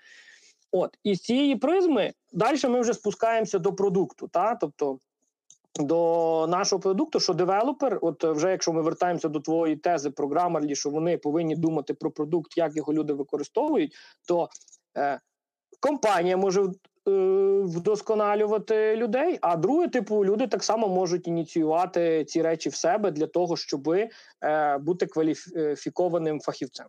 От, 0.71 0.97
і 1.03 1.15
з 1.15 1.21
цієї 1.21 1.55
призми 1.55 2.13
далі 2.31 2.57
ми 2.67 2.81
вже 2.81 2.93
спускаємося 2.93 3.59
до 3.59 3.73
продукту. 3.73 4.27
Та? 4.27 4.55
Тобто 4.55 4.97
до 5.75 6.45
нашого 6.49 6.79
продукту, 6.79 7.19
що 7.19 7.33
девелопер, 7.33 7.99
от 8.01 8.23
вже 8.23 8.51
якщо 8.51 8.73
ми 8.73 8.81
вертаємося 8.81 9.29
до 9.29 9.39
твоєї 9.39 9.77
тези 9.77 10.09
про 10.09 10.27
Grammarly, 10.27 10.75
що 10.75 10.89
вони 10.89 11.17
повинні 11.17 11.55
думати 11.55 11.93
про 11.93 12.11
продукт, 12.11 12.57
як 12.57 12.75
його 12.75 12.93
люди 12.93 13.13
використовують, 13.13 13.95
то 14.27 14.49
е, 14.97 15.19
компанія 15.79 16.37
може 16.37 16.69
вдосконалювати 17.05 18.95
людей. 18.95 19.39
А 19.41 19.55
друге, 19.55 19.87
типу, 19.87 20.25
люди 20.25 20.47
так 20.47 20.63
само 20.63 20.87
можуть 20.87 21.27
ініціювати 21.27 22.25
ці 22.25 22.41
речі 22.41 22.69
в 22.69 22.75
себе 22.75 23.11
для 23.11 23.27
того, 23.27 23.57
щоб 23.57 23.89
е, 23.89 24.77
бути 24.77 25.05
кваліфікованим 25.05 26.39
фахівцем. 26.39 26.85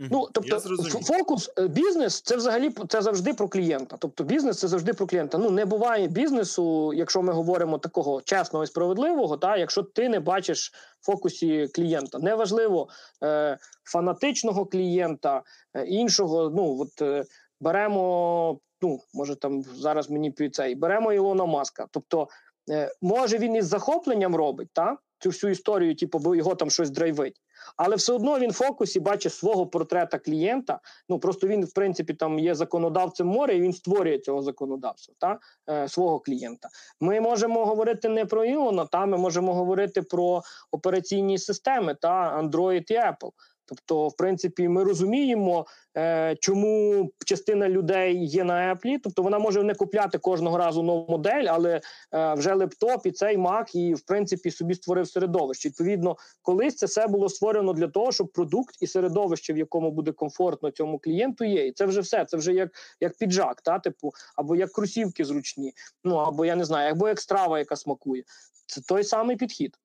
Ну, 0.00 0.28
тобто, 0.32 0.60
фокус 1.02 1.50
е, 1.58 1.68
бізнес 1.68 2.20
це 2.20 2.36
взагалі 2.36 2.70
це 2.88 3.02
завжди 3.02 3.34
про 3.34 3.48
клієнта. 3.48 3.96
Тобто, 3.98 4.24
бізнес 4.24 4.58
це 4.58 4.68
завжди 4.68 4.92
про 4.92 5.06
клієнта. 5.06 5.38
Ну 5.38 5.50
не 5.50 5.64
буває 5.64 6.08
бізнесу, 6.08 6.92
якщо 6.94 7.22
ми 7.22 7.32
говоримо 7.32 7.78
такого 7.78 8.22
чесного 8.22 8.64
і 8.64 8.66
справедливого, 8.66 9.36
та 9.36 9.56
якщо 9.56 9.82
ти 9.82 10.08
не 10.08 10.20
бачиш 10.20 10.72
в 11.00 11.06
фокусі 11.06 11.68
клієнта. 11.74 12.18
Неважливо 12.18 12.88
е, 13.24 13.58
фанатичного 13.84 14.66
клієнта, 14.66 15.42
е, 15.74 15.84
іншого. 15.84 16.50
Ну 16.50 16.80
от 16.80 17.02
е, 17.02 17.24
беремо. 17.60 18.58
Ну, 18.82 19.00
може 19.14 19.36
там 19.36 19.62
зараз 19.62 20.10
мені 20.10 20.30
під 20.30 20.54
цей 20.54 20.74
беремо 20.74 21.12
Ілона 21.12 21.46
Маска. 21.46 21.86
Тобто, 21.90 22.28
е, 22.70 22.92
може 23.02 23.38
він 23.38 23.56
із 23.56 23.66
захопленням 23.66 24.36
робить 24.36 24.68
та 24.72 24.96
цю 25.18 25.28
всю 25.28 25.50
історію, 25.50 25.96
типу, 25.96 26.18
бо 26.18 26.34
його 26.34 26.54
там 26.54 26.70
щось 26.70 26.90
драйвить 26.90 27.40
але 27.76 27.96
все 27.96 28.12
одно 28.12 28.38
він 28.38 28.50
в 28.50 28.54
фокусі 28.54 29.00
бачить 29.00 29.34
свого 29.34 29.66
портрета 29.66 30.18
клієнта. 30.18 30.80
Ну 31.08 31.18
просто 31.18 31.46
він, 31.46 31.64
в 31.64 31.72
принципі, 31.72 32.14
там 32.14 32.38
є 32.38 32.54
законодавцем 32.54 33.26
моря, 33.26 33.54
і 33.54 33.60
він 33.60 33.72
створює 33.72 34.18
цього 34.18 34.42
законодавства 34.42 35.14
та 35.18 35.38
е, 35.70 35.88
свого 35.88 36.20
клієнта. 36.20 36.68
Ми 37.00 37.20
можемо 37.20 37.66
говорити 37.66 38.08
не 38.08 38.24
про 38.24 38.44
Ілона, 38.44 38.86
та 38.86 39.06
ми 39.06 39.16
можемо 39.16 39.54
говорити 39.54 40.02
про 40.02 40.42
операційні 40.70 41.38
системи 41.38 41.94
та 41.94 42.42
Android 42.42 42.92
і 42.92 42.94
Apple. 42.94 43.30
Тобто, 43.68 44.08
в 44.08 44.16
принципі, 44.16 44.68
ми 44.68 44.84
розуміємо, 44.84 45.66
е, 45.96 46.36
чому 46.40 47.10
частина 47.26 47.68
людей 47.68 48.26
є 48.26 48.44
на 48.44 48.74
Apple, 48.74 48.96
тобто 49.02 49.22
вона 49.22 49.38
може 49.38 49.62
не 49.62 49.74
купляти 49.74 50.18
кожного 50.18 50.58
разу 50.58 50.82
нову 50.82 51.06
модель, 51.08 51.44
але 51.48 51.80
е, 52.14 52.34
вже 52.34 52.54
лептоп 52.54 53.06
і 53.06 53.10
цей 53.10 53.38
Mac, 53.38 53.76
і 53.76 53.94
в 53.94 54.00
принципі 54.00 54.50
собі 54.50 54.74
створив 54.74 55.08
середовище. 55.08 55.68
Відповідно, 55.68 56.16
колись 56.42 56.76
це 56.76 56.86
все 56.86 57.06
було 57.06 57.28
створено 57.28 57.72
для 57.72 57.88
того, 57.88 58.12
щоб 58.12 58.32
продукт 58.32 58.76
і 58.80 58.86
середовище, 58.86 59.52
в 59.52 59.58
якому 59.58 59.90
буде 59.90 60.12
комфортно 60.12 60.70
цьому 60.70 60.98
клієнту, 60.98 61.44
є. 61.44 61.66
І 61.66 61.72
це 61.72 61.86
вже 61.86 62.00
все. 62.00 62.24
Це 62.24 62.36
вже 62.36 62.52
як 62.52 62.70
як 63.00 63.16
піджак, 63.18 63.60
та 63.60 63.78
типу, 63.78 64.12
або 64.36 64.56
як 64.56 64.72
кросівки 64.72 65.24
зручні, 65.24 65.72
ну 66.04 66.16
або 66.16 66.44
я 66.44 66.56
не 66.56 66.64
знаю, 66.64 66.92
або 66.92 67.08
як 67.08 67.20
страва, 67.20 67.58
яка 67.58 67.76
смакує. 67.76 68.24
Це 68.66 68.80
той 68.80 69.04
самий 69.04 69.36
підхід. 69.36 69.78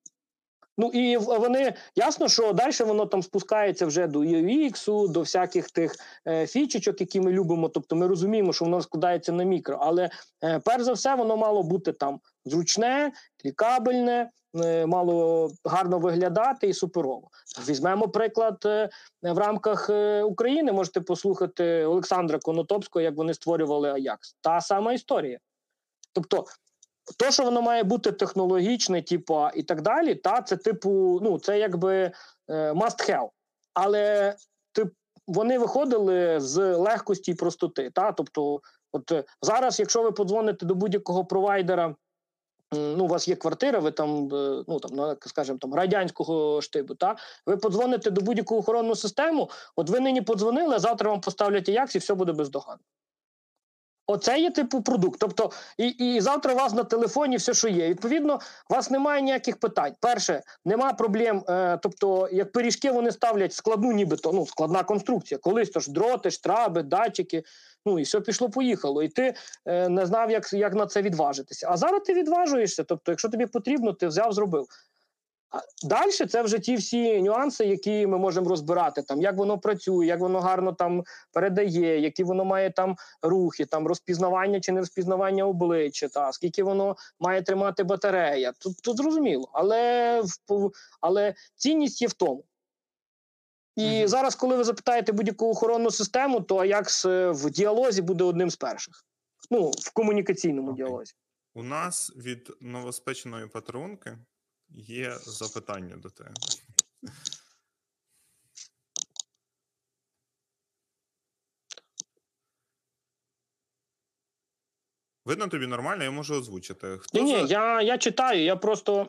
Ну 0.78 0.88
і 0.88 1.18
вони 1.18 1.74
ясно, 1.96 2.28
що 2.28 2.54
далі 2.54 2.74
воно 2.80 3.06
там 3.06 3.24
спускається 3.24 3.86
вже 3.86 4.08
до 4.08 4.20
UX, 4.20 5.08
до 5.08 5.20
всяких 5.20 5.72
тих 5.72 5.96
е, 6.28 6.48
фічечок, 6.48 7.02
які 7.02 7.22
ми 7.22 7.32
любимо. 7.32 7.70
Тобто 7.70 7.96
ми 7.96 8.08
розуміємо, 8.08 8.54
що 8.54 8.66
воно 8.66 8.82
складається 8.82 9.32
на 9.32 9.44
мікро. 9.44 9.78
Але 9.82 10.10
е, 10.44 10.60
перш 10.60 10.84
за 10.84 10.94
все, 10.94 11.16
воно 11.16 11.38
мало 11.38 11.64
бути 11.64 11.92
там 11.92 12.20
зручне, 12.46 13.12
клікабельне, 13.42 14.30
е, 14.56 14.86
мало 14.86 15.50
гарно 15.66 16.00
виглядати 16.00 16.68
і 16.68 16.74
суперово. 16.74 17.30
Візьмемо 17.70 18.08
приклад 18.08 18.64
е, 18.66 18.90
в 19.22 19.38
рамках 19.38 19.90
е, 19.90 20.24
України. 20.24 20.72
Можете 20.72 21.02
послухати 21.02 21.86
Олександра 21.86 22.40
Конотопського, 22.40 23.04
як 23.04 23.16
вони 23.16 23.34
створювали 23.34 23.90
Аякс. 23.90 24.38
Та 24.42 24.62
сама 24.62 24.94
історія. 24.94 25.40
Тобто 26.14 26.46
то, 27.18 27.32
що 27.32 27.44
воно 27.44 27.62
має 27.62 27.84
бути 27.84 28.12
технологічне, 28.12 29.02
типу, 29.02 29.48
і 29.56 29.64
так 29.64 29.82
далі, 29.82 30.16
та 30.16 30.42
це 30.42 30.58
типу, 30.58 31.20
ну 31.24 31.40
це 31.40 31.60
якби 31.60 32.12
е, 32.50 32.72
must 32.72 33.10
have. 33.10 33.30
Але 33.74 34.36
тип, 34.72 34.94
вони 35.28 35.60
виходили 35.60 36.40
з 36.40 36.76
легкості 36.76 37.32
і 37.32 37.36
простоти. 37.36 37.90
Та? 37.90 38.12
Тобто, 38.12 38.62
от 38.92 39.12
е, 39.12 39.24
зараз, 39.42 39.80
якщо 39.80 40.04
ви 40.04 40.12
подзвоните 40.12 40.66
до 40.66 40.76
будь-якого 40.76 41.26
провайдера, 41.26 41.96
ну, 42.72 43.04
у 43.04 43.08
вас 43.08 43.28
є 43.28 43.36
квартира, 43.36 43.80
ви 43.80 43.92
там, 43.92 44.34
е, 44.34 44.64
ну 44.68 44.80
там, 44.80 45.18
скажімо, 45.26 45.58
там 45.58 45.74
радянського 45.74 46.62
штибу, 46.62 46.96
та 46.96 47.16
ви 47.46 47.58
подзвоните 47.58 48.12
до 48.12 48.22
будь-яку 48.22 48.58
охоронну 48.58 48.96
систему, 48.96 49.50
от 49.76 49.90
ви 49.90 50.00
нині 50.00 50.22
подзвонили, 50.22 50.76
а 50.76 50.80
завтра 50.80 51.10
вам 51.10 51.22
поставлять 51.22 51.70
Аякс 51.70 51.96
і 51.96 52.00
все 52.00 52.14
буде 52.14 52.32
бездоганно. 52.32 52.82
Оце 54.08 54.40
є 54.40 54.52
типу 54.52 54.82
продукт. 54.82 55.20
Тобто, 55.20 55.52
і 55.78 55.88
і 55.88 56.22
завтра 56.22 56.54
у 56.54 56.58
вас 56.58 56.74
на 56.74 56.84
телефоні 56.84 57.38
все, 57.38 57.54
що 57.54 57.68
є. 57.68 57.90
Відповідно, 57.90 58.40
у 58.70 58.74
вас 58.74 58.92
немає 58.92 59.22
ніяких 59.22 59.58
питань. 59.58 59.94
Перше, 60.00 60.42
немає 60.66 60.94
проблем. 60.94 61.44
Е, 61.50 61.80
тобто, 61.82 62.30
як 62.32 62.52
пиріжки 62.52 62.92
вони 62.92 63.12
ставлять 63.12 63.54
складну, 63.54 63.92
нібито 63.92 64.32
ну, 64.34 64.46
складна 64.46 64.84
конструкція. 64.84 65.38
Колись 65.38 65.70
то 65.70 65.80
ж 65.80 65.92
дроти, 65.92 66.32
штраби, 66.32 66.84
датчики. 66.84 67.44
Ну 67.86 68.00
і 68.00 68.04
все 68.04 68.22
пішло, 68.22 68.50
поїхало. 68.50 69.04
І 69.04 69.08
ти 69.08 69.34
е, 69.66 69.90
не 69.90 70.06
знав, 70.06 70.32
як 70.32 70.54
як 70.54 70.74
на 70.74 70.86
це 70.86 71.02
відважитися. 71.02 71.68
А 71.70 71.78
зараз 71.78 72.02
ти 72.06 72.14
відважуєшся. 72.14 72.84
Тобто, 72.84 73.12
якщо 73.12 73.30
тобі 73.30 73.46
потрібно, 73.46 73.94
ти 73.94 74.08
взяв, 74.08 74.34
зробив. 74.34 74.68
Далі 75.84 76.12
це 76.12 76.42
вже 76.42 76.60
ті 76.60 76.76
всі 76.76 77.22
нюанси, 77.22 77.66
які 77.66 78.08
ми 78.08 78.18
можемо 78.18 78.50
розбирати, 78.50 79.02
там 79.02 79.22
як 79.22 79.38
воно 79.38 79.60
працює, 79.60 80.06
як 80.06 80.20
воно 80.20 80.40
гарно 80.40 80.74
там 80.74 81.04
передає, 81.32 82.00
які 82.00 82.24
воно 82.24 82.46
має 82.46 82.72
там 82.72 82.96
рухи, 83.22 83.66
там 83.66 83.88
розпізнавання 83.88 84.60
чи 84.60 84.72
не 84.72 84.80
розпізнавання 84.80 85.46
обличчя, 85.46 86.08
та 86.08 86.32
скільки 86.32 86.64
воно 86.64 86.96
має 87.20 87.42
тримати 87.42 87.84
батарея. 87.84 88.54
Тут 88.60 88.78
тут 88.84 88.98
зрозуміло, 88.98 89.50
але 89.54 90.24
але 91.02 91.34
цінність 91.56 92.02
є 92.02 92.08
в 92.08 92.14
тому. 92.14 92.44
І 93.76 93.82
mm 93.82 94.08
зараз, 94.08 94.36
коли 94.36 94.56
ви 94.56 94.64
запитаєте 94.64 95.12
будь-яку 95.12 95.50
охоронну 95.50 95.92
систему, 95.92 96.42
то 96.42 96.58
Аякс 96.58 97.06
в 97.06 97.50
діалозі 97.50 98.02
буде 98.02 98.24
одним 98.24 98.50
з 98.50 98.56
перших. 98.56 99.06
Ну, 99.52 99.70
в 99.70 99.94
комунікаційному 99.94 100.72
okay. 100.72 100.76
діалозі. 100.76 101.14
У 101.54 101.64
нас 101.64 102.14
від 102.16 102.52
новоспеченої 102.62 103.48
патронки 103.48 104.18
Є 104.74 105.18
запитання 105.26 105.96
до 105.96 106.10
тебе. 106.10 106.34
Видно 115.26 115.48
тобі 115.48 115.68
нормально, 115.68 116.04
я 116.04 116.12
можу 116.12 116.36
озвучити. 116.36 116.98
Хто 117.02 117.24
Ні, 117.24 117.32
за... 117.32 117.54
я 117.54 117.82
я 117.82 117.98
читаю, 117.98 118.44
я 118.44 118.56
просто. 118.56 119.08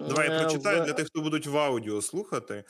Давай 0.00 0.30
я 0.30 0.40
прочитаю 0.40 0.84
для 0.84 0.92
тих, 0.92 1.06
хто 1.06 1.20
будуть 1.20 1.46
в 1.46 1.58
аудіо 1.58 2.02
слухати. 2.02 2.64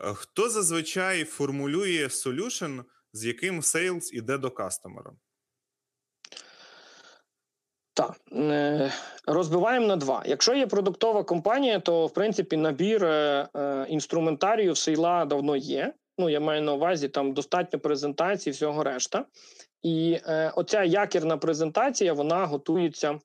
Е, 0.00 0.14
хто 0.14 0.48
зазвичай 0.48 1.24
формулює 1.24 2.06
solution, 2.06 2.84
з 3.12 3.24
яким 3.24 3.60
sales 3.60 4.10
іде 4.12 4.38
до 4.38 4.50
кастомера? 4.50 5.12
Так, 7.94 8.20
е, 8.32 8.92
розбиваємо 9.26 9.86
на 9.86 9.96
два. 9.96 10.22
Якщо 10.26 10.54
є 10.54 10.66
продуктова 10.66 11.24
компанія, 11.24 11.78
то 11.80 12.06
в 12.06 12.14
принципі 12.14 12.56
набір 12.56 13.04
е, 13.04 13.48
е, 13.56 13.86
інструментарію 13.88 14.72
в 14.72 14.78
сейла 14.78 15.24
давно 15.24 15.56
є. 15.56 15.94
Ну, 16.18 16.28
я 16.28 16.40
маю 16.40 16.62
на 16.62 16.72
увазі 16.72 17.08
там 17.08 17.32
достатньо 17.32 17.78
презентацій, 17.78 18.50
всього 18.50 18.84
решта. 18.84 19.24
І 19.82 20.18
е, 20.26 20.52
оця 20.56 20.84
якірна 20.84 21.36
презентація, 21.36 22.12
вона 22.12 22.46
готується. 22.46 23.20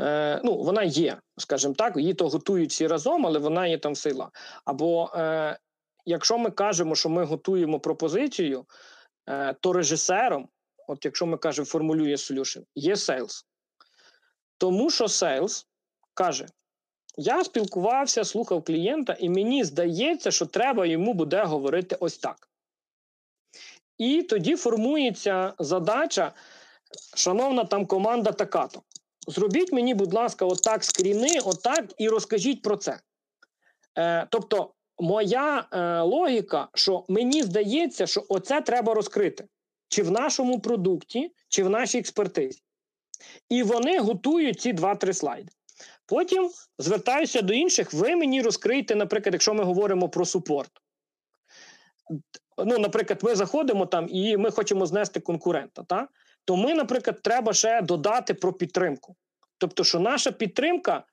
Е, 0.00 0.40
Ну, 0.44 0.56
вона 0.56 0.82
є, 0.82 1.16
скажімо 1.38 1.74
так, 1.74 1.96
її 1.96 2.14
то 2.14 2.28
готують 2.28 2.70
всі 2.70 2.86
разом, 2.86 3.26
але 3.26 3.38
вона 3.38 3.66
є 3.66 3.78
там 3.78 3.92
в 3.92 3.96
сейла. 3.96 4.30
Або 4.64 5.10
е, 5.14 5.58
якщо 6.06 6.38
ми 6.38 6.50
кажемо, 6.50 6.94
що 6.94 7.08
ми 7.08 7.24
готуємо 7.24 7.80
пропозицію, 7.80 8.64
е, 9.28 9.54
то 9.60 9.72
режисером 9.72 10.48
от 10.88 11.04
якщо 11.04 11.26
ми 11.26 11.36
кажемо, 11.36 11.66
формулює 11.66 12.14
solution, 12.14 12.64
є 12.74 12.94
sales. 12.94 13.44
Тому 14.58 14.90
що 14.90 15.04
sales 15.04 15.66
каже: 16.14 16.46
я 17.16 17.44
спілкувався, 17.44 18.24
слухав 18.24 18.64
клієнта, 18.64 19.16
і 19.20 19.28
мені 19.28 19.64
здається, 19.64 20.30
що 20.30 20.46
треба 20.46 20.86
йому 20.86 21.14
буде 21.14 21.44
говорити 21.44 21.96
ось 22.00 22.18
так. 22.18 22.48
І 23.98 24.22
тоді 24.22 24.56
формується 24.56 25.54
задача, 25.58 26.32
шановна 27.16 27.64
там 27.64 27.86
команда 27.86 28.32
така-то. 28.32 28.82
Зробіть 29.28 29.72
мені, 29.72 29.94
будь 29.94 30.14
ласка, 30.14 30.44
отак 30.44 30.84
скріни, 30.84 31.38
отак, 31.44 31.84
і 31.98 32.08
розкажіть 32.08 32.62
про 32.62 32.76
це. 32.76 33.00
Е, 33.98 34.26
Тобто, 34.30 34.74
моя 34.98 35.68
е, 35.72 36.00
логіка, 36.00 36.68
що 36.74 37.04
мені 37.08 37.42
здається, 37.42 38.06
що 38.06 38.24
оце 38.28 38.60
треба 38.60 38.94
розкрити 38.94 39.44
чи 39.94 40.02
в 40.02 40.10
нашому 40.10 40.60
продукті, 40.60 41.32
чи 41.48 41.64
в 41.64 41.70
нашій 41.70 41.98
експертизі. 41.98 42.60
І 43.48 43.62
вони 43.62 43.98
готують 43.98 44.60
ці 44.60 44.72
два-три 44.72 45.14
слайди. 45.14 45.52
Потім 46.06 46.50
звертаюся 46.78 47.42
до 47.42 47.54
інших, 47.54 47.92
ви 47.92 48.16
мені 48.16 48.42
розкрийте, 48.42 48.94
наприклад, 48.94 49.34
якщо 49.34 49.54
ми 49.54 49.64
говоримо 49.64 50.08
про 50.08 50.24
супорт. 50.24 50.70
Ну, 52.64 52.78
Наприклад, 52.78 53.20
ми 53.22 53.34
заходимо 53.34 53.86
там 53.86 54.08
і 54.10 54.36
ми 54.36 54.50
хочемо 54.50 54.86
знести 54.86 55.20
конкурента. 55.20 55.82
Та? 55.82 56.08
То 56.44 56.56
ми, 56.56 56.74
наприклад, 56.74 57.22
треба 57.22 57.52
ще 57.52 57.82
додати 57.82 58.34
про 58.34 58.52
підтримку. 58.52 59.16
Тобто, 59.58 59.84
що 59.84 60.00
наша 60.00 60.32
підтримка 60.32 61.04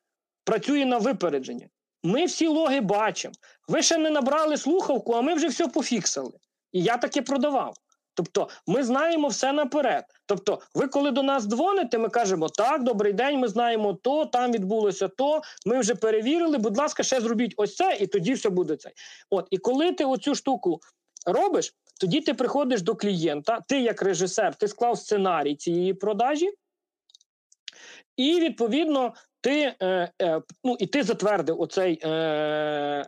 працює 0.44 0.86
на 0.86 0.98
випередження. 0.98 1.68
Ми 2.04 2.26
всі 2.26 2.48
логи 2.48 2.82
бачимо. 2.82 3.34
Ви 3.68 3.82
ще 3.82 3.98
не 3.98 4.10
набрали 4.10 4.58
слухавку, 4.58 5.14
а 5.14 5.22
ми 5.22 5.34
вже 5.34 5.48
все 5.48 5.68
пофіксили. 5.68 6.32
І 6.72 6.84
я 6.84 6.98
таке 6.98 7.22
продавав. 7.22 7.76
Тобто, 8.24 8.50
ми 8.68 8.84
знаємо 8.84 9.28
все 9.28 9.54
наперед. 9.54 10.04
Тобто, 10.26 10.60
ви 10.76 10.88
коли 10.88 11.12
до 11.12 11.24
нас 11.24 11.44
дзвоните, 11.44 11.98
ми 11.98 12.10
кажемо: 12.10 12.50
так, 12.50 12.84
добрий 12.84 13.14
день, 13.14 13.40
ми 13.40 13.48
знаємо 13.48 13.94
то, 13.94 14.26
там 14.26 14.52
відбулося 14.52 15.08
то. 15.08 15.42
Ми 15.66 15.80
вже 15.80 15.96
перевірили. 15.96 16.58
Будь 16.58 16.78
ласка, 16.78 17.04
ще 17.04 17.22
зробіть 17.22 17.54
ось 17.58 17.76
це, 17.76 17.98
і 18.00 18.08
тоді 18.08 18.34
все 18.34 18.50
буде 18.50 18.76
це. 18.76 18.92
От, 19.30 19.48
і 19.52 19.58
коли 19.58 19.92
ти 19.92 20.06
оцю 20.06 20.36
штуку 20.36 20.80
робиш, 21.26 21.74
тоді 22.00 22.22
ти 22.22 22.34
приходиш 22.34 22.82
до 22.82 22.96
клієнта. 22.96 23.60
Ти, 23.68 23.82
як 23.82 24.02
режисер, 24.02 24.56
ти 24.56 24.68
склав 24.68 24.98
сценарій 24.98 25.56
цієї 25.56 25.94
продажі, 25.94 26.52
і 28.18 28.40
відповідно 28.40 29.14
ти 29.42 29.76
е, 29.82 30.12
е, 30.22 30.42
ну 30.64 30.78
і 30.80 30.88
ти 30.88 31.04
затвердив 31.04 31.62
оцей 31.62 32.00
е, 32.04 33.06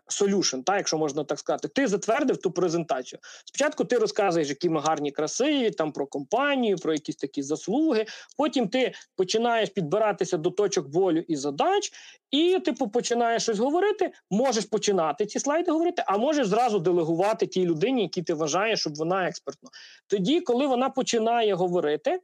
якщо 0.67 0.97
можна 0.97 1.23
так 1.23 1.39
сказати, 1.39 1.67
ти 1.67 1.88
затвердив 1.88 2.38
ту 2.38 2.51
презентацію. 2.51 3.19
Спочатку 3.45 3.86
ти 3.86 3.97
розказуєш, 3.97 4.49
які 4.49 4.69
ми 4.69 4.79
гарні, 4.79 5.11
красиві, 5.11 5.71
там 5.71 5.91
про 5.91 6.07
компанію, 6.07 6.77
про 6.77 6.93
якісь 6.93 7.15
такі 7.15 7.41
заслуги. 7.41 8.05
Потім 8.38 8.67
ти 8.67 8.93
починаєш 9.15 9.69
підбиратися 9.69 10.38
до 10.38 10.51
точок 10.51 10.88
болю 10.88 11.23
і 11.27 11.36
задач, 11.36 11.91
і 12.31 12.59
типу 12.59 12.88
починаєш 12.88 13.43
щось 13.43 13.59
говорити. 13.59 14.11
Можеш 14.31 14.65
починати 14.65 15.25
ці 15.25 15.39
слайди 15.39 15.71
говорити, 15.71 16.03
а 16.07 16.17
можеш 16.17 16.47
зразу 16.47 16.79
делегувати 16.79 17.47
тій 17.47 17.65
людині, 17.65 18.01
які 18.01 18.21
ти 18.21 18.34
вважаєш, 18.34 18.79
щоб 18.79 18.95
вона 18.95 19.27
експертно. 19.27 19.69
Тоді, 20.07 20.41
коли 20.41 20.67
вона 20.67 20.89
починає 20.89 21.53
говорити, 21.53 22.19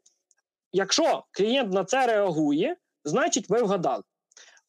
якщо 0.72 1.24
клієнт 1.32 1.74
на 1.74 1.84
це 1.84 2.08
реагує 2.08 2.76
значить, 3.10 3.50
ви 3.50 3.62
вгадали. 3.62 4.04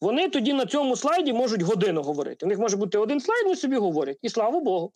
Вони 0.01 0.29
тоді 0.29 0.53
на 0.53 0.65
цьому 0.65 0.95
слайді 0.95 1.33
можуть 1.33 1.61
годину 1.61 2.01
говорити. 2.01 2.45
У 2.45 2.49
них 2.49 2.59
може 2.59 2.77
бути 2.77 2.97
один 2.97 3.19
слайд, 3.19 3.43
вони 3.43 3.55
собі 3.55 3.75
говорять, 3.75 4.17
і 4.21 4.29
слава 4.29 4.59
Богу. 4.59 4.91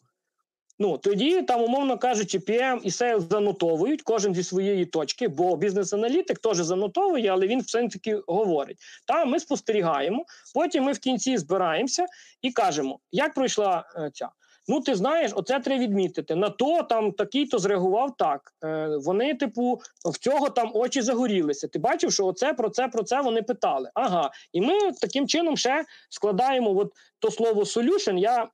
Ну 0.79 0.97
тоді 0.97 1.41
там, 1.41 1.61
умовно 1.61 1.97
кажучи, 1.97 2.37
PM 2.37 2.79
і 2.83 2.89
Sales 2.89 3.29
занотовують 3.29 4.01
кожен 4.01 4.35
зі 4.35 4.43
своєї 4.43 4.85
точки, 4.85 5.27
бо 5.27 5.57
бізнес-аналітик 5.57 6.39
теж 6.39 6.57
занотовує, 6.57 7.29
але 7.29 7.47
він 7.47 7.61
все 7.61 7.87
таки 7.87 8.21
говорить. 8.27 8.77
Та 9.07 9.25
ми 9.25 9.39
спостерігаємо. 9.39 10.25
Потім 10.53 10.83
ми 10.83 10.91
в 10.91 10.99
кінці 10.99 11.37
збираємося 11.37 12.05
і 12.41 12.51
кажемо, 12.51 12.99
як 13.11 13.33
пройшла 13.33 13.83
е, 13.95 14.11
ця. 14.13 14.29
Ну, 14.67 14.81
ти 14.81 14.95
знаєш, 14.95 15.31
оце 15.35 15.59
треба 15.59 15.81
відмітити. 15.81 16.35
На 16.35 16.49
то 16.49 16.83
там 16.83 17.11
такий-то 17.11 17.59
зреагував 17.59 18.17
так. 18.17 18.53
Е, 18.63 18.89
Вони, 19.03 19.33
типу, 19.33 19.81
в 20.05 20.17
цього 20.17 20.49
там 20.49 20.71
очі 20.73 21.01
загорілися. 21.01 21.67
Ти 21.67 21.79
бачив, 21.79 22.11
що 22.11 22.25
оце 22.25 22.53
про 22.53 22.69
це 22.69 22.87
про 22.87 23.03
це 23.03 23.21
вони 23.21 23.41
питали. 23.41 23.89
Ага, 23.93 24.31
і 24.53 24.61
ми 24.61 24.91
таким 25.01 25.27
чином 25.27 25.57
ще 25.57 25.85
складаємо 26.09 26.77
от 26.77 26.93
то 27.25 27.31
слово 27.31 27.63
solution. 27.63 28.17
Я 28.17 28.49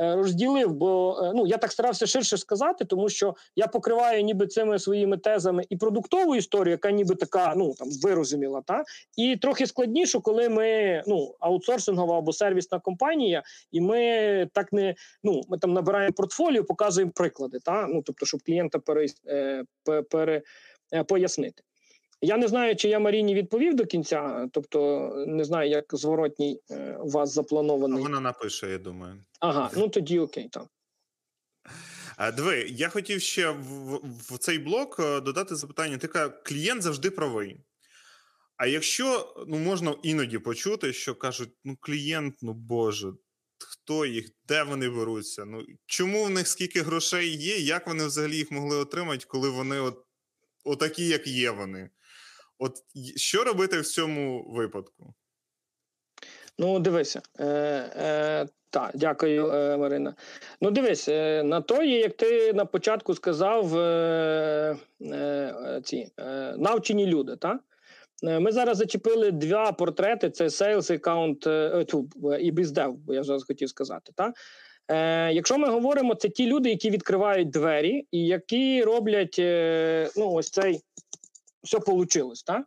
Е, 0.00 0.16
розділив, 0.16 0.72
бо 0.72 1.20
е, 1.22 1.32
ну 1.34 1.46
я 1.46 1.56
так 1.56 1.72
старався 1.72 2.06
ширше 2.06 2.36
сказати, 2.36 2.84
тому 2.84 3.08
що 3.08 3.34
я 3.56 3.66
покриваю 3.66 4.22
ніби 4.22 4.46
цими 4.46 4.78
своїми 4.78 5.16
тезами 5.16 5.64
і 5.70 5.76
продуктову 5.76 6.36
історію, 6.36 6.70
яка 6.70 6.90
ніби 6.90 7.14
така, 7.14 7.54
ну 7.56 7.74
там 7.74 7.88
вирозуміла, 8.02 8.62
та 8.66 8.84
і 9.16 9.36
трохи 9.36 9.66
складніше, 9.66 10.20
коли 10.20 10.48
ми 10.48 11.02
ну 11.06 11.34
аутсорсингова 11.40 12.18
або 12.18 12.32
сервісна 12.32 12.80
компанія, 12.80 13.42
і 13.72 13.80
ми 13.80 14.48
так 14.52 14.72
не 14.72 14.94
ну 15.24 15.40
ми 15.48 15.58
там 15.58 15.72
набираємо 15.72 16.12
портфоліо, 16.12 16.64
показуємо 16.64 17.12
приклади, 17.14 17.58
та 17.64 17.86
ну 17.86 18.02
тобто, 18.02 18.26
щоб 18.26 18.42
клієнта 18.42 18.78
пере, 18.78 19.06
е, 19.28 19.64
пере, 20.10 20.42
пояснити. 21.08 21.62
Я 22.22 22.36
не 22.36 22.48
знаю, 22.48 22.76
чи 22.76 22.88
я 22.88 22.98
Маріні 22.98 23.34
відповів 23.34 23.74
до 23.74 23.86
кінця, 23.86 24.48
тобто 24.52 25.10
не 25.26 25.44
знаю, 25.44 25.70
як 25.70 25.84
зворотній 25.92 26.60
е, 26.70 26.96
у 26.96 27.08
вас 27.08 27.32
запланований. 27.32 28.02
Вона 28.02 28.20
напише, 28.20 28.70
я 28.70 28.78
думаю. 28.78 29.24
Ага, 29.40 29.70
ну 29.76 29.88
тоді 29.88 30.18
окей, 30.18 30.48
там. 30.48 30.68
Диви, 32.36 32.66
я 32.68 32.88
хотів 32.88 33.20
ще 33.20 33.50
в, 33.50 34.00
в 34.04 34.38
цей 34.38 34.58
блок 34.58 34.96
е, 35.00 35.20
додати 35.20 35.56
запитання: 35.56 35.98
така 35.98 36.28
клієнт 36.28 36.82
завжди 36.82 37.10
правий. 37.10 37.60
А 38.56 38.66
якщо 38.66 39.34
ну 39.48 39.58
можна 39.58 39.94
іноді 40.02 40.38
почути, 40.38 40.92
що 40.92 41.14
кажуть: 41.14 41.50
ну 41.64 41.76
клієнт, 41.80 42.34
ну 42.42 42.52
Боже, 42.52 43.12
хто 43.58 44.06
їх, 44.06 44.30
де 44.48 44.62
вони 44.62 44.90
беруться? 44.90 45.44
Ну 45.44 45.64
чому 45.86 46.24
в 46.24 46.30
них 46.30 46.48
скільки 46.48 46.82
грошей 46.82 47.36
є? 47.36 47.58
Як 47.58 47.86
вони 47.86 48.06
взагалі 48.06 48.36
їх 48.36 48.50
могли 48.50 48.76
отримати, 48.76 49.24
коли 49.28 49.48
вони 49.48 49.80
от, 49.80 50.04
отакі, 50.64 51.06
як 51.06 51.26
є 51.26 51.50
вони? 51.50 51.90
От 52.60 52.72
що 53.16 53.44
робити 53.44 53.80
в 53.80 53.86
цьому 53.86 54.44
випадку? 54.48 55.14
Ну, 56.58 56.78
дивися. 56.78 57.22
Е, 57.38 57.46
е, 57.96 58.46
Так, 58.70 58.90
дякую, 58.94 59.46
е, 59.52 59.76
Марина. 59.76 60.14
Ну, 60.60 60.70
дивись, 60.70 61.08
е, 61.08 61.42
на 61.42 61.60
то 61.60 61.82
є, 61.82 61.98
як 61.98 62.16
ти 62.16 62.52
на 62.52 62.64
початку 62.64 63.14
сказав, 63.14 63.78
е, 63.78 64.76
е, 65.02 65.80
ці 65.84 66.08
е, 66.18 66.54
навчені 66.58 67.06
люди. 67.06 67.36
так? 67.36 67.60
Е, 68.24 68.40
ми 68.40 68.52
зараз 68.52 68.78
зачепили 68.78 69.30
два 69.30 69.72
портрети: 69.72 70.30
це 70.30 70.44
Sales 70.44 70.98
Account 71.00 71.48
е, 71.50 72.40
і 72.40 72.52
BizDev, 72.52 72.92
бо 72.92 73.14
я 73.14 73.22
зараз 73.22 73.44
хотів 73.44 73.68
сказати. 73.68 74.12
так? 74.16 74.34
Е, 74.90 75.32
Якщо 75.32 75.58
ми 75.58 75.68
говоримо, 75.68 76.14
це 76.14 76.28
ті 76.28 76.46
люди, 76.46 76.70
які 76.70 76.90
відкривають 76.90 77.50
двері 77.50 78.06
і 78.10 78.26
які 78.26 78.82
роблять 78.82 79.36
е, 79.38 80.10
ну, 80.16 80.30
ось 80.32 80.50
цей 80.50 80.80
все 81.62 81.78
вийшло. 81.86 82.32
Так? 82.46 82.64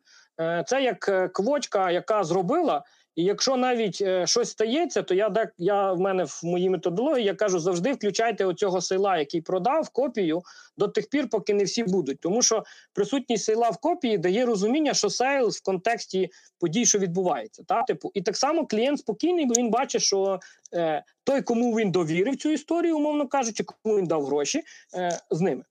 Це 0.68 0.84
як 0.84 1.10
е, 1.10 1.28
квочка, 1.28 1.92
яка 1.92 2.24
зробила. 2.24 2.84
І 3.16 3.24
якщо 3.24 3.58
навіть 3.58 4.02
е, 4.02 4.28
щось 4.28 4.50
стається, 4.50 5.02
то 5.02 5.14
я 5.14 5.52
я 5.58 5.94
в 5.94 6.00
мене 6.00 6.24
в 6.24 6.42
моїй 6.44 6.70
методології 6.70 7.26
я 7.26 7.34
кажу 7.34 7.60
завжди 7.60 7.94
включайте 7.94 8.46
оцього 8.46 8.82
села, 8.82 9.18
який 9.18 9.42
продав 9.42 9.90
копію 9.90 10.42
до 10.78 10.88
тих 10.88 11.10
пір, 11.10 11.30
поки 11.30 11.54
не 11.54 11.64
всі 11.64 11.84
будуть. 11.84 12.20
Тому 12.20 12.42
що 12.42 12.64
присутність 12.94 13.46
села 13.46 13.70
в 13.70 13.78
копії 13.78 14.18
дає 14.18 14.46
розуміння, 14.46 14.94
що 14.94 15.10
sales 15.10 15.58
в 15.58 15.64
контексті 15.64 16.30
подій, 16.60 16.86
що 16.86 17.00
відбувається. 17.00 17.64
Та? 17.68 17.84
Типу, 17.84 18.12
І 18.14 18.22
так 18.22 18.38
само 18.38 18.68
клієнт 18.68 19.00
спокійний, 19.00 19.46
бо 19.46 19.54
він 19.54 19.70
бачить, 19.70 20.02
що 20.02 20.40
е, 20.74 21.04
той, 21.24 21.42
кому 21.42 21.76
він 21.76 21.92
довірив 21.92 22.38
цю 22.38 22.50
історію, 22.50 22.98
умовно 22.98 23.28
кажучи, 23.28 23.64
кому 23.64 23.98
він 23.98 24.06
дав 24.06 24.26
гроші, 24.26 24.64
е, 24.96 25.20
з 25.30 25.42
ними. 25.42 25.64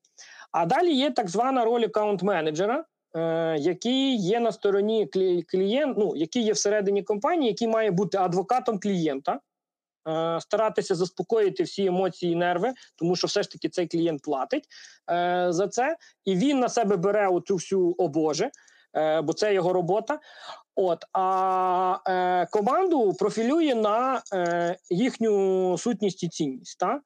А 0.52 0.66
далі 0.66 0.92
є 0.94 1.10
так 1.10 1.28
звана 1.28 1.64
роль 1.64 1.84
аккаунт-менеджера. 1.84 2.78
Е, 2.78 2.84
який 3.58 4.16
є 4.16 4.40
на 4.40 4.52
стороні 4.52 5.06
клієнт, 5.48 5.98
ну 5.98 6.16
який 6.16 6.42
є 6.42 6.52
всередині 6.52 7.02
компанії, 7.02 7.48
який 7.48 7.68
має 7.68 7.90
бути 7.90 8.18
адвокатом 8.18 8.78
клієнта, 8.78 9.40
е, 10.08 10.40
старатися 10.40 10.94
заспокоїти 10.94 11.62
всі 11.62 11.86
емоції 11.86 12.32
і 12.32 12.36
нерви, 12.36 12.72
тому 12.96 13.16
що 13.16 13.26
все 13.26 13.42
ж 13.42 13.50
таки 13.50 13.68
цей 13.68 13.86
клієнт 13.86 14.22
платить 14.22 14.64
е, 15.10 15.46
за 15.50 15.68
це, 15.68 15.96
і 16.24 16.36
він 16.36 16.58
на 16.58 16.68
себе 16.68 16.96
бере 16.96 17.28
оцю 17.28 17.54
всю 17.54 17.94
обоже, 17.98 18.50
бо 19.22 19.32
це 19.32 19.54
його 19.54 19.72
робота. 19.72 20.18
От 20.74 21.04
а 21.12 21.98
е, 22.08 22.46
команду 22.46 23.14
профілює 23.14 23.74
на 23.74 24.22
е, 24.32 24.76
їхню 24.90 25.78
сутність 25.78 26.22
і 26.22 26.28
цінність. 26.28 26.78
Та? 26.78 27.00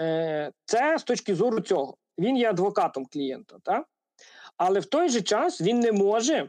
Е, 0.00 0.52
Це 0.64 0.98
з 0.98 1.02
точки 1.02 1.34
зору 1.34 1.60
цього. 1.60 1.96
Він 2.18 2.36
є 2.36 2.50
адвокатом 2.50 3.06
клієнта. 3.06 3.56
Та? 3.62 3.84
Але 4.60 4.80
в 4.80 4.84
той 4.84 5.08
же 5.08 5.20
час 5.20 5.60
він 5.60 5.80
не 5.80 5.92
може. 5.92 6.48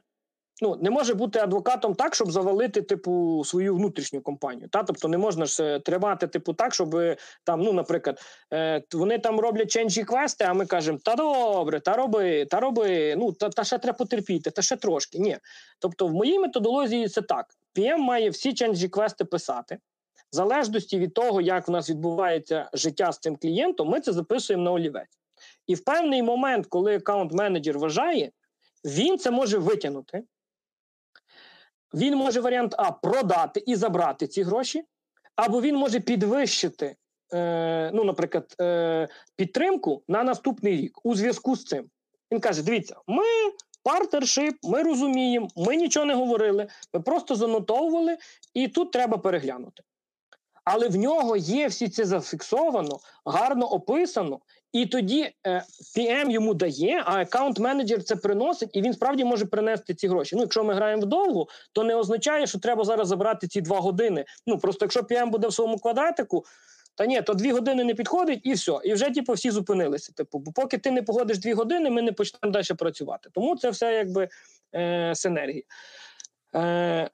Ну, 0.63 0.75
не 0.81 0.89
може 0.89 1.13
бути 1.13 1.39
адвокатом 1.39 1.95
так, 1.95 2.15
щоб 2.15 2.31
завалити, 2.31 2.81
типу, 2.81 3.43
свою 3.45 3.75
внутрішню 3.75 4.21
компанію. 4.21 4.69
Та? 4.69 4.83
Тобто 4.83 5.07
не 5.07 5.17
можна 5.17 5.45
ж 5.45 5.63
е, 5.63 5.79
тримати, 5.79 6.27
типу, 6.27 6.53
так, 6.53 6.73
щоб 6.73 6.95
там, 7.43 7.61
ну, 7.61 7.73
наприклад, 7.73 8.19
е, 8.53 8.83
вони 8.93 9.19
там 9.19 9.39
роблять 9.39 9.71
change 9.71 10.03
request 10.03 10.34
и, 10.34 10.43
а 10.43 10.53
ми 10.53 10.65
кажемо, 10.65 10.99
та 11.03 11.15
добре, 11.15 11.79
та 11.79 11.93
роби, 11.93 12.45
та 12.45 12.59
роби, 12.59 13.15
ну 13.17 13.31
та, 13.31 13.49
та 13.49 13.63
ще 13.63 13.77
треба 13.77 13.97
потерпіти, 13.97 14.51
та 14.51 14.61
ще 14.61 14.75
трошки. 14.75 15.19
Ні. 15.19 15.37
Тобто, 15.79 16.07
в 16.07 16.13
моїй 16.13 16.39
методології 16.39 17.07
це 17.07 17.21
так: 17.21 17.45
PM 17.75 17.97
має 17.97 18.29
всі 18.29 18.53
change 18.53 18.89
request 18.89 19.21
и 19.21 19.25
писати. 19.25 19.77
В 20.31 20.35
залежності 20.35 20.99
від 20.99 21.13
того, 21.13 21.41
як 21.41 21.67
в 21.67 21.71
нас 21.71 21.89
відбувається 21.89 22.69
життя 22.73 23.11
з 23.11 23.19
цим 23.19 23.35
клієнтом, 23.35 23.89
ми 23.89 23.99
це 23.99 24.13
записуємо 24.13 24.63
на 24.63 24.71
олівець. 24.71 25.20
І 25.67 25.75
в 25.75 25.83
певний 25.83 26.23
момент, 26.23 26.65
коли 26.67 26.97
аккаунт-менеджер 26.97 27.77
вважає, 27.77 28.31
він 28.85 29.17
це 29.17 29.31
може 29.31 29.57
витягнути. 29.57 30.23
Він 31.93 32.15
може 32.15 32.41
варіант 32.41 32.75
А 32.77 32.91
продати 32.91 33.63
і 33.65 33.75
забрати 33.75 34.27
ці 34.27 34.43
гроші, 34.43 34.83
або 35.35 35.61
він 35.61 35.75
може 35.75 35.99
підвищити, 35.99 36.95
е, 37.33 37.91
ну, 37.93 38.03
наприклад, 38.03 38.55
е, 38.61 39.07
підтримку 39.35 40.03
на 40.07 40.23
наступний 40.23 40.77
рік 40.77 40.99
у 41.03 41.15
зв'язку 41.15 41.55
з 41.55 41.63
цим. 41.63 41.89
Він 42.31 42.39
каже: 42.39 42.63
дивіться, 42.63 42.95
ми 43.07 43.23
партнершип, 43.83 44.55
ми 44.63 44.83
розуміємо, 44.83 45.47
ми 45.55 45.75
нічого 45.75 46.05
не 46.05 46.13
говорили, 46.13 46.67
ми 46.93 46.99
просто 46.99 47.35
занотовували, 47.35 48.17
і 48.53 48.67
тут 48.67 48.91
треба 48.91 49.17
переглянути. 49.17 49.83
Але 50.63 50.87
в 50.87 50.95
нього 50.95 51.37
є 51.37 51.67
всі 51.67 51.89
це 51.89 52.05
зафіксовано, 52.05 52.99
гарно 53.25 53.65
описано, 53.65 54.39
і 54.73 54.85
тоді 54.85 55.31
е, 55.47 55.63
PM 55.97 56.29
йому 56.29 56.53
дає, 56.53 57.03
а 57.05 57.23
аккаунт-менеджер 57.23 58.03
це 58.03 58.15
приносить, 58.15 58.69
і 58.73 58.81
він 58.81 58.93
справді 58.93 59.23
може 59.23 59.45
принести 59.45 59.93
ці 59.93 60.07
гроші. 60.07 60.35
Ну, 60.35 60.41
якщо 60.41 60.63
ми 60.63 60.73
граємо 60.73 61.01
вдовгу, 61.01 61.49
то 61.71 61.83
не 61.83 61.95
означає, 61.95 62.47
що 62.47 62.59
треба 62.59 62.83
зараз 62.83 63.07
забрати 63.07 63.47
ці 63.47 63.61
два 63.61 63.79
години. 63.79 64.25
Ну 64.47 64.57
просто 64.57 64.85
якщо 64.85 64.99
PM 64.99 65.29
буде 65.29 65.47
в 65.47 65.53
своєму 65.53 65.77
квадратику, 65.77 66.45
та 66.95 67.05
ні, 67.05 67.21
то 67.21 67.33
дві 67.33 67.51
години 67.51 67.83
не 67.83 67.93
підходить, 67.93 68.39
і 68.43 68.53
все. 68.53 68.79
І 68.83 68.93
вже 68.93 69.09
типу, 69.09 69.33
всі 69.33 69.51
зупинилися. 69.51 70.13
Типу, 70.13 70.39
бо 70.39 70.51
поки 70.51 70.77
ти 70.77 70.91
не 70.91 71.01
погодиш 71.01 71.37
дві 71.37 71.53
години, 71.53 71.89
ми 71.89 72.01
не 72.01 72.11
почнемо 72.11 72.53
далі 72.53 72.77
працювати. 72.77 73.29
Тому 73.33 73.55
це 73.55 73.69
все 73.69 73.93
якби 73.93 74.29
е, 74.75 75.11
синергія. 75.15 75.63
Е, 76.55 76.59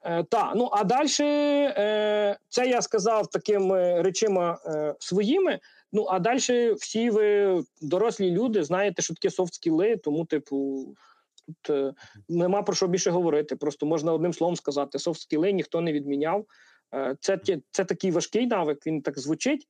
е, 0.02 0.24
та, 0.30 0.52
ну 0.56 0.68
а 0.72 0.84
далі 0.84 1.08
е, 1.20 2.38
це 2.48 2.66
я 2.66 2.82
сказав 2.82 3.26
такими 3.26 4.02
речима 4.02 4.58
е, 4.66 4.94
своїми. 4.98 5.58
Ну 5.92 6.06
а 6.10 6.18
далі 6.18 6.72
всі 6.72 7.10
ви 7.10 7.60
дорослі 7.82 8.30
люди 8.30 8.64
знаєте, 8.64 9.02
що 9.02 9.14
таке 9.14 9.30
софт-скіли, 9.30 9.96
тому, 9.96 10.24
типу, 10.24 10.86
тут 11.46 11.76
е, 11.76 11.94
нема 12.28 12.62
про 12.62 12.74
що 12.74 12.86
більше 12.86 13.10
говорити. 13.10 13.56
Просто 13.56 13.86
можна 13.86 14.12
одним 14.12 14.32
словом 14.32 14.56
сказати: 14.56 14.98
софт-скіли 14.98 15.52
ніхто 15.52 15.80
не 15.80 15.92
відміняв. 15.92 16.46
Е, 16.94 17.16
це, 17.20 17.38
це 17.70 17.84
такий 17.84 18.10
важкий 18.10 18.46
навик, 18.46 18.86
він 18.86 19.02
так 19.02 19.18
звучить, 19.18 19.68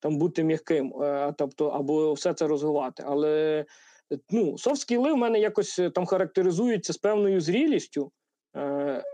там 0.00 0.18
бути 0.18 0.44
м'яким, 0.44 1.02
е, 1.02 1.34
тобто, 1.38 1.68
або 1.68 2.12
все 2.12 2.34
це 2.34 2.46
розвивати. 2.46 3.04
Але 3.06 3.64
ну, 4.30 4.58
софт-скіли 4.58 5.12
в 5.12 5.16
мене 5.16 5.40
якось 5.40 5.78
е, 5.78 5.90
там 5.90 6.06
характеризуються 6.06 6.92
з 6.92 6.96
певною 6.96 7.40
зрілістю. 7.40 8.12
Е, 8.56 9.04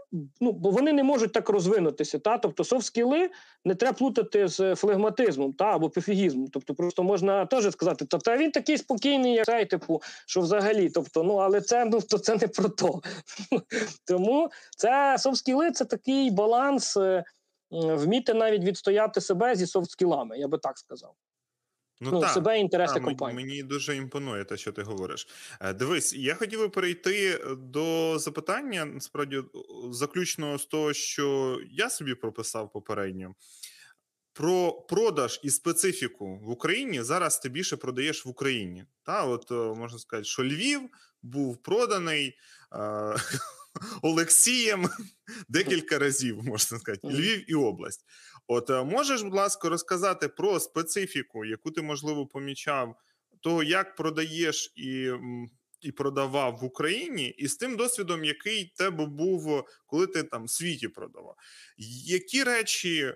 ну, 0.41 0.53
бо 0.53 0.71
вони 0.71 0.93
не 0.93 1.03
можуть 1.03 1.33
так 1.33 1.49
розвинутися. 1.49 2.19
Та? 2.19 2.39
Тобто 2.39 2.65
софт-скіли 2.65 3.31
не 3.65 3.75
треба 3.75 3.97
плутати 3.97 4.49
з 4.49 4.75
флегматизмом 4.75 5.53
та, 5.53 5.65
або 5.65 5.91
пофігізмом. 5.91 6.49
Тобто, 6.49 6.75
просто 6.75 7.03
можна 7.03 7.47
теж 7.47 7.73
сказати, 7.73 8.05
та, 8.05 8.19
та 8.19 8.37
він 8.37 8.51
такий 8.51 8.79
спокійний, 8.79 9.33
як 9.33 9.47
цей, 9.47 9.67
типу, 9.67 10.03
що 10.27 10.41
взагалі. 10.41 10.91
Тобто, 10.91 11.23
ну, 11.23 11.35
але 11.35 11.61
це, 11.61 11.85
ну, 11.85 12.01
то 12.01 12.19
це 12.19 12.37
не 12.37 12.49
про 12.49 12.69
то. 12.69 13.01
Тому 14.07 14.51
це 14.77 15.17
софт-скіли 15.19 15.71
це 15.71 15.85
такий 15.85 16.31
баланс, 16.31 16.97
е, 16.97 17.25
вміти 17.71 18.35
навіть 18.35 18.65
відстояти 18.65 19.21
себе 19.21 19.55
зі 19.55 19.65
софт-скілами, 19.65 20.37
я 20.37 20.49
би 20.49 20.59
так 20.59 20.79
сказав. 20.79 21.15
Ну, 22.01 22.21
так, 22.21 22.31
себе 22.31 22.59
і 22.59 22.61
інтереси 22.61 22.95
та, 22.95 23.01
компанії. 23.01 23.47
мені 23.47 23.63
дуже 23.63 23.97
імпонує 23.97 24.45
те, 24.45 24.57
що 24.57 24.73
ти 24.73 24.83
говориш. 24.83 25.29
Е, 25.61 25.73
Дивись, 25.73 26.15
я 26.15 26.35
хотів 26.35 26.61
би 26.61 26.69
перейти 26.69 27.41
до 27.59 28.19
запитання, 28.19 28.85
насправді, 28.85 29.37
о, 29.37 29.93
заключного 29.93 30.59
з 30.59 30.67
того, 30.67 30.93
що 30.93 31.59
я 31.71 31.91
собі 31.91 32.15
прописав 32.15 32.73
попередньо. 32.73 33.35
Про 34.33 34.73
продаж 34.73 35.41
і 35.43 35.51
специфіку 35.51 36.39
в 36.39 36.51
Україні 36.51 37.03
зараз 37.03 37.39
ти 37.39 37.49
більше 37.49 37.77
продаєш 37.77 38.27
в 38.27 38.29
Україні. 38.29 38.85
Та, 39.03 39.25
от 39.25 39.51
е, 39.51 39.55
можна 39.55 39.99
сказати, 39.99 40.25
що 40.25 40.45
Львів 40.45 40.81
був 41.23 41.57
проданий 41.63 42.39
е, 42.73 43.17
Олексієм 44.03 44.89
декілька 45.49 45.99
разів, 45.99 46.45
можна 46.45 46.79
сказати, 46.79 47.09
Львів 47.09 47.51
і 47.51 47.55
область. 47.55 48.05
От 48.49 48.71
е, 48.71 48.85
можеш, 48.85 49.23
будь 49.23 49.35
ласка, 49.35 49.69
розказати 49.69 50.29
про 50.29 50.61
специфіку, 50.61 51.45
яку 51.45 51.71
ти 51.71 51.83
можливо 51.83 52.27
помічав, 52.27 52.97
того, 53.41 53.63
як 53.63 53.97
продаєш 53.97 54.73
і, 54.77 55.11
і 55.81 55.93
продавав 55.93 56.59
в 56.61 56.65
Україні, 56.65 57.29
і 57.29 57.49
з 57.49 57.57
тим 57.57 57.77
досвідом, 57.77 58.25
який 58.25 58.73
тебе 58.77 59.07
був, 59.07 59.65
коли 59.87 60.07
ти 60.07 60.23
там 60.23 60.45
в 60.45 60.51
світі 60.51 60.89
продавав. 60.89 61.37
Які 62.07 62.43
речі 62.43 63.03
е, 63.03 63.15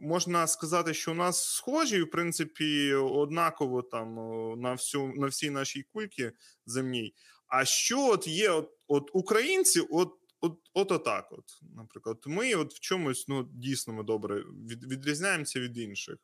можна 0.00 0.46
сказати, 0.46 0.94
що 0.94 1.12
у 1.12 1.14
нас 1.14 1.54
схожі, 1.54 2.02
в 2.02 2.10
принципі, 2.10 2.94
однаково 2.94 3.82
там 3.82 4.14
на 4.60 4.72
всю 4.72 5.12
на 5.16 5.26
всій 5.26 5.50
нашій 5.50 5.82
кульці 5.82 6.30
земній. 6.66 7.14
А 7.46 7.64
що 7.64 8.06
от 8.06 8.26
є, 8.26 8.50
от, 8.50 8.70
от 8.86 9.10
українці, 9.12 9.80
от. 9.80 10.18
От, 10.42 10.58
от 10.74 10.92
отак, 10.92 11.28
от, 11.30 11.44
наприклад, 11.76 12.18
ми 12.26 12.54
от 12.54 12.74
в 12.74 12.80
чомусь 12.80 13.28
ну 13.28 13.48
дійсно 13.52 13.94
ми 13.94 14.02
добре 14.02 14.44
від, 14.68 14.92
відрізняємося 14.92 15.60
від 15.60 15.78
інших. 15.78 16.16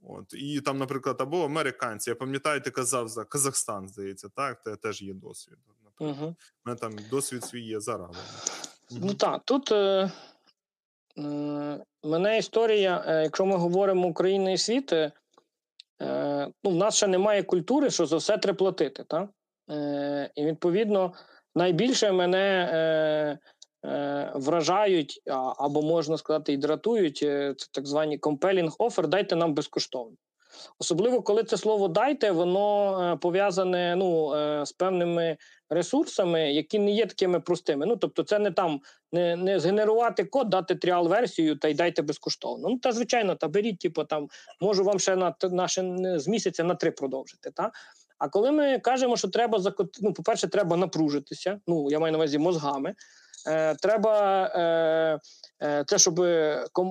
От 0.00 0.34
і 0.34 0.60
там, 0.60 0.78
наприклад, 0.78 1.16
або 1.20 1.44
американці. 1.44 2.10
Я 2.10 2.16
пам'ятаю, 2.16 2.60
ти 2.60 2.70
казав 2.70 3.08
за 3.08 3.24
Казахстан, 3.24 3.88
здається, 3.88 4.28
так 4.28 4.62
те 4.62 4.76
теж 4.76 5.02
є 5.02 5.14
досвід. 5.14 5.58
Наприклад, 5.84 6.16
Угу. 6.20 6.34
у 6.64 6.68
мене 6.68 6.78
там 6.80 6.96
досвід 7.10 7.44
свій 7.44 7.62
є 7.62 7.80
зараз. 7.80 8.16
Ну 8.90 9.14
так, 9.14 9.42
тут 9.44 9.72
е, 9.72 10.10
е, 11.18 11.84
мене 12.02 12.38
історія, 12.38 13.04
е, 13.06 13.22
якщо 13.22 13.46
ми 13.46 13.56
говоримо 13.56 14.08
Україна 14.08 14.50
і 14.50 14.58
світ, 14.58 14.92
е, 14.92 15.12
е, 16.02 16.50
ну, 16.64 16.70
в 16.70 16.74
нас 16.74 16.96
ще 16.96 17.06
немає 17.06 17.42
культури, 17.42 17.90
що 17.90 18.06
за 18.06 18.16
все 18.16 18.38
треба 18.38 18.56
платити. 18.56 19.04
Та? 19.04 19.28
Е, 19.70 20.30
і 20.34 20.44
відповідно, 20.44 21.14
найбільше 21.54 22.12
мене 22.12 22.70
е, 22.72 23.38
вражають, 24.34 25.22
або 25.58 25.82
можна 25.82 26.18
сказати, 26.18 26.52
і 26.52 26.56
дратують 26.56 27.20
е, 27.22 27.54
це 27.58 27.66
так 27.72 27.86
звані 27.86 28.18
compelling 28.18 28.76
offer, 28.76 29.06
дайте 29.06 29.36
нам 29.36 29.54
безкоштовно. 29.54 30.16
Особливо, 30.78 31.22
коли 31.22 31.44
це 31.44 31.56
слово 31.56 31.88
дайте, 31.88 32.30
воно 32.30 32.98
е, 33.12 33.16
пов'язане 33.16 33.96
ну, 33.96 34.34
е, 34.34 34.66
з 34.66 34.72
певними 34.72 35.36
ресурсами, 35.70 36.52
які 36.52 36.78
не 36.78 36.90
є 36.90 37.06
такими 37.06 37.40
простими. 37.40 37.86
Ну, 37.86 37.96
тобто, 37.96 38.22
це 38.22 38.38
не 38.38 38.50
там 38.50 38.80
не, 39.12 39.36
не 39.36 39.60
згенерувати 39.60 40.24
код, 40.24 40.48
дати 40.48 40.74
тріал-версію 40.74 41.56
та 41.56 41.68
й 41.68 41.74
дайте 41.74 42.02
безкоштовно. 42.02 42.68
Ну, 42.68 42.78
та 42.78 42.92
звичайно, 42.92 43.34
та 43.34 43.48
беріть, 43.48 43.78
типу, 43.78 44.04
там 44.04 44.28
можу 44.60 44.84
вам 44.84 44.98
ще 44.98 45.16
на, 45.16 45.34
на 45.42 45.68
ще 45.68 45.82
з 46.18 46.28
місяця 46.28 46.64
на 46.64 46.74
три 46.74 46.90
продовжити. 46.90 47.50
Та? 47.50 47.70
А 48.18 48.28
коли 48.28 48.52
ми 48.52 48.78
кажемо, 48.78 49.16
що 49.16 49.28
треба 49.28 49.60
ну, 50.00 50.12
по-перше, 50.12 50.48
треба 50.48 50.76
напружитися. 50.76 51.60
Ну, 51.66 51.90
я 51.90 51.98
маю 51.98 52.12
на 52.12 52.18
увазі 52.18 52.38
мозгами. 52.38 52.94
Е, 53.46 53.74
треба 53.74 54.46
е, 55.62 55.84
це, 55.86 55.98
щоб 55.98 56.20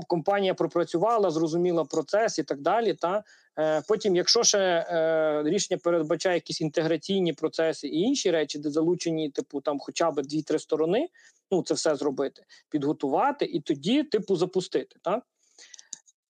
компанія 0.07 0.53
пропрацювала, 0.53 1.31
зрозуміла 1.31 1.85
процес 1.85 2.39
і 2.39 2.43
так 2.43 2.61
далі. 2.61 2.93
Та? 2.93 3.23
Е, 3.59 3.81
Потім, 3.87 4.15
якщо 4.15 4.43
ще 4.43 4.59
е, 4.59 5.43
рішення 5.45 5.79
передбачає 5.83 6.35
якісь 6.35 6.61
інтеграційні 6.61 7.33
процеси 7.33 7.87
і 7.87 7.99
інші 7.99 8.31
речі, 8.31 8.59
де 8.59 8.69
залучені, 8.69 9.29
типу, 9.29 9.61
там 9.61 9.79
хоча 9.79 10.11
б 10.11 10.21
дві-три 10.21 10.59
сторони, 10.59 11.09
ну 11.51 11.63
це 11.63 11.73
все 11.73 11.95
зробити, 11.95 12.43
підготувати 12.69 13.45
і 13.45 13.61
тоді, 13.61 14.03
типу, 14.03 14.35
запустити. 14.35 14.95
Так? 15.01 15.23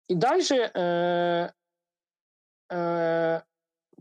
І 0.07 0.16
далі. 0.16 0.43
Е, 0.51 1.53
е, 2.72 3.41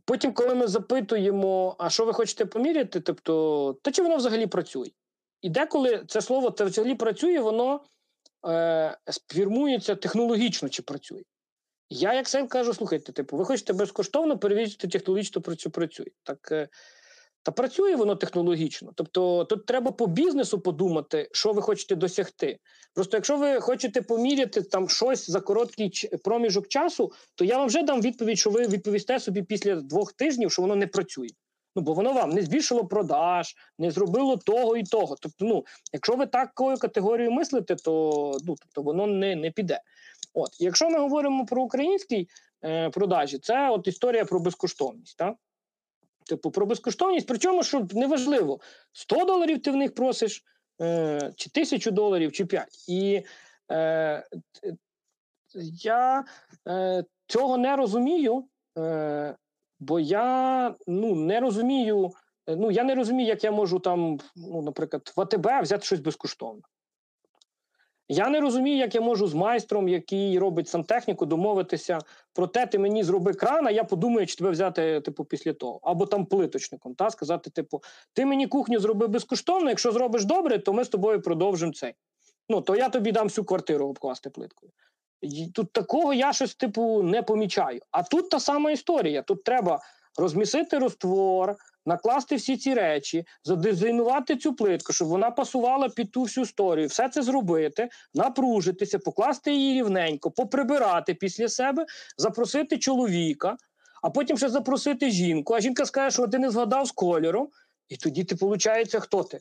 Потім, 0.07 0.33
коли 0.33 0.55
ми 0.55 0.67
запитуємо, 0.67 1.77
а 1.79 1.91
що 1.91 2.05
ви 2.05 2.13
хочете 2.13 2.47
поміряти, 2.47 3.01
тобто, 3.01 3.77
та 3.83 3.91
чи 3.91 4.03
воно 4.03 4.17
взагалі 4.17 4.47
працює? 4.47 4.91
І 5.45 5.49
деколи 5.49 6.05
це 6.09 6.23
слово 6.23 6.51
це 6.51 6.65
взагалі 6.65 6.95
працює, 6.95 7.41
воно 7.41 7.81
е, 8.49 8.99
сформується 9.11 9.95
технологічно, 9.95 10.69
чи 10.69 10.83
працює. 10.83 11.23
Я, 11.91 12.15
як 12.15 12.29
sale, 12.29 12.49
кажу, 12.49 12.75
слухайте, 12.75 13.13
типу, 13.13 13.37
ви 13.37 13.45
хочете 13.45 13.73
безкоштовно 13.73 14.39
перевірити 14.39 14.89
технологічно 14.89 15.43
що 15.57 15.71
працює. 15.71 16.07
Так, 16.23 16.49
е, 16.53 16.69
та 17.43 17.53
працює 17.53 17.97
воно 17.97 18.17
технологічно. 18.17 18.93
Тобто 18.95 19.45
тут 19.45 19.67
треба 19.67 19.91
по 19.93 20.07
бізнесу 20.07 20.61
подумати, 20.61 21.29
що 21.33 21.53
ви 21.53 21.63
хочете 21.63 21.95
досягти. 21.95 22.59
Просто 22.95 23.17
якщо 23.17 23.37
ви 23.37 23.61
хочете 23.61 24.03
поміряти 24.03 24.63
там 24.63 24.89
щось 24.89 25.31
за 25.31 25.41
короткий 25.41 26.11
проміжок 26.25 26.69
часу, 26.69 27.13
то 27.35 27.45
я 27.45 27.59
вам 27.59 27.67
вже 27.67 27.83
дам 27.83 28.01
відповідь, 28.01 28.39
що 28.39 28.51
ви 28.51 28.67
відповісте 28.67 29.21
собі 29.21 29.43
після 29.43 29.77
двох 29.77 30.13
тижнів, 30.13 30.53
що 30.53 30.63
воно 30.63 30.77
не 30.77 30.87
працює. 30.87 31.29
Ну, 31.77 31.83
бо 31.83 31.93
воно 31.93 32.13
вам 32.13 32.31
не 32.31 32.43
збільшило 32.43 32.87
продаж, 32.87 33.55
не 33.79 33.91
зробило 33.91 34.37
того 34.37 34.77
і 34.77 34.83
того. 34.83 35.17
Тобто, 35.21 35.45
ну, 35.45 35.65
якщо 35.93 36.17
ви 36.17 36.27
такою 36.27 36.77
категорією 36.77 37.33
мислите, 37.33 37.75
то 37.77 37.93
ну, 38.45 38.57
тобто 38.61 38.83
воно 38.83 39.07
не, 39.07 39.37
не 39.37 39.51
піде. 39.51 39.81
От, 40.35 40.61
якщо 40.61 40.91
ми 40.91 40.99
говоримо 40.99 41.47
про 41.47 41.63
українські 41.63 42.29
е, 42.65 42.91
продажі, 42.91 43.39
це 43.39 43.71
от 43.71 43.89
історія 43.89 44.25
про 44.25 44.41
безкоштовність. 44.41 45.19
Так? 45.19 45.35
Типу, 46.27 46.51
про 46.51 46.67
безкоштовність, 46.67 47.27
причому, 47.27 47.63
що 47.63 47.87
неважливо, 47.93 48.61
100 48.93 49.25
доларів 49.25 49.63
ти 49.63 49.71
в 49.71 49.77
них 49.77 49.95
просиш, 49.95 50.45
е, 50.81 51.33
чи 51.37 51.51
1000 51.51 51.91
доларів, 51.91 52.33
чи 52.33 52.47
5. 52.47 52.89
І 52.89 53.23
е, 53.73 54.25
я 55.83 56.25
е, 56.69 57.05
цього 57.27 57.59
не 57.59 57.77
розумію, 57.77 58.45
е, 58.79 59.37
бо 59.85 60.01
я 60.01 60.75
ну, 60.87 61.15
не 61.15 61.41
розумію. 61.41 62.11
е, 62.47 62.57
Ну, 62.57 62.71
я 62.71 62.85
не 62.85 62.95
розумію, 62.95 63.29
як 63.29 63.45
я 63.45 63.51
можу 63.51 63.79
там, 63.79 64.19
ну, 64.37 64.63
наприклад, 64.63 65.13
в 65.17 65.21
АТБ 65.21 65.63
взяти 65.63 65.85
щось 65.85 66.01
безкоштовно. 66.01 66.63
Я 68.09 68.29
не 68.29 68.41
розумію, 68.41 68.77
як 68.77 68.95
я 68.95 69.01
можу 69.01 69.27
з 69.27 69.35
майстром, 69.35 69.89
який 69.89 70.39
робить 70.39 70.69
сантехніку, 70.69 71.27
домовитися 71.27 71.99
про 72.33 72.47
те, 72.47 72.67
ти 72.67 72.79
мені 72.79 73.05
зроби 73.05 73.33
кран, 73.33 73.67
а 73.67 73.71
я 73.71 73.85
подумаю, 73.85 74.27
чи 74.27 74.37
тебе 74.37 74.51
взяти, 74.51 75.01
типу, 75.01 75.25
після 75.25 75.53
того. 75.53 75.81
Або 75.83 76.07
там 76.07 76.27
плиточником, 76.27 76.95
та 76.95 77.11
сказати, 77.11 77.51
типу, 77.51 77.83
ти 78.13 78.27
мені 78.27 78.47
кухню 78.47 78.81
зроби 78.81 79.07
безкоштовно, 79.07 79.69
якщо 79.69 79.93
зробиш 79.93 80.25
добре, 80.25 80.59
то 80.59 80.73
ми 80.73 80.85
з 80.85 80.89
тобою 80.89 81.23
продовжимо 81.23 81.73
цей. 81.73 81.95
Ну, 82.49 82.61
то 82.61 82.77
я 82.77 82.89
тобі 82.89 83.13
дам 83.13 83.27
всю 83.27 83.45
квартиру 83.45 83.89
обкласти 83.89 84.31
плиткою. 84.31 84.73
Тут 85.55 85.73
такого 85.73 86.15
я 86.15 86.33
щось, 86.33 86.55
типу, 86.55 87.03
не 87.03 87.23
помічаю. 87.23 87.81
А 87.91 88.03
тут 88.03 88.31
та 88.31 88.41
сама 88.41 88.71
історія. 88.71 89.23
Тут 89.23 89.45
треба 89.45 89.81
розмісити 90.17 90.79
розтвор, 90.79 91.57
накласти 91.87 92.37
всі 92.37 92.57
ці 92.57 92.75
речі, 92.75 93.25
задизайнувати 93.45 94.37
цю 94.37 94.55
плитку, 94.55 94.93
щоб 94.93 95.09
вона 95.09 95.31
пасувала 95.31 95.89
під 95.89 96.13
ту 96.13 96.23
всю 96.23 96.45
історію, 96.45 96.89
все 96.89 97.09
це 97.09 97.23
зробити, 97.23 97.89
напружитися, 98.15 98.99
покласти 98.99 99.55
її 99.55 99.75
рівненько, 99.75 100.31
поприбирати 100.31 101.15
після 101.15 101.49
себе, 101.49 101.87
запросити 102.19 102.79
чоловіка, 102.79 103.57
а 104.03 104.11
потім 104.11 104.39
ще 104.39 104.49
запросити 104.49 105.11
жінку. 105.11 105.55
А 105.55 105.61
жінка 105.61 105.87
скаже, 105.87 106.15
що 106.15 106.29
ти 106.29 106.39
не 106.39 106.51
згадав 106.51 106.87
з 106.87 106.93
кольором, 106.93 107.49
і 107.89 107.97
тоді 107.97 108.25
ти, 108.25 108.35
виходить, 108.35 108.97
хто 109.01 109.23
ти? 109.23 109.39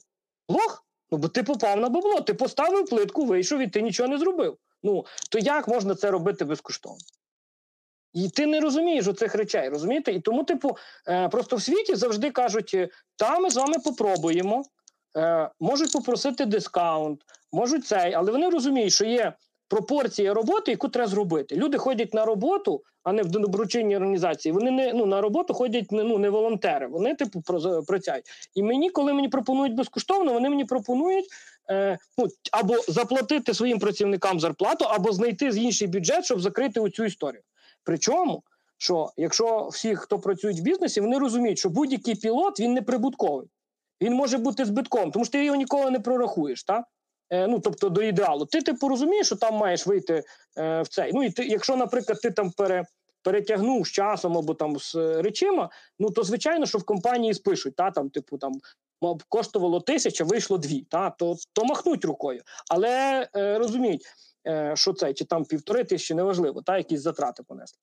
Лох? 0.50 0.83
Ну, 1.14 1.20
бо 1.20 1.28
ти 1.28 1.44
попав 1.44 1.80
на 1.80 1.90
бабло, 1.90 2.22
ти 2.22 2.34
поставив 2.34 2.86
плитку, 2.86 3.26
вийшов 3.26 3.60
і 3.60 3.68
ти 3.68 3.82
нічого 3.82 4.10
не 4.10 4.18
зробив. 4.18 4.58
Ну, 4.84 5.06
то 5.32 5.40
як 5.40 5.68
можна 5.68 5.96
це 5.96 6.12
робити 6.12 6.46
безкоштовно? 6.46 7.00
І 8.14 8.30
ти 8.30 8.46
не 8.46 8.60
розумієш 8.60 9.08
оцих 9.08 9.36
речей, 9.36 9.70
розумієте? 9.70 10.12
І 10.12 10.20
тому, 10.20 10.44
типу, 10.44 10.78
е, 11.08 11.30
просто 11.30 11.56
в 11.56 11.62
світі 11.62 11.96
завжди 11.96 12.32
кажуть: 12.32 12.72
е, 12.74 12.90
та 13.16 13.40
ми 13.40 13.50
з 13.50 13.56
вами 13.56 13.76
попробуємо, 13.84 14.64
е, 15.18 15.50
можуть 15.60 15.92
попросити 15.92 16.46
дискаунт, 16.46 17.22
можуть 17.52 17.88
цей, 17.88 18.14
але 18.14 18.32
вони 18.32 18.50
розуміють, 18.50 18.94
що 18.94 19.06
є 19.06 19.34
пропорція 19.74 20.34
роботи, 20.34 20.72
яку 20.72 20.90
треба 20.90 21.10
зробити. 21.10 21.56
Люди 21.56 21.78
ходять 21.78 22.14
на 22.14 22.26
роботу, 22.26 22.84
а 23.04 23.14
не 23.14 23.24
в 23.24 23.28
доброчинні 23.28 23.96
організації. 23.96 24.54
Вони 24.54 24.72
не 24.72 24.94
ну 24.94 25.06
на 25.06 25.22
роботу 25.22 25.54
ходять 25.54 25.92
не 25.92 26.04
ну 26.04 26.18
не 26.18 26.30
волонтери. 26.30 26.88
Вони 26.88 27.16
типу 27.16 27.42
працюють. 27.88 28.26
І 28.56 28.64
мені, 28.64 28.90
коли 28.90 29.14
мені 29.14 29.30
пропонують 29.30 29.76
безкоштовно, 29.76 30.34
вони 30.34 30.50
мені 30.50 30.66
пропонують. 30.66 31.26
Е, 31.70 31.98
ну, 32.18 32.28
або 32.52 32.76
заплатити 32.88 33.54
своїм 33.54 33.80
працівникам 33.80 34.40
зарплату, 34.40 34.86
або 34.86 35.12
знайти 35.12 35.52
з 35.52 35.58
інший 35.58 35.88
бюджет, 35.88 36.26
щоб 36.26 36.42
закрити 36.42 36.80
оцю 36.80 37.06
історію. 37.06 37.42
Причому, 37.84 38.44
що 38.78 39.10
якщо 39.18 39.68
всі, 39.68 39.96
хто 39.96 40.20
працюють 40.20 40.60
в 40.60 40.64
бізнесі, 40.64 41.02
вони 41.02 41.18
розуміють, 41.18 41.60
що 41.60 41.70
будь-який 41.70 42.16
пілот 42.16 42.60
він 42.60 42.74
не 42.74 42.82
прибутковий, 42.82 43.48
він 44.02 44.14
може 44.14 44.38
бути 44.38 44.66
збитком, 44.66 45.12
тому 45.12 45.26
що 45.26 45.32
ти 45.32 45.46
його 45.46 45.58
ніколи 45.58 45.92
не 45.92 46.00
прорахуєш. 46.00 46.64
Та? 46.64 46.84
Е, 47.34 47.48
ну, 47.48 47.60
тобто 47.60 47.90
до 47.90 48.02
ідеалу. 48.02 48.46
Ти 48.46 48.62
типу 48.62 48.90
розумієш, 48.90 49.26
що 49.26 49.36
там 49.36 49.56
маєш 49.56 49.88
вийти 49.88 50.24
е, 50.58 50.82
в 50.82 50.88
цей. 50.88 51.12
Ну 51.14 51.24
і 51.24 51.30
ти, 51.30 51.46
якщо, 51.46 51.76
наприклад, 51.76 52.22
ти 52.22 52.32
там 52.32 52.52
пере, 52.52 52.84
перетягнув 53.24 53.88
з 53.88 53.92
часом 53.92 54.38
або 54.38 54.54
там 54.54 54.80
з 54.80 54.96
е, 54.96 55.22
речима, 55.22 55.70
ну 56.00 56.10
то 56.10 56.24
звичайно, 56.24 56.66
що 56.66 56.78
в 56.78 56.84
компанії 56.84 57.34
спишуть, 57.34 57.76
та 57.76 57.92
там, 57.92 58.10
типу, 58.10 58.38
там 58.38 58.54
коштувало 59.30 59.80
тисяча, 59.80 60.24
вийшло 60.24 60.58
дві, 60.58 60.86
та 60.90 61.10
то, 61.10 61.36
то 61.54 61.66
махнуть 61.66 62.06
рукою. 62.06 62.42
Але 62.70 63.28
е, 63.36 63.58
розуміють, 63.58 64.06
е, 64.48 64.74
що 64.76 64.94
це, 64.94 65.14
чи 65.14 65.26
там 65.26 65.46
півтори 65.46 65.84
тисячі, 65.84 66.16
неважливо, 66.16 66.62
та 66.62 66.78
якісь 66.78 67.02
затрати 67.02 67.44
понесли. 67.44 67.80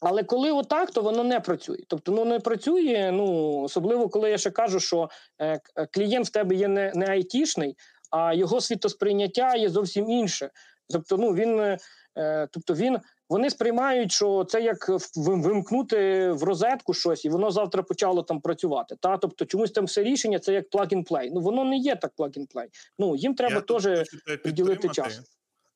Але 0.00 0.22
коли 0.22 0.52
отак, 0.52 0.90
то 0.90 1.02
воно 1.02 1.24
не 1.24 1.40
працює. 1.40 1.78
Тобто, 1.88 2.12
ну 2.12 2.24
не 2.24 2.40
працює. 2.40 3.10
Ну 3.12 3.58
особливо, 3.60 4.08
коли 4.08 4.30
я 4.30 4.38
ще 4.38 4.50
кажу, 4.50 4.80
що 4.80 5.10
е, 5.40 5.60
клієнт 5.92 6.26
в 6.26 6.30
тебе 6.30 6.54
є 6.54 6.68
не, 6.68 6.92
не 6.94 7.06
айтішний, 7.06 7.76
а 8.10 8.34
його 8.34 8.60
світосприйняття 8.60 9.54
є 9.54 9.68
зовсім 9.68 10.10
інше. 10.10 10.50
Тобто, 10.88 11.16
ну 11.16 11.34
він, 11.34 11.60
е, 11.60 11.78
е, 12.18 12.48
тобто 12.52 12.74
він. 12.74 12.98
Вони 13.28 13.50
сприймають, 13.50 14.12
що 14.12 14.44
це 14.44 14.62
як 14.62 14.90
вимкнути 15.16 16.30
в 16.30 16.42
розетку 16.42 16.94
щось, 16.94 17.24
і 17.24 17.28
воно 17.28 17.50
завтра 17.50 17.82
почало 17.82 18.22
там 18.22 18.40
працювати. 18.40 18.96
Та 19.00 19.16
тобто, 19.16 19.44
чомусь 19.44 19.70
там 19.70 19.84
все 19.84 20.02
рішення 20.02 20.38
це 20.38 20.52
як 20.52 20.70
plug-and-play. 20.70 21.30
Ну 21.32 21.40
воно 21.40 21.64
не 21.64 21.76
є 21.76 21.96
так 21.96 22.12
plug-and-play. 22.18 22.66
Ну 22.98 23.16
їм 23.16 23.34
треба 23.34 23.60
теж 23.60 24.08
приділити 24.42 24.88
час. 24.88 25.20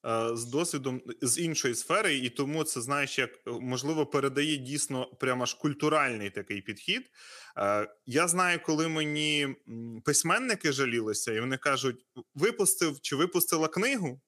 Е, 0.07 0.36
з 0.36 0.44
досвідом 0.44 1.03
з 1.22 1.38
іншої 1.38 1.74
сфери, 1.74 2.14
і 2.14 2.30
тому 2.30 2.64
це 2.64 2.80
знаєш, 2.80 3.18
як 3.18 3.30
е, 3.30 3.50
можливо 3.50 4.07
передає 4.07 4.57
дійсно 4.57 5.07
прямо 5.07 5.46
ж 5.46 5.59
культуральний 5.59 6.30
такий 6.30 6.61
підхід. 6.61 7.11
Е, 7.59 7.88
Я 8.07 8.28
знаю, 8.28 8.61
коли 8.62 8.88
мені 8.88 9.57
письменники 10.05 10.72
жалілися, 10.72 11.32
і 11.32 11.40
вони 11.40 11.57
кажуть: 11.57 12.07
випустив 12.34 13.00
чи 13.00 13.16
випустила 13.16 13.68
книгу, 13.68 14.20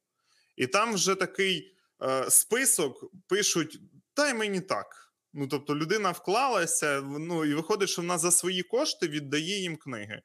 і 0.57 0.67
там 0.67 0.95
вже 0.95 1.15
такий 1.15 1.71
список 2.29 3.11
пишуть: 3.29 3.81
дай 4.17 4.35
мені 4.35 4.61
так. 4.61 4.87
Ну, 5.37 5.49
тобто, 5.49 5.77
людина 5.77 6.11
вклалася, 6.11 7.03
ну 7.03 7.45
і 7.45 7.55
виходить, 7.55 7.89
що 7.89 8.03
вона 8.03 8.19
за 8.19 8.31
свої 8.31 8.63
кошти 8.63 9.09
віддає 9.09 9.61
їм 9.61 9.77
книги. 9.77 10.23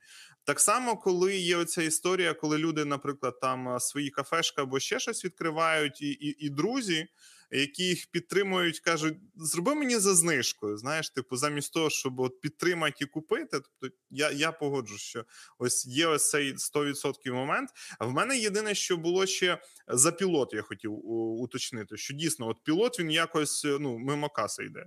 Так 0.49 0.59
само, 0.59 0.97
коли 0.97 1.37
є 1.37 1.57
оця 1.57 1.81
історія, 1.81 2.33
коли 2.33 2.57
люди, 2.57 2.85
наприклад, 2.85 3.39
там 3.39 3.79
свої 3.79 4.09
кафешки 4.09 4.61
або 4.61 4.79
ще 4.79 4.99
щось 4.99 5.25
відкривають, 5.25 6.01
і, 6.01 6.07
і, 6.09 6.45
і 6.45 6.49
друзі, 6.49 7.07
які 7.51 7.83
їх 7.83 8.07
підтримують, 8.11 8.79
кажуть: 8.79 9.17
зроби 9.35 9.75
мені 9.75 9.97
за 9.97 10.15
знижкою. 10.15 10.77
Знаєш, 10.77 11.09
типу, 11.09 11.35
замість 11.35 11.73
того, 11.73 11.89
щоб 11.89 12.19
от 12.19 12.41
підтримати 12.41 12.95
і 13.03 13.07
купити. 13.07 13.59
Тобто 13.59 13.95
я, 14.09 14.31
я 14.31 14.51
погоджу, 14.51 14.97
що 14.97 15.25
ось 15.57 15.85
є 15.85 16.07
ось 16.07 16.29
цей 16.29 16.53
100% 16.53 17.33
момент. 17.33 17.69
А 17.99 18.05
в 18.05 18.11
мене 18.11 18.37
єдине, 18.37 18.75
що 18.75 18.97
було 18.97 19.25
ще 19.25 19.61
за 19.87 20.11
пілот, 20.11 20.53
я 20.53 20.61
хотів 20.61 21.05
уточнити, 21.05 21.97
що 21.97 22.13
дійсно, 22.13 22.47
от 22.47 22.63
пілот 22.63 22.99
він 22.99 23.11
якось 23.11 23.65
ну 23.79 23.97
мимо 23.97 24.29
каси 24.29 24.63
йде. 24.63 24.85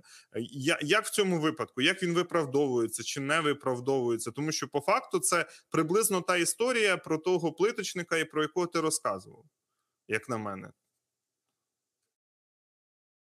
Я, 0.51 0.79
як 0.81 1.05
в 1.05 1.09
цьому 1.09 1.39
випадку, 1.39 1.81
як 1.81 2.03
він 2.03 2.13
виправдовується 2.13 3.03
чи 3.03 3.19
не 3.19 3.39
виправдовується? 3.39 4.31
Тому 4.31 4.51
що 4.51 4.67
по 4.67 4.79
факту 4.79 5.19
це 5.19 5.45
приблизно 5.69 6.21
та 6.21 6.37
історія 6.37 6.97
про 6.97 7.17
того 7.17 7.53
плиточника, 7.53 8.17
і 8.17 8.25
про 8.25 8.41
якого 8.41 8.67
ти 8.67 8.79
розказував, 8.79 9.45
як 10.07 10.29
на 10.29 10.37
мене. 10.37 10.71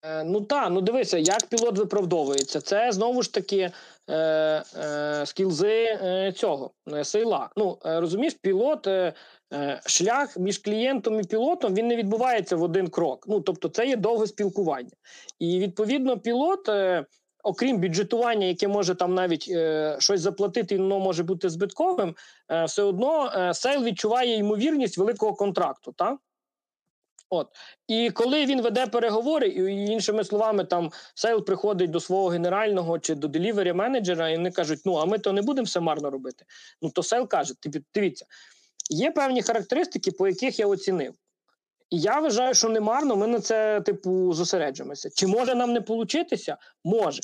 Е, 0.05 0.23
Ну 0.23 0.41
так, 0.41 0.71
ну 0.71 0.81
дивися, 0.81 1.17
як 1.17 1.45
пілот 1.45 1.77
виправдовується. 1.77 2.61
Це 2.61 2.91
знову 2.91 3.21
ж 3.21 3.33
таки 3.33 3.71
е, 4.09 4.15
е, 4.15 5.23
skills 5.25 5.75
и 5.75 5.83
е, 5.83 6.33
цього 6.35 6.71
е, 6.93 7.03
sale 7.03 7.34
а. 7.34 7.49
Ну 7.57 7.77
е, 7.85 7.99
розумієш, 7.99 8.33
пілот, 8.41 8.87
е, 8.87 9.13
е, 9.53 9.81
шлях 9.85 10.37
між 10.37 10.57
клієнтом 10.57 11.19
і 11.19 11.23
пілотом 11.23 11.73
він 11.75 11.87
не 11.87 11.95
відбувається 11.95 12.55
в 12.55 12.63
один 12.63 12.87
крок. 12.87 13.25
Ну 13.27 13.41
тобто, 13.41 13.69
це 13.69 13.87
є 13.87 13.95
довге 13.95 14.27
спілкування. 14.27 14.91
І 15.39 15.59
відповідно, 15.59 16.19
пілот. 16.19 16.69
Е, 16.69 17.05
Окрім 17.45 17.77
бюджетування, 17.77 18.47
яке 18.47 18.67
може 18.67 18.95
там 18.95 19.13
навіть 19.13 19.47
е, 19.49 19.95
щось 19.99 20.21
заплатити, 20.21 20.75
і 20.75 20.77
воно 20.77 20.99
може 20.99 21.23
бути 21.23 21.49
збитковим, 21.49 22.15
е, 22.51 22.65
все 22.65 22.83
одно 22.83 23.31
е, 23.35 23.53
sale 23.53 23.83
відчуває 23.83 24.37
ймовірність 24.37 24.97
великого 24.97 25.33
контракту. 25.33 25.93
Так? 25.97 26.17
От 27.30 27.47
і 27.88 28.11
коли 28.11 28.45
він 28.45 28.61
веде 28.61 28.88
переговори, 28.88 29.47
і 29.47 29.86
іншими 29.86 30.23
словами, 30.23 30.63
там 30.65 30.91
sale 31.15 31.45
приходить 31.45 31.91
до 31.91 31.99
свого 31.99 32.28
генерального 32.28 32.99
чи 32.99 33.15
до 33.15 33.28
delivery 33.27 33.73
менеджера, 33.73 34.30
і 34.30 34.36
вони 34.36 34.51
кажуть: 34.51 34.80
ну 34.86 34.95
а 34.95 35.05
ми 35.05 35.19
то 35.19 35.34
не 35.34 35.41
будемо 35.41 35.65
все 35.65 35.80
марно 35.80 36.09
робити. 36.09 36.45
Ну 36.82 36.89
то 36.89 37.03
sale 37.03 37.27
каже: 37.28 37.53
«То 37.59 37.83
дивіться, 37.93 38.26
є 38.89 39.11
певні 39.11 39.41
характеристики, 39.41 40.11
по 40.11 40.28
яких 40.28 40.59
я 40.59 40.67
оцінив. 40.67 41.13
І 41.89 41.99
я 41.99 42.19
вважаю, 42.19 42.53
що 42.53 42.69
не 42.69 42.80
марно, 42.80 43.15
ми 43.15 43.28
на 43.28 43.39
це, 43.39 43.82
типу, 43.82 44.34
зосереджуємося. 44.34 45.09
Чи 45.09 45.28
може 45.28 45.55
нам 45.55 45.73
не 45.73 45.82
получитися? 45.82 46.57
Може. 46.84 47.21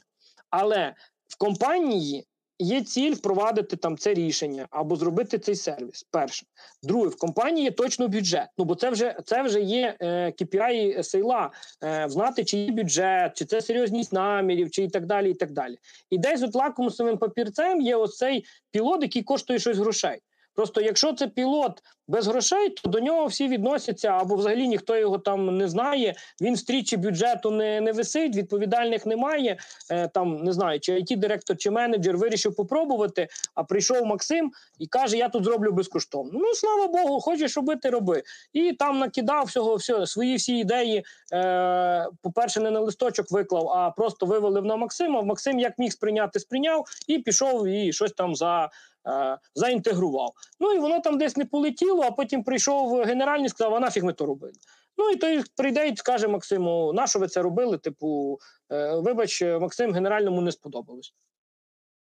Але 0.49 0.95
в 1.28 1.38
компанії 1.38 2.28
є 2.62 2.82
ціль 2.82 3.14
впровадити 3.14 3.76
там 3.76 3.97
це 3.97 4.14
рішення 4.14 4.68
або 4.70 4.95
зробити 4.95 5.39
цей 5.39 5.55
сервіс. 5.55 6.07
Перше. 6.12 6.45
Друге, 6.84 7.09
в 7.09 7.18
компанії 7.18 7.64
є 7.64 7.72
точно 7.72 8.07
бюджет. 8.07 8.47
Ну 8.57 8.66
бо 8.66 8.76
це 8.76 8.89
вже 8.89 9.16
це 9.26 9.43
вже 9.43 9.62
є 9.62 9.95
е, 9.99 10.34
KPI 10.41 11.03
sale 11.03 11.36
а, 11.36 11.51
е, 11.84 12.05
знати, 12.09 12.45
чи 12.45 12.57
є 12.57 12.72
бюджет, 12.72 13.38
чи 13.38 13.45
це 13.45 13.62
серйозність 13.62 14.14
намірів, 14.14 14.72
чи 14.72 14.84
і 14.84 14.89
так 14.89 15.05
далі. 15.05 15.32
І 15.32 15.34
так 15.34 15.51
далі. 15.51 15.78
І 16.09 16.18
десь 16.18 16.43
от 16.43 16.55
лакомусовим 16.55 17.18
папірцем 17.18 17.82
є 17.82 17.95
оцей 17.95 18.45
пілот, 18.72 19.01
який 19.01 19.24
коштує 19.24 19.59
щось 19.59 19.78
грошей. 19.78 20.20
Просто 20.56 20.82
якщо 20.82 21.14
це 21.14 21.28
пілот 21.28 21.84
без 22.08 22.28
грошей, 22.28 22.70
то 22.70 22.89
до 22.89 22.99
нього 22.99 23.26
всі 23.26 23.47
відносяться, 23.47 24.08
або 24.08 24.36
взагалі 24.36 24.68
ніхто 24.68 24.97
його 24.97 25.18
там 25.18 25.58
не 25.58 25.68
знає. 25.68 26.16
Він 26.41 26.56
стрічі 26.56 26.97
бюджету 26.97 27.52
не, 27.52 27.82
не 27.82 27.91
висить, 27.91 28.36
відповідальних 28.36 29.06
немає. 29.06 29.58
Е, 29.91 30.08
там 30.08 30.38
не 30.38 30.54
знаю, 30.54 30.80
чи 30.80 30.93
it 30.93 31.16
директор 31.16 31.58
чи 31.58 31.72
менеджер 31.72 32.18
вирішив 32.18 32.56
попробувати. 32.56 33.28
А 33.56 33.64
прийшов 33.64 34.06
Максим 34.06 34.52
і 34.80 34.88
каже: 34.88 35.18
Я 35.18 35.30
тут 35.30 35.43
зроблю 35.43 35.72
безкоштовно. 35.72 36.39
Ну 36.39 36.54
слава 36.54 36.88
Богу, 36.88 37.20
хочеш 37.20 37.58
робити, 37.58 37.89
роби. 37.89 38.24
І 38.54 38.74
там 38.74 38.99
накидав 38.99 39.45
всього, 39.45 39.76
все, 39.76 40.08
свої 40.08 40.36
всі 40.36 40.58
ідеї. 40.58 41.04
Е, 41.34 42.08
по-перше, 42.22 42.60
не 42.60 42.72
на 42.72 42.80
листочок 42.80 43.32
виклав, 43.32 43.70
а 43.70 43.91
просто 43.91 44.26
вивалив 44.26 44.66
на 44.66 44.76
Максима. 44.76 45.22
Максим 45.22 45.60
як 45.60 45.80
міг 45.80 45.91
сприйняти, 45.91 46.39
сприйняв 46.39 46.86
і 47.08 47.20
пішов 47.20 47.68
і 47.68 47.93
щось 47.93 48.12
там 48.12 48.36
за. 48.36 48.70
Е, 49.08 49.38
Заінтегрував. 49.56 50.32
Ну 50.60 50.72
і 50.72 50.80
воно 50.80 50.99
там 50.99 51.18
десь 51.18 51.38
не 51.38 51.45
полетіло, 51.45 52.04
а 52.04 52.12
потім 52.12 52.43
прийшов 52.43 53.04
генеральний 53.04 53.45
і 53.45 53.49
сказав, 53.49 53.76
а 53.76 53.80
нафіг 53.80 54.04
ми 54.04 54.14
то 54.14 54.26
робили. 54.26 54.54
Ну 54.97 55.10
і 55.10 55.16
той 55.16 55.43
прийде 55.56 55.88
і 55.88 55.97
скаже 55.97 56.28
Максиму, 56.28 56.93
на 56.93 57.08
що 57.08 57.20
ви 57.20 57.28
це 57.28 57.41
робили? 57.41 57.78
Типу, 57.78 58.39
е, 58.72 58.95
вибач, 58.95 59.41
Максим 59.41 59.93
генеральному 59.93 60.41
не 60.41 60.52
сподобалось. 60.52 61.14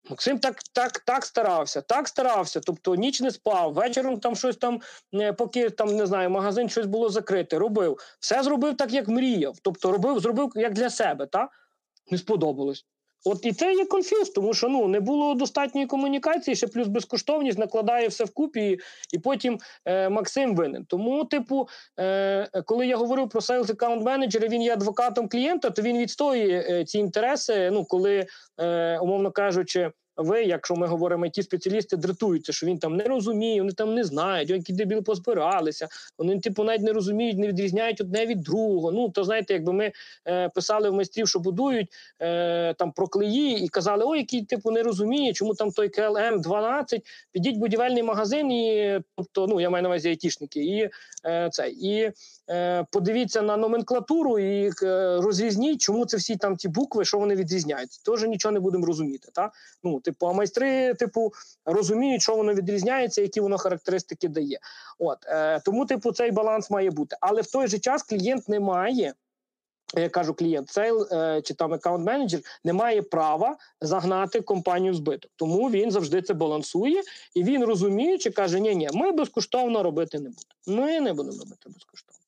Максим 0.09 0.38
так, 0.38 0.62
так, 0.72 0.99
так 0.99 1.24
старався, 1.24 1.80
так 1.80 2.09
старався. 2.09 2.61
Тобто 2.61 2.95
ніч 2.95 3.20
не 3.20 3.30
спав, 3.30 3.72
вечором 3.72 4.20
там 4.20 4.36
щось 4.36 4.57
там, 4.57 4.80
е, 5.14 5.32
поки 5.32 5.70
там 5.70 5.97
не 5.97 6.07
знаю, 6.07 6.30
магазин 6.30 6.68
щось 6.68 6.86
було 6.86 7.09
закрите, 7.09 7.59
робив. 7.59 7.99
Все 8.20 8.43
зробив 8.43 8.76
так, 8.76 8.93
як 8.93 9.09
мріяв. 9.09 9.59
Тобто 9.62 9.93
робив, 9.93 10.20
зробив 10.20 10.53
як 10.55 10.72
для 10.72 10.91
себе, 10.91 11.26
та? 11.26 11.49
Не 12.11 12.18
сподобалось. 12.18 12.86
От 13.24 13.46
і 13.46 13.52
це 13.52 13.74
є 13.74 13.84
конфюз, 13.84 14.30
тому 14.30 14.54
що 14.54 14.68
ну 14.68 14.88
не 14.88 15.00
було 15.00 15.34
достатньої 15.34 15.86
комунікації, 15.86 16.54
ще 16.56 16.66
плюс 16.66 16.88
безкоштовність 16.88 17.58
накладає 17.58 18.08
все 18.08 18.24
вкупі, 18.24 18.70
і, 18.70 18.78
і 19.12 19.18
потім 19.18 19.58
е, 19.84 20.08
Максим 20.08 20.56
винен. 20.56 20.84
Тому, 20.84 21.24
типу, 21.24 21.68
е, 21.98 22.50
коли 22.64 22.86
я 22.86 22.96
говорив 22.96 23.28
про 23.28 23.40
Sales 23.40 23.74
Account 23.74 24.02
менеджера, 24.02 24.48
він 24.48 24.62
є 24.62 24.72
адвокатом 24.72 25.28
клієнта, 25.28 25.70
то 25.70 25.82
він 25.82 25.98
відстоює 25.98 26.66
е, 26.70 26.84
ці 26.84 26.98
інтереси. 26.98 27.70
Ну, 27.70 27.84
коли, 27.84 28.26
е, 28.60 28.98
умовно 28.98 29.30
кажучи, 29.30 29.90
ви, 30.22 30.42
якщо 30.42 30.76
ми 30.76 30.86
говоримо, 30.86 31.28
ті 31.28 31.42
спеціалісти 31.42 31.96
дратуються, 31.96 32.52
що 32.52 32.66
він 32.66 32.78
там 32.78 32.96
не 32.96 33.04
розуміє, 33.04 33.60
вони 33.60 33.72
там 33.72 33.94
не 33.94 34.04
знають, 34.04 34.50
які 34.50 34.72
дебіл 34.72 35.02
позбиралися, 35.02 35.88
вони 36.18 36.40
типу 36.40 36.64
навіть 36.64 36.82
не 36.82 36.92
розуміють, 36.92 37.38
не 37.38 37.48
відрізняють 37.48 38.00
одне 38.00 38.26
від 38.26 38.40
другого. 38.40 38.92
Ну 38.92 39.08
то 39.08 39.24
знаєте, 39.24 39.54
якби 39.54 39.72
ми 39.72 39.92
е, 40.28 40.48
писали 40.48 40.90
в 40.90 40.94
майстрів, 40.94 41.28
що 41.28 41.38
будують 41.38 41.88
е, 42.20 42.74
там 42.74 42.92
про 42.92 43.08
клеї, 43.08 43.64
і 43.64 43.68
казали, 43.68 44.04
ой, 44.06 44.18
який 44.18 44.44
типу 44.44 44.70
не 44.70 44.82
розуміє, 44.82 45.32
чому 45.32 45.54
там 45.54 45.70
той 45.70 45.88
КЛМ 45.88 46.40
12 46.40 47.02
підіть 47.32 47.56
в 47.56 47.58
будівельний 47.58 48.02
магазин, 48.02 48.52
і 48.52 49.00
тобто, 49.16 49.46
ну 49.46 49.60
я 49.60 49.70
маю 49.70 49.82
на 49.82 49.88
увазі 49.88 50.08
айтішники, 50.08 50.60
і 50.60 50.90
е, 51.26 51.48
це 51.52 51.68
і 51.68 52.10
подивіться 52.90 53.42
на 53.42 53.57
номенклатуру 53.57 54.38
і 54.38 54.70
е, 54.82 55.16
розрізніть, 55.20 55.80
чому 55.80 56.07
це 56.07 56.16
всі 56.16 56.36
там 56.36 56.57
ті 56.57 56.68
букви, 56.68 57.05
що 57.05 57.18
вони 57.18 57.34
відрізняються. 57.34 58.01
Теж 58.05 58.22
нічого 58.22 58.53
не 58.53 58.61
будемо 58.61 58.86
розуміти. 58.86 59.28
Та? 59.34 59.51
Ну, 59.84 60.01
типу, 60.01 60.26
а 60.26 60.32
майстри, 60.32 60.94
типу, 60.94 61.32
розуміють, 61.64 62.22
що 62.22 62.36
воно 62.36 62.55
відрізняється, 62.55 63.22
які 63.22 63.40
воно 63.40 63.59
характеристики 63.59 64.28
дає. 64.28 64.59
От 64.98 65.18
е, 65.26 65.61
тому, 65.61 65.86
типу, 65.86 66.12
цей 66.12 66.30
баланс 66.30 66.70
має 66.70 66.90
бути. 66.90 67.16
Але 67.20 67.42
в 67.42 67.51
той 67.51 67.66
же 67.66 67.78
час 67.78 68.03
клієнт 68.03 68.48
не 68.48 68.61
має. 68.61 69.14
Я 69.96 70.09
кажу, 70.09 70.34
клієнт 70.34 70.78
е, 70.78 71.42
чи 71.42 71.55
там 71.55 71.72
аккаунт 71.72 72.07
менеджер 72.07 72.40
не 72.64 72.72
має 72.72 73.03
права 73.03 73.57
загнати 73.80 74.40
компанію 74.40 74.92
в 74.92 74.96
збиток. 74.96 75.30
Тому 75.36 75.70
він 75.70 75.90
завжди 75.90 76.22
це 76.22 76.34
балансує, 76.34 77.03
і 77.34 77.44
він 77.44 77.64
розуміючи, 77.64 78.30
каже: 78.30 78.61
ні, 78.61 78.74
ні, 78.74 78.88
ми 78.92 79.12
безкоштовно 79.12 79.82
робити 79.82 80.18
не 80.18 80.28
будемо. 80.28 80.82
Ми 80.82 81.01
не 81.01 81.12
будемо 81.12 81.38
робити 81.38 81.62
безкоштовно. 81.66 82.19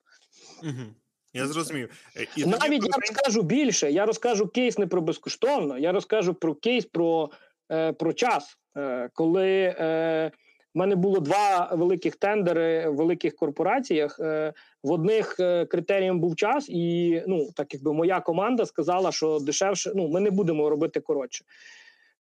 Угу. 0.62 0.94
Я 1.34 1.46
зрозумів. 1.46 1.90
Е, 2.16 2.26
І 2.36 2.46
Навіть 2.46 2.80
тоді 2.80 2.90
я 2.94 3.00
розкажу 3.00 3.42
більше. 3.42 3.90
Я 3.90 4.06
розкажу 4.06 4.48
кейс 4.48 4.78
не 4.78 4.86
про 4.86 5.02
безкоштовно, 5.02 5.78
я 5.78 5.92
розкажу 5.92 6.34
про 6.34 6.54
кейс 6.54 6.84
про, 6.84 7.30
е, 7.72 7.92
про 7.92 8.12
час, 8.12 8.58
е, 8.76 9.10
коли 9.14 9.74
е, 9.78 10.30
в 10.74 10.78
мене 10.78 10.96
було 10.96 11.20
два 11.20 11.70
великих 11.72 12.16
тендери 12.16 12.88
в 12.88 12.94
великих 12.94 13.36
корпораціях. 13.36 14.20
Е, 14.20 14.52
в 14.82 14.90
одних 14.90 15.36
е, 15.40 15.66
критерієм 15.66 16.20
був 16.20 16.36
час, 16.36 16.68
і 16.68 17.22
ну 17.26 17.50
так 17.56 17.74
якби 17.74 17.92
моя 17.92 18.20
команда 18.20 18.66
сказала, 18.66 19.12
що 19.12 19.38
дешевше 19.38 19.92
ну 19.94 20.08
ми 20.08 20.20
не 20.20 20.30
будемо 20.30 20.70
робити 20.70 21.00
коротше. 21.00 21.44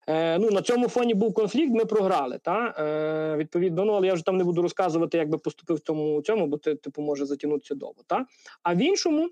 Е, 0.08 0.40
ну 0.40 0.52
на 0.52 0.62
цьому 0.62 0.90
фоні 0.90 1.14
був 1.14 1.34
конфлікт. 1.34 1.74
Ми 1.74 1.86
програли. 1.86 2.40
Та 2.44 2.76
е, 2.78 3.38
відповідно, 3.38 3.86
ну 3.86 3.94
але 3.94 4.08
я 4.08 4.14
вже 4.14 4.26
там 4.26 4.38
не 4.38 4.44
буду 4.44 4.62
розказувати, 4.62 5.18
як 5.18 5.30
би 5.30 5.38
поступив 5.38 5.80
цьому 5.80 6.22
цьому, 6.22 6.48
бо 6.48 6.58
ти 6.58 6.76
типу 6.76 7.02
може 7.02 7.26
затягнутися 7.26 7.76
довго. 7.76 8.04
Та 8.08 8.26
а 8.64 8.74
в 8.74 8.78
іншому. 8.78 9.30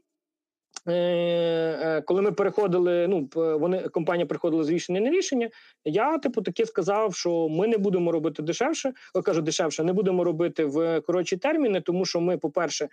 Е, 0.88 0.94
е, 0.94 2.02
коли 2.02 2.22
ми 2.22 2.32
переходили, 2.32 3.08
ну 3.08 3.30
вони 3.36 3.80
компанія 3.82 4.26
приходила 4.26 4.64
з 4.64 4.70
рішення 4.70 5.02
на 5.02 5.10
рішення. 5.10 5.50
Я 5.86 6.18
типу 6.18 6.42
таки 6.42 6.66
сказав, 6.66 7.16
що 7.16 7.50
ми 7.50 7.68
не 7.68 7.78
будемо 7.78 8.12
робити 8.12 8.44
дешевше. 8.44 8.94
О, 9.14 9.22
кажу, 9.22 9.42
дешевше 9.42 9.84
не 9.84 9.94
будемо 9.94 10.24
робити 10.24 10.66
в 10.66 11.02
коротші 11.02 11.38
терміни, 11.38 11.82
тому 11.82 12.06
що 12.06 12.22
ми, 12.22 12.38
по-перше, 12.38 12.90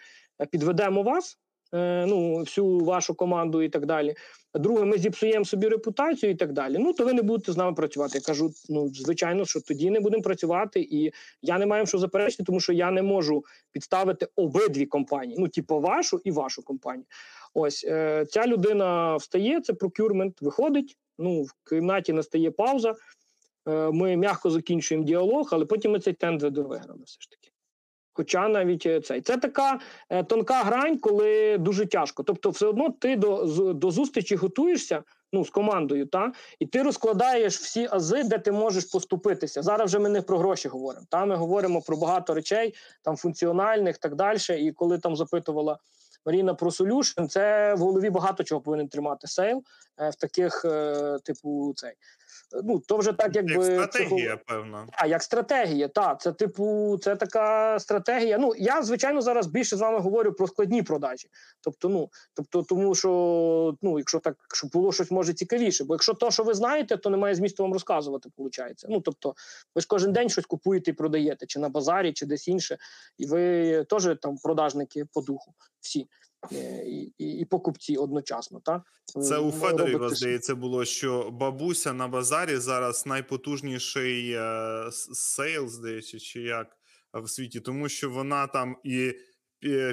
підведемо 0.50 1.02
вас, 1.02 1.38
ну 1.72 2.38
всю 2.38 2.78
вашу 2.78 3.14
команду 3.14 3.62
і 3.62 3.68
так 3.68 3.86
далі. 3.86 4.14
Друге, 4.54 4.84
ми 4.84 4.98
зіпсуємо 4.98 5.44
собі 5.44 5.68
репутацію 5.68 6.32
і 6.32 6.34
так 6.34 6.52
далі. 6.52 6.76
Ну 6.78 6.92
то 6.92 7.04
ви 7.04 7.12
не 7.12 7.22
будете 7.22 7.52
з 7.52 7.56
нами 7.56 7.74
працювати. 7.74 8.18
Я 8.18 8.20
кажу, 8.20 8.50
ну 8.68 8.88
звичайно, 8.88 9.44
що 9.44 9.60
тоді 9.60 9.90
не 9.90 10.00
будемо 10.00 10.22
працювати, 10.22 10.80
і 10.90 11.12
я 11.42 11.58
не 11.58 11.66
маю 11.66 11.86
що 11.86 11.98
заперечити, 11.98 12.44
тому 12.44 12.60
що 12.60 12.72
я 12.72 12.90
не 12.90 13.02
можу 13.02 13.44
підставити 13.72 14.28
обидві 14.36 14.86
компанії. 14.86 15.36
Ну, 15.38 15.48
типу, 15.48 15.80
вашу 15.80 16.20
і 16.24 16.30
вашу 16.30 16.62
компанію. 16.62 17.06
Ось 17.54 17.84
е, 17.88 18.26
ця 18.30 18.46
людина 18.46 19.16
встає, 19.16 19.60
це 19.60 19.72
прокюрмент, 19.72 20.42
виходить. 20.42 20.96
Ну, 21.18 21.42
в 21.42 21.52
кімнаті 21.68 22.12
настає 22.12 22.50
пауза. 22.50 22.94
Е, 23.68 23.90
ми 23.90 24.16
м'яко 24.16 24.50
закінчуємо 24.50 25.04
діалог, 25.04 25.48
але 25.52 25.64
потім 25.64 25.92
ми 25.92 26.00
цей 26.00 26.12
тендер 26.12 26.50
довиграли 26.50 27.00
все 27.04 27.20
ж 27.20 27.30
таки. 27.30 27.37
Хоча 28.18 28.48
навіть 28.48 28.86
е, 28.86 29.00
цей 29.00 29.20
це 29.20 29.36
така 29.36 29.80
е, 30.10 30.24
тонка 30.24 30.62
грань, 30.62 30.98
коли 30.98 31.58
дуже 31.58 31.86
тяжко. 31.86 32.22
Тобто, 32.22 32.50
все 32.50 32.66
одно 32.66 32.90
ти 32.90 33.16
до, 33.16 33.44
до 33.74 33.90
зустрічі 33.90 34.36
готуєшся 34.36 35.02
ну, 35.32 35.44
з 35.44 35.50
командою, 35.50 36.06
та 36.06 36.32
і 36.58 36.66
ти 36.66 36.82
розкладаєш 36.82 37.58
всі 37.58 37.88
ази, 37.90 38.22
де 38.24 38.38
ти 38.38 38.52
можеш 38.52 38.84
поступитися. 38.84 39.62
Зараз 39.62 39.90
вже 39.90 39.98
ми 39.98 40.08
не 40.08 40.22
про 40.22 40.38
гроші 40.38 40.68
говоримо. 40.68 41.06
Та 41.10 41.24
ми 41.24 41.36
говоримо 41.36 41.82
про 41.82 41.96
багато 41.96 42.34
речей, 42.34 42.74
там 43.02 43.16
функціональних 43.16 43.98
так 43.98 44.14
далі. 44.14 44.38
І 44.58 44.72
коли 44.72 44.98
там 44.98 45.16
запитувала 45.16 45.78
Маріна 46.26 46.54
про 46.54 46.70
solution, 46.70 47.28
це 47.28 47.74
в 47.74 47.78
голові 47.78 48.10
багато 48.10 48.44
чого 48.44 48.60
повинен 48.60 48.88
тримати 48.88 49.26
sale 49.26 49.62
е, 50.00 50.10
в 50.10 50.14
таких, 50.14 50.64
типу, 51.24 51.72
цей. 51.76 51.92
Ну, 52.64 52.78
то 52.78 52.96
вже 52.96 53.12
так, 53.12 53.36
якби 53.36 53.52
як 53.52 53.64
стратегія, 53.64 54.36
певно. 54.46 54.86
а, 54.92 55.06
як 55.06 55.22
стратегія, 55.22 55.88
так. 55.88 56.20
Це 56.20 56.32
типу, 56.32 56.98
це 57.02 57.16
така 57.16 57.78
стратегія. 57.80 58.38
Ну 58.38 58.52
я 58.58 58.82
звичайно 58.82 59.20
зараз 59.20 59.46
більше 59.46 59.76
з 59.76 59.80
вами 59.80 59.98
говорю 59.98 60.32
про 60.32 60.46
складні 60.46 60.82
продажі. 60.82 61.28
Тобто, 61.60 61.88
ну 61.88 62.10
тобто, 62.34 62.62
тому 62.62 62.94
що 62.94 63.74
ну, 63.82 63.98
якщо 63.98 64.18
так, 64.18 64.36
щоб 64.54 64.70
було 64.70 64.92
щось 64.92 65.10
може 65.10 65.34
цікавіше, 65.34 65.84
бо 65.84 65.94
якщо 65.94 66.14
то, 66.14 66.30
що 66.30 66.42
ви 66.42 66.54
знаєте, 66.54 66.96
то 66.96 67.10
немає 67.10 67.34
змісту 67.34 67.62
вам 67.62 67.72
розказувати. 67.72 68.28
Виходить. 68.36 68.84
Ну 68.88 69.00
тобто, 69.00 69.34
ви 69.74 69.80
ж 69.80 69.86
кожен 69.88 70.12
день 70.12 70.28
щось 70.28 70.46
купуєте 70.46 70.90
і 70.90 70.94
продаєте, 70.94 71.46
чи 71.46 71.58
на 71.60 71.68
базарі, 71.68 72.12
чи 72.12 72.26
десь 72.26 72.48
інше, 72.48 72.78
і 73.18 73.26
ви 73.26 73.84
теж 73.84 74.08
там 74.22 74.36
продажники 74.36 75.04
по 75.12 75.20
духу, 75.20 75.54
всі. 75.80 76.08
Е, 76.52 76.84
І, 76.86 77.12
і, 77.18 77.38
і 77.38 77.44
покупці 77.44 77.96
одночасно, 77.96 78.60
так 78.64 78.82
Це 79.04 79.38
у 79.38 79.50
Ви 79.50 79.60
Федорєва, 79.60 80.08
здається, 80.08 80.54
було, 80.54 80.84
що 80.84 81.30
бабуся 81.30 81.92
на 81.92 82.08
базарі 82.08 82.56
зараз 82.56 83.06
найпотужніший 83.06 84.32
е, 84.32 84.88
sale, 85.12 85.68
здається, 85.68 86.18
чи 86.18 86.40
як 86.40 86.66
е, 87.16 87.20
в 87.20 87.30
світі, 87.30 87.60
тому 87.60 87.88
що 87.88 88.10
вона 88.10 88.46
там 88.46 88.76
і 88.84 89.14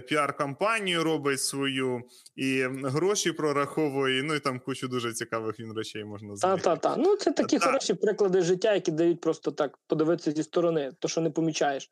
піар-кампанію 0.10 1.04
робить 1.04 1.42
свою, 1.42 2.02
і 2.36 2.62
гроші 2.84 3.32
прораховує, 3.32 4.24
ну 4.24 4.36
і 4.36 4.40
там 4.40 4.60
кучу 4.60 4.88
дуже 4.88 5.14
цікавих 5.14 5.60
він 5.60 5.74
речей 5.74 6.06
можна 6.06 6.30
Та, 6.30 6.36
знайти. 6.36 6.64
та, 6.64 6.76
та. 6.76 6.96
Ну, 6.98 7.16
це 7.16 7.32
такі 7.32 7.60
Та. 7.60 7.66
хороші 7.66 7.94
приклади 7.94 8.42
життя, 8.42 8.74
які 8.74 8.92
дають 8.92 9.22
просто 9.22 9.52
так 9.52 9.80
подивитися 9.88 10.32
зі 10.32 10.44
сторони, 10.44 10.92
то 11.00 11.08
що 11.08 11.22
не 11.22 11.30
помічаєш. 11.30 11.90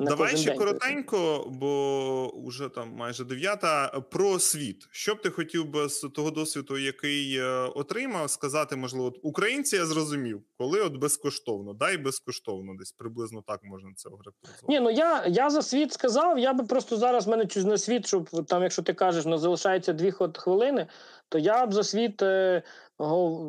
На 0.00 0.10
Давай 0.10 0.30
кожен 0.30 0.38
ще 0.38 0.50
день. 0.50 0.58
коротенько, 0.58 1.44
бо 1.48 2.32
вже 2.46 2.68
там 2.68 2.92
майже 2.92 3.24
дев'ята. 3.24 4.00
Про 4.10 4.38
світ. 4.38 4.88
Що 4.90 5.14
б 5.14 5.22
ти 5.22 5.30
хотів 5.30 5.70
би 5.70 5.88
з 5.88 6.00
того 6.00 6.30
досвіду, 6.30 6.78
який 6.78 7.36
е, 7.36 7.44
отримав, 7.74 8.30
сказати, 8.30 8.76
можливо, 8.76 9.06
от 9.06 9.18
українці 9.22 9.76
я 9.76 9.86
зрозумів, 9.86 10.42
коли 10.58 10.80
от 10.80 10.96
безкоштовно, 10.96 11.74
дай 11.74 11.96
безкоштовно, 11.96 12.74
десь 12.78 12.92
приблизно 12.92 13.42
так 13.46 13.60
можна 13.64 13.90
це 13.96 14.08
охарактеризувати. 14.08 14.66
Ні, 14.68 14.80
ну 14.80 14.90
я, 14.90 15.26
я 15.26 15.50
за 15.50 15.62
світ 15.62 15.92
сказав, 15.92 16.38
я 16.38 16.52
би 16.52 16.64
просто 16.64 16.96
зараз 16.96 17.26
мене 17.26 17.46
чуть 17.46 17.66
на 17.66 17.78
світ, 17.78 18.06
щоб 18.06 18.46
там, 18.46 18.62
якщо 18.62 18.82
ти 18.82 18.94
кажеш, 18.94 19.24
ну 19.24 19.38
залишається 19.38 19.92
дві 19.92 20.12
хвилини, 20.34 20.86
то 21.28 21.38
я 21.38 21.66
б 21.66 21.72
за 21.72 21.82
світ 21.82 22.22
е, 22.22 22.62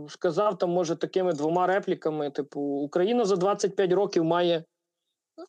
сказав 0.07 0.57
там, 0.57 0.69
може, 0.69 0.95
такими 0.95 1.33
двома 1.33 1.67
репліками: 1.67 2.29
типу, 2.29 2.61
Україна 2.61 3.25
за 3.25 3.35
25 3.35 3.91
років 3.91 4.23
має. 4.23 4.63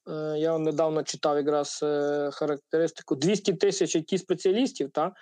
Е, 0.09 0.39
Я 0.39 0.59
недавно 0.59 1.03
читав 1.03 1.37
якраз 1.37 1.81
е, 1.83 2.31
характеристику 2.33 3.15
200 3.15 3.53
тисяч 3.53 3.97
it 3.97 4.19
спеціалістів, 4.19 4.91
та 4.91 5.13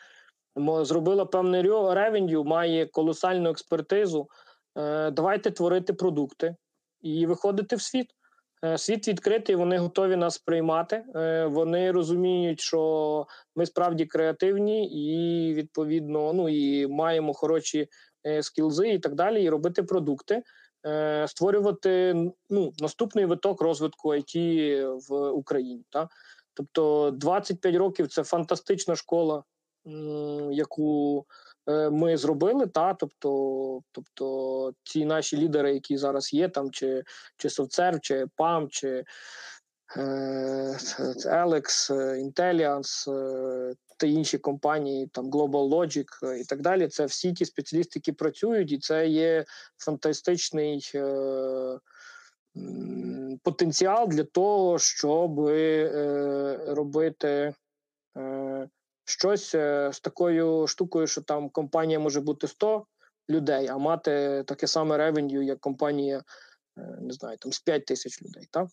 зробила 0.57 1.25
певний 1.25 1.63
ревеню, 1.93 2.45
має 2.45 2.87
колосальну 2.87 3.51
експертизу. 3.51 4.29
Е, 4.79 5.11
Давайте 5.11 5.51
творити 5.51 5.93
продукти 5.93 6.57
і 7.01 7.27
виходити 7.27 7.77
в 7.77 7.83
світ. 7.83 8.07
Світ 8.77 9.09
відкритий, 9.09 9.57
вони 9.57 9.79
готові 9.79 10.17
нас 10.17 10.39
приймати. 10.39 11.05
Вони 11.47 11.93
розуміють, 11.93 12.61
що 12.61 13.27
ми 13.57 13.67
справді 13.67 14.07
креативні 14.07 14.87
і 14.87 15.55
відповідно 15.55 16.33
ну 16.33 16.49
і 16.49 16.87
маємо 16.87 17.35
хороші 17.35 17.89
скілзи 18.41 18.89
і 18.89 18.99
так 18.99 19.15
далі, 19.15 19.43
і 19.43 19.49
робити 19.49 19.83
продукти, 19.83 20.43
е, 20.87 21.27
створювати 21.29 22.15
ну, 22.51 22.73
наступний 22.79 23.25
виток 23.25 23.63
розвитку 23.63 24.15
IT 24.15 24.99
в 25.09 25.31
Україні. 25.31 25.85
Та? 25.91 26.09
Тобто 26.55 27.11
25 27.11 27.75
років 27.75 28.09
це 28.09 28.25
фантастична 28.25 28.97
школа, 28.97 29.45
яку 30.51 31.27
е, 31.69 31.91
ми 31.91 32.17
зробили. 32.17 32.67
Та? 32.67 32.95
Тобто, 32.95 33.81
тобто 33.93 34.73
ці 34.85 35.05
наші 35.05 35.37
лідери, 35.37 35.75
які 35.75 35.97
зараз 35.97 36.33
є, 36.33 36.49
там 36.49 36.71
чи 36.71 37.05
чи 37.37 37.51
Совцер, 37.51 38.01
чи 38.01 38.27
ПАМ, 38.37 38.69
чи 38.69 39.05
Alex, 39.97 41.91
Intelliance 42.27 43.11
та 43.97 44.07
інші 44.07 44.39
компанії, 44.39 45.07
там 45.07 45.31
Global 45.31 45.69
Logic 45.69 46.35
і 46.41 46.45
так 46.45 46.61
далі. 46.61 46.89
Це 46.89 47.05
всі 47.05 47.33
ті 47.33 47.45
спеціалісти, 47.45 47.99
які 47.99 48.13
працюють, 48.13 48.73
і 48.73 48.79
це 48.79 49.09
є 49.09 49.45
фантастичний 49.79 50.93
потенціал 53.43 54.09
для 54.09 54.25
того, 54.25 54.79
щоб 54.79 55.39
робити 56.77 57.55
щось 59.05 59.51
з 59.51 60.01
такою 60.03 60.67
штукою, 60.67 61.07
що 61.07 61.23
там 61.23 61.49
компанія 61.49 61.99
може 61.99 62.21
бути 62.21 62.49
100 62.49 62.87
людей, 63.31 63.69
а 63.69 63.79
мати 63.79 64.45
таке 64.47 64.67
саме 64.67 64.97
ревеню, 64.97 65.43
як 65.43 65.61
компанія, 65.61 66.23
е, 66.79 66.99
не 67.01 67.13
знаю, 67.13 67.37
там 67.39 67.53
з 67.53 67.61
5 67.61 67.85
тисяч 67.85 68.23
людей. 68.23 68.49
так? 68.51 68.69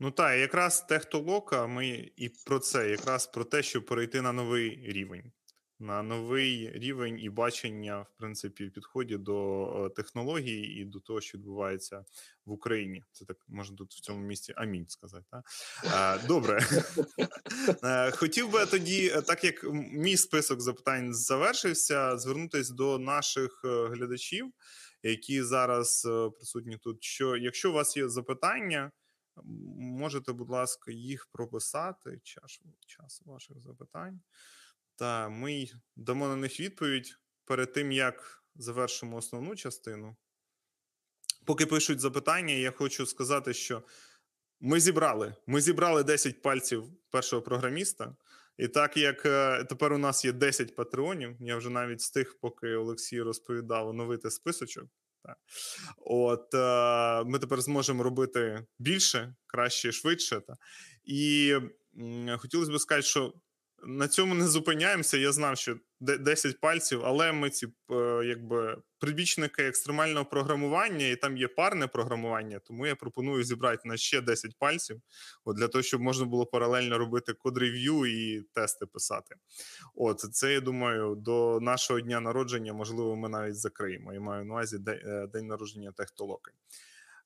Ну 0.00 0.10
так, 0.10 0.38
якраз 0.38 0.80
техтолока, 0.80 1.66
ми 1.66 2.10
і 2.16 2.28
про 2.46 2.58
це, 2.58 2.90
якраз 2.90 3.26
про 3.26 3.44
те, 3.44 3.62
щоб 3.62 3.86
перейти 3.86 4.22
на 4.22 4.32
новий 4.32 4.92
рівень 4.92 5.32
на 5.78 6.02
новий 6.02 6.70
рівень 6.74 7.20
і 7.20 7.30
бачення, 7.30 8.00
в 8.00 8.18
принципі, 8.18 8.66
в 8.66 8.72
підході 8.72 9.16
до 9.16 9.66
е, 9.86 9.90
технологій 9.90 10.60
і 10.60 10.84
до 10.84 11.00
того, 11.00 11.20
що 11.20 11.38
відбувається 11.38 12.04
в 12.46 12.52
Україні. 12.52 13.02
Це 13.12 13.24
так 13.24 13.36
можна 13.48 13.76
тут 13.76 13.92
в 13.92 14.00
цьому 14.00 14.26
місці 14.26 14.52
амінь 14.56 14.88
сказати. 14.88 15.24
Так? 15.30 16.20
Добре, 16.26 16.66
е, 17.84 18.10
хотів 18.10 18.50
би 18.50 18.66
тоді, 18.66 19.12
е, 19.14 19.22
так 19.22 19.44
як 19.44 19.64
мій 19.92 20.16
список 20.16 20.60
запитань 20.60 21.14
завершився, 21.14 22.18
звернутися 22.18 22.74
до 22.74 22.98
наших 22.98 23.60
глядачів, 23.64 24.52
які 25.02 25.42
зараз 25.42 26.08
присутні 26.36 26.78
тут. 26.82 27.04
Що 27.04 27.36
якщо 27.36 27.70
у 27.70 27.74
вас 27.74 27.96
є 27.96 28.08
запитання, 28.08 28.92
можете, 29.44 30.32
будь 30.32 30.50
ласка, 30.50 30.92
їх 30.92 31.26
прописати. 31.26 32.20
Час 32.22 32.60
час 32.86 33.22
ваших 33.24 33.60
запитань. 33.60 34.20
Та 34.96 35.28
ми 35.28 35.66
дамо 35.96 36.28
на 36.28 36.36
них 36.36 36.60
відповідь 36.60 37.18
перед 37.44 37.72
тим, 37.72 37.92
як 37.92 38.44
завершимо 38.54 39.16
основну 39.16 39.56
частину. 39.56 40.16
Поки 41.44 41.66
пишуть 41.66 42.00
запитання, 42.00 42.54
я 42.54 42.70
хочу 42.70 43.06
сказати, 43.06 43.54
що 43.54 43.82
ми 44.60 44.80
зібрали 44.80 45.34
Ми 45.46 45.60
зібрали 45.60 46.04
10 46.04 46.42
пальців 46.42 46.84
першого 47.10 47.42
програміста. 47.42 48.16
І 48.58 48.68
так 48.68 48.96
як 48.96 49.26
е, 49.26 49.64
тепер 49.64 49.92
у 49.92 49.98
нас 49.98 50.24
є 50.24 50.32
10 50.32 50.76
патреонів, 50.76 51.36
я 51.40 51.56
вже 51.56 51.70
навіть 51.70 52.00
встиг, 52.00 52.36
поки 52.40 52.74
Олексій 52.74 53.22
розповідав, 53.22 53.88
оновити 53.88 54.30
списочок. 54.30 54.84
Так. 55.24 55.36
От 55.96 56.54
е, 56.54 57.24
ми 57.24 57.38
тепер 57.38 57.60
зможемо 57.60 58.02
робити 58.02 58.66
більше, 58.78 59.34
краще, 59.46 59.92
швидше. 59.92 60.40
Та. 60.40 60.54
І 61.04 61.54
хотілося 62.38 62.72
б 62.72 62.78
сказати, 62.78 63.06
що 63.06 63.34
на 63.86 64.08
цьому 64.08 64.34
не 64.34 64.46
зупиняємося. 64.46 65.16
Я 65.16 65.32
знав, 65.32 65.58
що 65.58 65.76
10 66.00 66.60
пальців, 66.60 67.00
але 67.04 67.32
ми 67.32 67.50
ці 67.50 67.66
е, 67.66 68.22
якби 68.24 68.82
прибічники 68.98 69.62
екстремального 69.62 70.24
програмування, 70.24 71.06
і 71.06 71.16
там 71.16 71.36
є 71.36 71.48
парне 71.48 71.86
програмування, 71.86 72.58
тому 72.58 72.86
я 72.86 72.94
пропоную 72.94 73.44
зібрати 73.44 73.88
на 73.88 73.96
ще 73.96 74.20
10 74.20 74.58
пальців, 74.58 75.00
от 75.44 75.56
для 75.56 75.68
того, 75.68 75.82
щоб 75.82 76.00
можна 76.00 76.26
було 76.26 76.46
паралельно 76.46 76.98
робити 76.98 77.32
код-рев'ю 77.32 78.06
і 78.06 78.42
тести 78.42 78.86
писати. 78.86 79.34
От 79.94 80.20
це 80.20 80.52
я 80.52 80.60
думаю, 80.60 81.14
до 81.14 81.58
нашого 81.60 82.00
дня 82.00 82.20
народження, 82.20 82.72
можливо, 82.72 83.16
ми 83.16 83.28
навіть 83.28 83.56
закриємо. 83.56 84.12
Я 84.12 84.20
маю 84.20 84.44
на 84.44 84.54
увазі 84.54 84.78
е, 84.88 85.26
день 85.32 85.46
народження 85.46 85.92
техтолоки. 85.92 86.52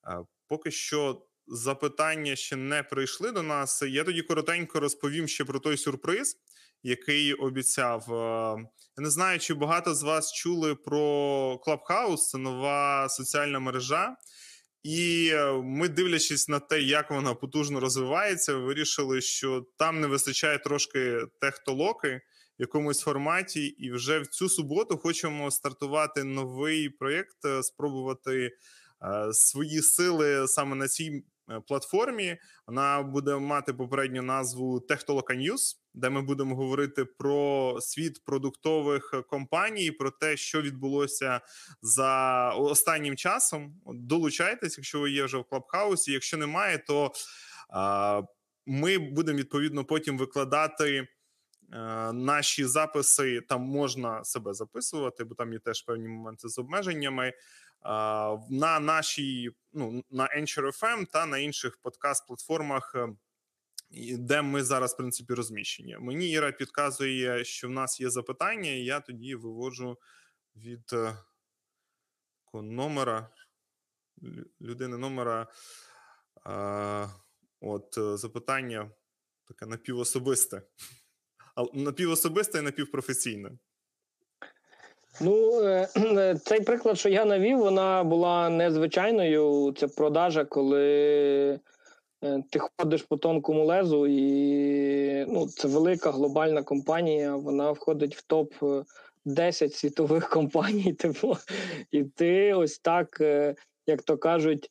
Е, 0.07 0.25
поки 0.47 0.71
що 0.71 1.21
запитання 1.49 2.35
ще 2.35 2.55
не 2.55 2.83
прийшли 2.83 3.31
до 3.31 3.43
нас. 3.43 3.81
Я 3.81 4.03
тоді 4.03 4.21
коротенько 4.21 4.79
розповім 4.79 5.27
ще 5.27 5.45
про 5.45 5.59
той 5.59 5.77
сюрприз, 5.77 6.37
який 6.83 7.33
обіцяв. 7.33 8.13
Е, 8.13 8.69
я 8.97 9.03
не 9.03 9.09
знаю, 9.09 9.39
чи 9.39 9.53
багато 9.53 9.95
з 9.95 10.03
вас 10.03 10.33
чули 10.33 10.75
про 10.75 10.99
Clubhouse, 11.67 12.17
це 12.17 12.37
нова 12.37 13.09
соціальна 13.09 13.59
мережа. 13.59 14.15
І 14.83 15.31
е, 15.33 15.53
ми, 15.63 15.89
дивлячись 15.89 16.49
на 16.49 16.59
те, 16.59 16.81
як 16.81 17.11
вона 17.11 17.33
потужно 17.33 17.79
розвивається, 17.79 18.53
вирішили, 18.53 19.21
що 19.21 19.65
там 19.77 20.01
не 20.01 20.07
вистачає 20.07 20.57
трошки 20.57 21.19
техтолоки 21.41 22.21
в 22.59 22.61
якомусь 22.61 22.99
форматі, 22.99 23.65
і 23.65 23.91
вже 23.91 24.19
в 24.19 24.27
цю 24.27 24.49
суботу 24.49 24.97
хочемо 24.97 25.51
стартувати 25.51 26.23
новий 26.23 26.89
проєкт, 26.89 27.45
е, 27.45 27.63
спробувати 27.63 28.51
свої 29.31 29.81
сили 29.81 30.47
саме 30.47 30.75
на 30.75 30.87
цій 30.87 31.23
Е, 31.38 31.38
платформі. 31.67 32.37
Вона 32.67 33.03
буде 33.03 33.35
мати 33.35 33.73
попередню 33.73 34.21
назву 34.21 34.79
Техтолока 34.79 35.33
News, 35.33 35.75
де 35.93 36.09
ми 36.09 36.21
будемо 36.21 36.55
говорити 36.55 37.05
про 37.05 37.77
світ 37.81 38.23
продуктових 38.25 39.23
компаній, 39.27 39.91
про 39.91 40.11
те, 40.11 40.37
що 40.37 40.61
відбулося 40.61 41.41
за 41.81 42.49
останнім 42.49 43.15
часом. 43.15 43.81
Долучайтесь, 43.85 44.77
якщо 44.77 44.99
ви 44.99 45.11
є 45.11 45.23
вже 45.23 45.37
в 45.37 45.43
Клабхаусі. 45.43 46.11
Якщо 46.11 46.37
немає, 46.37 46.77
то 46.77 47.11
ми 48.65 48.97
будемо 48.97 49.39
відповідно 49.39 49.85
потім 49.85 50.17
викладати. 50.17 51.07
Е, 51.73 52.13
наші 52.13 52.65
записи 52.65 53.41
там 53.41 53.61
можна 53.61 54.23
себе 54.23 54.53
записувати, 54.53 55.23
бо 55.23 55.35
там 55.35 55.53
є 55.53 55.59
теж 55.59 55.81
певні 55.81 56.07
моменти 56.07 56.49
з 56.49 56.59
обмеженнями 56.59 57.33
на 58.49 58.79
нашій 58.81 59.51
ну 59.73 60.03
на 60.09 60.23
Anchor 60.23 60.79
FM 60.79 61.05
та 61.11 61.25
на 61.25 61.37
інших 61.37 61.79
подкаст-платформах. 61.83 62.95
Е, 62.95 63.15
де 64.17 64.41
ми 64.41 64.63
зараз 64.63 64.93
в 64.93 64.97
принципі 64.97 65.33
розміщені? 65.33 65.97
Мені 65.99 66.31
Іра 66.31 66.51
підказує, 66.51 67.45
що 67.45 67.67
в 67.67 67.71
нас 67.71 67.99
є 67.99 68.09
запитання, 68.09 68.71
і 68.71 68.83
я 68.83 68.99
тоді 68.99 69.35
виводжу 69.35 69.97
від 70.55 70.93
е, 70.93 71.17
номера 72.53 73.29
людини 74.61 74.97
номера. 74.97 75.47
От 77.61 77.97
е, 77.97 78.17
запитання 78.17 78.91
таке 79.47 79.65
напівособисте, 79.65 80.61
напівособисте 81.73 82.59
і 82.59 82.61
напівпрофесійне. 82.61 83.51
Ну, 85.21 85.61
е, 85.97 86.35
цей 86.43 86.61
приклад, 86.61 86.99
що 86.99 87.09
я 87.09 87.25
навів, 87.25 87.57
вона 87.57 88.03
була 88.03 88.49
незвичайною. 88.49 89.73
Це 89.77 89.87
продажа, 89.87 90.45
коли 90.45 90.83
е, 92.23 92.43
ти 92.49 92.59
ходиш 92.59 93.03
по 93.03 93.17
тонкому 93.17 93.65
лезу, 93.65 94.07
і 94.07 95.25
ну, 95.25 95.47
це 95.47 95.67
велика 95.67 96.11
глобальна 96.11 96.63
компанія. 96.63 97.35
Вона 97.35 97.71
входить 97.71 98.15
в 98.15 98.21
топ 98.21 98.53
10 99.25 99.73
світових 99.73 100.29
компаній. 100.33 100.93
Типу, 100.93 101.37
і 101.91 102.03
ти 102.03 102.53
ось 102.53 102.79
так, 102.79 103.21
е, 103.21 103.55
як 103.87 104.01
то 104.01 104.17
кажуть, 104.17 104.69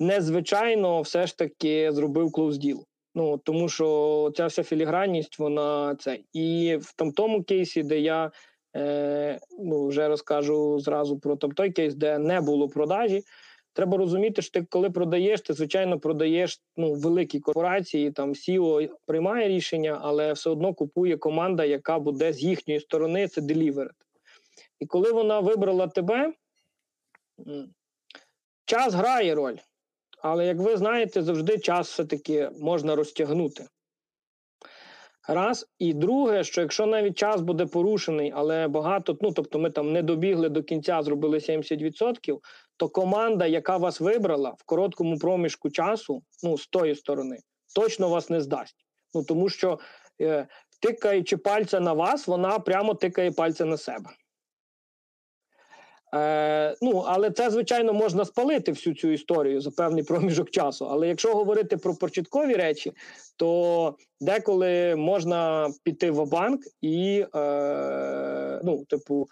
незвичайно 0.00 1.00
все 1.00 1.26
ж 1.26 1.38
таки 1.38 1.92
зробив 1.92 2.32
клоуз 2.32 2.58
діл. 2.58 2.84
Ну 3.14 3.38
тому 3.38 3.68
що 3.68 4.32
ця 4.36 4.46
вся 4.46 4.62
філігранність, 4.62 5.38
вона 5.38 5.96
це. 6.00 6.18
І 6.32 6.78
в 6.80 7.12
тому 7.12 7.42
кейсі, 7.42 7.82
де 7.82 8.00
я. 8.00 8.30
Е, 8.76 9.38
ну, 9.58 9.86
вже 9.86 10.08
розкажу 10.08 10.78
зразу 10.78 11.18
про 11.18 11.36
там, 11.36 11.52
той 11.52 11.70
кейс, 11.70 11.94
де 11.94 12.18
не 12.18 12.40
було 12.40 12.68
продажі. 12.68 13.24
Треба 13.72 13.98
розуміти, 13.98 14.42
що 14.42 14.50
ти 14.50 14.66
коли 14.70 14.90
продаєш, 14.90 15.40
ти 15.40 15.52
звичайно 15.52 16.00
продаєш 16.00 16.60
ну, 16.76 16.94
великі 16.94 17.40
корпорації. 17.40 18.10
Там 18.10 18.32
CEO 18.32 18.88
приймає 19.06 19.48
рішення, 19.48 19.98
але 20.02 20.32
все 20.32 20.50
одно 20.50 20.74
купує 20.74 21.16
команда, 21.16 21.64
яка 21.64 21.98
буде 21.98 22.32
з 22.32 22.42
їхньої 22.42 22.80
сторони 22.80 23.28
це 23.28 23.40
деліверити. 23.40 23.94
І 24.80 24.86
коли 24.86 25.12
вона 25.12 25.40
вибрала 25.40 25.88
тебе, 25.88 26.32
час 28.64 28.94
грає 28.94 29.34
роль. 29.34 29.56
Але 30.22 30.46
як 30.46 30.56
ви 30.56 30.76
знаєте, 30.76 31.22
завжди 31.22 31.58
час 31.58 31.88
все-таки 31.88 32.50
можна 32.60 32.96
розтягнути. 32.96 33.66
Раз. 35.28 35.66
І 35.78 35.94
друге, 35.94 36.44
що 36.44 36.60
якщо 36.60 36.86
навіть 36.86 37.18
час 37.18 37.40
буде 37.40 37.66
порушений, 37.66 38.32
але 38.36 38.68
багато, 38.68 39.18
ну 39.20 39.32
тобто 39.32 39.58
ми 39.58 39.70
там 39.70 39.92
не 39.92 40.02
добігли 40.02 40.48
до 40.48 40.62
кінця, 40.62 41.02
зробили 41.02 41.38
70%, 41.38 42.38
то 42.76 42.88
команда, 42.88 43.46
яка 43.46 43.76
вас 43.76 44.00
вибрала 44.00 44.50
в 44.50 44.64
короткому 44.66 45.18
проміжку 45.18 45.70
часу, 45.70 46.22
ну 46.42 46.58
з 46.58 46.66
тої 46.66 46.94
сторони, 46.94 47.38
точно 47.74 48.08
вас 48.08 48.30
не 48.30 48.40
здасть. 48.40 48.76
Ну 49.14 49.24
тому 49.24 49.48
що 49.48 49.78
е, 50.20 50.46
тикаючи 50.80 51.36
пальця 51.36 51.80
на 51.80 51.92
вас, 51.92 52.26
вона 52.26 52.58
прямо 52.58 52.94
тикає 52.94 53.32
пальця 53.32 53.64
на 53.64 53.76
себе. 53.76 54.10
Е, 56.14 56.76
Ну, 56.82 57.04
але 57.06 57.30
це, 57.30 57.50
звичайно, 57.50 57.92
можна 57.92 58.24
спалити 58.24 58.72
всю 58.72 58.96
цю 58.96 59.08
історію 59.08 59.60
за 59.60 59.70
певний 59.70 60.04
проміжок 60.04 60.50
часу. 60.50 60.86
Але 60.90 61.08
якщо 61.08 61.34
говорити 61.34 61.76
про 61.76 61.94
початкові 61.94 62.54
речі, 62.54 62.92
то 63.36 63.96
деколи 64.20 64.96
можна 64.96 65.70
піти 65.82 66.10
в 66.10 66.30
банк 66.30 66.60
і, 66.80 67.26
е, 67.34 68.60
ну, 68.64 68.84
типу, 68.84 69.28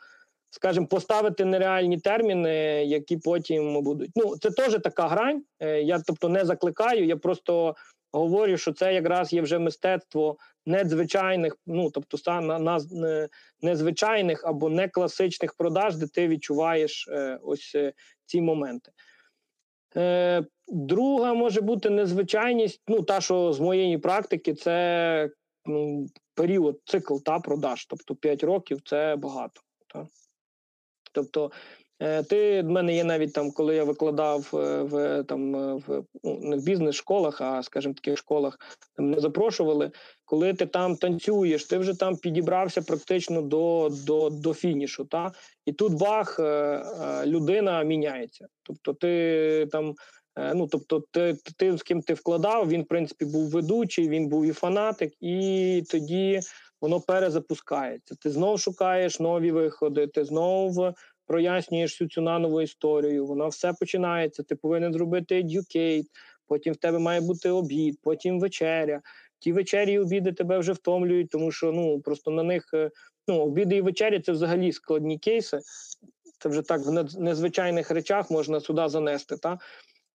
скажімо, 0.50 0.86
поставити 0.86 1.44
нереальні 1.44 1.98
терміни, 1.98 2.84
які 2.84 3.16
потім 3.16 3.82
будуть. 3.82 4.10
Ну, 4.16 4.36
це 4.36 4.50
теж 4.50 4.78
така 4.82 5.08
грань. 5.08 5.42
Е, 5.60 5.82
я 5.82 6.00
тобто 6.06 6.28
не 6.28 6.44
закликаю, 6.44 7.06
я 7.06 7.16
просто 7.16 7.74
говорю, 8.12 8.56
що 8.56 8.72
це 8.72 8.94
якраз 8.94 9.32
є 9.32 9.42
вже 9.42 9.58
мистецтво 9.58 10.36
незвичайних, 10.66 11.56
ну 11.66 11.90
тобто 11.90 12.18
саме 12.18 12.58
на 12.58 12.80
незвичайних 13.62 14.44
або 14.44 14.68
не 14.68 14.88
класичних 14.88 15.54
продаж, 15.54 15.96
де 15.96 16.06
ти 16.06 16.28
відчуваєш 16.28 17.08
е, 17.08 17.38
ось 17.42 17.72
е, 17.74 17.92
ці 18.26 18.40
моменти. 18.40 18.92
Е, 19.96 20.44
Друга 20.68 21.34
може 21.34 21.60
бути 21.60 21.90
незвичайність. 21.90 22.82
Ну, 22.88 23.02
та, 23.02 23.20
що 23.20 23.52
з 23.52 23.60
моєї 23.60 23.98
практики, 23.98 24.54
це 24.54 25.30
ну, 25.66 26.06
період, 26.34 26.80
цикл 26.84 27.16
та 27.24 27.38
продаж. 27.38 27.86
Тобто 27.86 28.14
5 28.14 28.44
років 28.44 28.80
це 28.84 29.16
багато. 29.16 29.60
Та. 29.86 30.06
Тобто 31.12 31.50
ти 32.28 32.62
в 32.62 32.68
мене 32.68 32.94
є 32.94 33.04
навіть 33.04 33.32
там, 33.32 33.50
коли 33.50 33.74
я 33.74 33.84
викладав 33.84 34.50
е, 34.54 34.82
в 34.82 35.24
там 35.24 35.56
е, 35.56 35.74
в 35.74 36.04
ну, 36.24 36.38
не 36.42 36.56
в 36.56 36.62
бізнес-школах, 36.62 37.40
а 37.40 37.62
скажімо, 37.62 37.94
таких 37.94 38.18
школах 38.18 38.58
там 38.96 39.10
не 39.10 39.20
запрошували. 39.20 39.90
Коли 40.24 40.54
ти 40.54 40.66
там 40.66 40.96
танцюєш, 40.96 41.64
ти 41.64 41.78
вже 41.78 41.94
там 41.94 42.16
підібрався 42.16 42.82
практично 42.82 43.42
до 43.42 43.88
до, 44.06 44.30
до 44.30 44.54
фінішу. 44.54 45.04
Та? 45.04 45.32
І 45.66 45.72
тут 45.72 45.92
бах, 45.92 46.40
людина 47.26 47.82
міняється. 47.82 48.46
Тобто, 48.62 48.94
ти 48.94 49.68
там. 49.72 49.94
Ну, 50.54 50.66
тобто, 50.66 51.02
ти, 51.10 51.36
ти 51.56 51.76
з 51.76 51.82
ким 51.82 52.02
ти 52.02 52.14
вкладав, 52.14 52.68
він 52.68 52.82
в 52.82 52.86
принципі 52.86 53.24
був 53.24 53.50
ведучий, 53.50 54.08
він 54.08 54.28
був 54.28 54.44
і 54.44 54.52
фанатик, 54.52 55.12
і 55.20 55.82
тоді 55.90 56.40
воно 56.80 57.00
перезапускається. 57.00 58.14
Ти 58.14 58.30
знов 58.30 58.60
шукаєш 58.60 59.20
нові 59.20 59.50
виходи, 59.50 60.06
ти 60.06 60.24
знов 60.24 60.94
прояснюєш 61.32 61.92
всю 61.92 62.08
цю 62.08 62.20
нанову 62.20 62.60
історію, 62.60 63.26
воно 63.26 63.48
все 63.48 63.72
починається. 63.80 64.42
Ти 64.42 64.56
повинен 64.56 64.92
зробити 64.92 65.42
educate, 65.42 66.06
потім 66.46 66.72
в 66.72 66.76
тебе 66.76 66.98
має 66.98 67.20
бути 67.20 67.50
обід, 67.50 67.98
потім 68.02 68.40
вечеря. 68.40 69.00
Ті 69.38 69.52
вечері 69.52 69.92
і 69.92 69.98
обіди 69.98 70.32
тебе 70.32 70.58
вже 70.58 70.72
втомлюють, 70.72 71.30
тому 71.30 71.52
що 71.52 71.72
ну 71.72 72.00
просто 72.00 72.30
на 72.30 72.42
них 72.42 72.70
е, 72.74 72.90
ну, 73.28 73.40
обіди 73.40 73.76
і 73.76 73.80
вечері 73.80 74.20
це 74.20 74.32
взагалі 74.32 74.72
складні 74.72 75.18
кейси. 75.18 75.60
Це 76.38 76.48
вже 76.48 76.62
так 76.62 76.80
в 76.80 77.20
незвичайних 77.20 77.90
речах 77.90 78.30
можна 78.30 78.60
сюди 78.60 78.88
занести. 78.88 79.36
Та? 79.36 79.58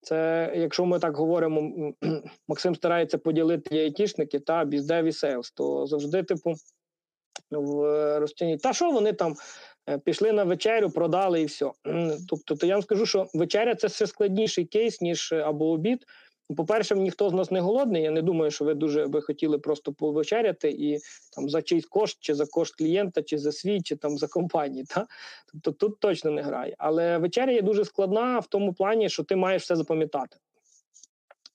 Це, 0.01 0.51
якщо 0.55 0.85
ми 0.85 0.99
так 0.99 1.17
говоримо, 1.17 1.93
Максим 2.47 2.75
старається 2.75 3.17
поділити 3.17 3.77
айтішники 3.77 4.39
та 4.39 4.65
bizdev 4.65 5.11
і 5.11 5.17
sales, 5.17 5.51
то 5.51 5.87
завжди, 5.87 6.23
типу, 6.23 6.55
враження 7.51 8.57
та, 8.57 8.73
що 8.73 8.91
вони 8.91 9.13
там 9.13 9.35
Е, 9.35 9.76
пішли 10.05 10.31
на 10.31 10.43
вечерю, 10.43 10.89
продали 10.89 11.41
і 11.41 11.45
все. 11.45 11.71
Тобто, 12.29 12.55
то 12.55 12.67
я 12.67 12.73
вам 12.73 12.83
скажу, 12.83 13.05
що 13.05 13.27
вечеря 13.33 13.75
це 13.75 13.87
все 13.87 14.07
складніший 14.07 14.65
кейс, 14.65 15.01
ніж 15.01 15.31
е, 15.31 15.41
або 15.41 15.69
обід. 15.71 16.05
По-перше, 16.57 16.95
ніхто 16.95 17.29
з 17.29 17.33
нас 17.33 17.51
не 17.51 17.59
голодний. 17.59 18.03
Я 18.03 18.11
не 18.11 18.21
думаю, 18.21 18.51
що 18.51 18.65
ви 18.65 18.73
дуже 18.73 19.07
би 19.07 19.21
хотіли 19.21 19.59
просто 19.59 19.93
повечеряти 19.93 20.69
і 20.69 20.99
там 21.35 21.49
за 21.49 21.61
чийсь 21.61 21.85
кошт, 21.85 22.17
чи 22.19 22.35
за 22.35 22.45
кошт 22.45 22.75
клієнта, 22.75 23.23
чи 23.23 23.37
за 23.37 23.51
свій, 23.51 23.81
чи 23.81 23.95
там 23.95 24.17
за 24.17 24.27
компанії. 24.27 24.85
Та? 24.95 25.07
Тобто 25.51 25.71
тут 25.71 25.99
точно 25.99 26.31
не 26.31 26.41
грає. 26.41 26.75
Але 26.77 27.17
вечеря 27.17 27.51
є 27.51 27.61
дуже 27.61 27.85
складна 27.85 28.39
в 28.39 28.47
тому 28.47 28.73
плані, 28.73 29.09
що 29.09 29.23
ти 29.23 29.35
маєш 29.35 29.63
все 29.63 29.75
запам'ятати. 29.75 30.37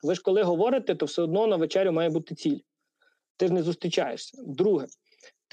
Ви 0.02 0.14
ж 0.14 0.22
коли 0.22 0.42
говорите, 0.42 0.94
то 0.94 1.06
все 1.06 1.22
одно 1.22 1.46
на 1.46 1.56
вечерю 1.56 1.92
має 1.92 2.10
бути 2.10 2.34
ціль. 2.34 2.58
Ти 3.36 3.46
ж 3.46 3.52
не 3.52 3.62
зустрічаєшся. 3.62 4.42
Друге, 4.46 4.86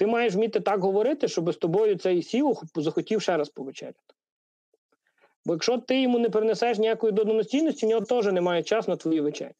ти 0.00 0.06
маєш 0.06 0.34
вміти 0.34 0.60
так 0.60 0.80
говорити, 0.80 1.28
щоб 1.28 1.52
з 1.52 1.56
тобою 1.56 1.98
цей 1.98 2.22
сів 2.22 2.58
захотів 2.74 3.22
ще 3.22 3.36
раз 3.36 3.48
повечеряти. 3.48 3.98
Бо 5.44 5.52
якщо 5.52 5.78
ти 5.78 6.00
йому 6.00 6.18
не 6.18 6.30
принесеш 6.30 6.78
ніякої 6.78 7.12
доданої 7.12 7.44
цінності, 7.44 7.86
в 7.86 7.88
нього 7.88 8.04
теж 8.04 8.26
немає 8.26 8.62
часу 8.62 8.90
на 8.90 8.96
твої 8.96 9.20
вечері. 9.20 9.52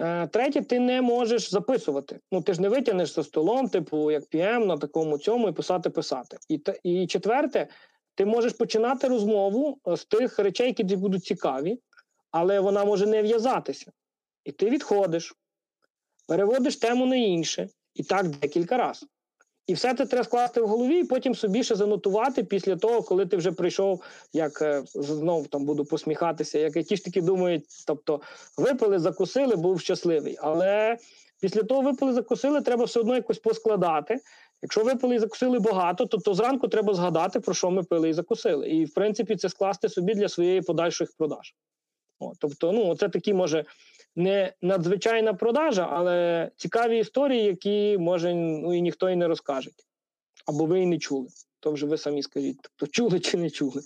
Е, 0.00 0.26
третє, 0.26 0.62
ти 0.62 0.80
не 0.80 1.02
можеш 1.02 1.50
записувати. 1.50 2.20
Ну, 2.32 2.42
ти 2.42 2.54
ж 2.54 2.62
не 2.62 2.68
витягнеш 2.68 3.14
за 3.14 3.24
столом, 3.24 3.68
типу, 3.68 4.10
як 4.10 4.24
PM 4.24 4.66
на 4.66 4.76
такому 4.78 5.18
цьому 5.18 5.48
і 5.48 5.52
писати-писати. 5.52 6.36
І 6.48 6.60
і 6.82 7.06
четверте, 7.06 7.68
ти 8.14 8.26
можеш 8.26 8.52
починати 8.52 9.08
розмову 9.08 9.78
з 9.86 10.04
тих 10.04 10.38
речей, 10.38 10.66
які 10.66 10.82
тобі 10.82 10.96
будуть 10.96 11.24
цікаві, 11.24 11.78
але 12.30 12.60
вона 12.60 12.84
може 12.84 13.06
не 13.06 13.22
в'язатися. 13.22 13.92
І 14.44 14.52
ти 14.52 14.70
відходиш, 14.70 15.34
переводиш 16.26 16.76
тему 16.76 17.06
на 17.06 17.16
інше, 17.16 17.68
і 17.94 18.02
так 18.02 18.28
декілька 18.28 18.76
разів. 18.76 19.08
І 19.66 19.74
все 19.74 19.94
це 19.94 20.06
треба 20.06 20.24
скласти 20.24 20.60
в 20.60 20.68
голові, 20.68 21.00
і 21.00 21.04
потім 21.04 21.34
собі 21.34 21.64
ще 21.64 21.74
занотувати 21.74 22.44
після 22.44 22.76
того, 22.76 23.02
коли 23.02 23.26
ти 23.26 23.36
вже 23.36 23.52
прийшов, 23.52 24.02
як 24.32 24.62
е, 24.62 24.82
знов 24.94 25.46
там 25.46 25.64
буду 25.64 25.84
посміхатися, 25.84 26.58
як 26.58 26.72
ті 26.72 26.96
ж 26.96 27.04
таки 27.04 27.22
думають, 27.22 27.64
тобто 27.86 28.20
випили, 28.56 28.98
закусили, 28.98 29.56
був 29.56 29.80
щасливий. 29.80 30.36
Але 30.40 30.96
після 31.40 31.62
того 31.62 31.82
випили, 31.82 32.12
закусили, 32.12 32.60
треба 32.60 32.84
все 32.84 33.00
одно 33.00 33.14
якось 33.14 33.38
поскладати. 33.38 34.20
Якщо 34.62 34.84
випили 34.84 35.14
і 35.14 35.18
закусили 35.18 35.58
багато, 35.58 36.06
то, 36.06 36.18
то 36.18 36.34
зранку 36.34 36.68
треба 36.68 36.94
згадати, 36.94 37.40
про 37.40 37.54
що 37.54 37.70
ми 37.70 37.82
пили 37.82 38.08
і 38.08 38.12
закусили. 38.12 38.68
І 38.68 38.84
в 38.84 38.94
принципі 38.94 39.36
це 39.36 39.48
скласти 39.48 39.88
собі 39.88 40.14
для 40.14 40.28
своєї 40.28 40.62
подальших 40.62 41.12
продаж. 41.18 41.54
О, 42.18 42.32
Тобто, 42.40 42.72
ну, 42.72 42.96
це 42.96 43.08
такі 43.08 43.34
може 43.34 43.64
не 44.16 44.52
надзвичайна 44.62 45.34
продажа, 45.34 45.88
але 45.92 46.50
цікаві 46.56 46.98
історії, 46.98 47.44
які 47.44 47.98
може 47.98 48.34
ну 48.34 48.74
і 48.74 48.80
ніхто 48.80 49.10
і 49.10 49.16
не 49.16 49.28
розкаже. 49.28 49.70
Або 50.46 50.66
ви 50.66 50.80
і 50.80 50.86
не 50.86 50.98
чули. 50.98 51.28
То 51.60 51.72
вже 51.72 51.86
ви 51.86 51.98
самі 51.98 52.22
скажіть, 52.22 52.58
тобто 52.62 52.86
чули 52.86 53.20
чи 53.20 53.36
не 53.36 53.50
чули. 53.50 53.82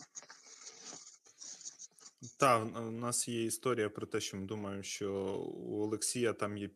Так, 2.38 2.66
у 2.88 2.90
нас 2.90 3.28
є 3.28 3.44
історія 3.44 3.88
про 3.88 4.06
те, 4.06 4.20
що 4.20 4.36
ми 4.36 4.46
думаємо, 4.46 4.82
що 4.82 5.12
у 5.54 5.82
Олексія 5.82 6.32
там 6.32 6.56
є 6.56 6.68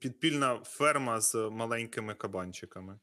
підпільна 0.00 0.60
ферма 0.64 1.20
з 1.20 1.34
маленькими 1.34 2.14
кабанчиками 2.14 2.98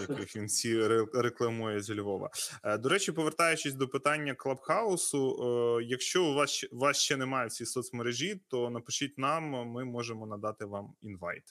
яких 0.00 0.36
він 0.36 0.46
всі 0.46 0.86
рекламує 1.14 1.80
зі 1.80 2.00
Львова. 2.00 2.30
Е, 2.64 2.78
до 2.78 2.88
речі, 2.88 3.12
повертаючись 3.12 3.74
до 3.74 3.88
питання 3.88 4.34
Клабхаусу, 4.34 5.36
е, 5.80 5.84
якщо 5.84 6.24
у 6.24 6.34
вас 6.34 6.66
вас 6.72 6.96
ще 6.96 7.16
немає 7.16 7.48
в 7.48 7.52
цій 7.52 7.66
соцмережі, 7.66 8.40
то 8.48 8.70
напишіть 8.70 9.18
нам, 9.18 9.44
ми 9.50 9.84
можемо 9.84 10.26
надати 10.26 10.64
вам 10.64 10.94
інвайт. 11.00 11.44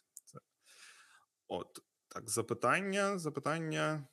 От 1.48 1.68
так, 2.08 2.30
запитання, 2.30 3.20
запитання 3.20 4.08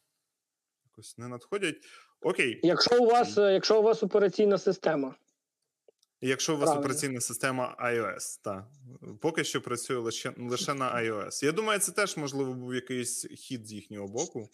якось 0.85 1.19
не 1.19 1.29
надходять. 1.29 1.77
Окей, 2.21 2.61
якщо 2.63 3.03
у 3.03 3.07
вас, 3.07 3.37
якщо 3.37 3.81
у 3.81 3.83
вас 3.83 4.03
операційна 4.03 4.59
система. 4.59 5.15
Якщо 6.27 6.55
у 6.55 6.57
вас 6.57 6.65
Правильно. 6.65 6.81
операційна 6.81 7.21
система 7.21 7.77
iOS, 7.85 8.41
так. 8.43 8.65
поки 9.21 9.45
що 9.45 9.63
працює 9.63 9.97
лише 9.97 10.33
лише 10.39 10.75
на 10.75 10.95
iOS. 10.95 11.45
Я 11.45 11.53
думаю, 11.53 11.79
це 11.79 11.93
теж 11.93 12.17
можливо 12.17 12.53
був 12.53 12.75
якийсь 12.75 13.27
хід 13.27 13.67
з 13.67 13.73
їхнього 13.73 14.09
боку 14.09 14.51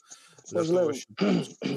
для 0.52 0.64
того, 0.64 0.92
щоб 0.92 1.16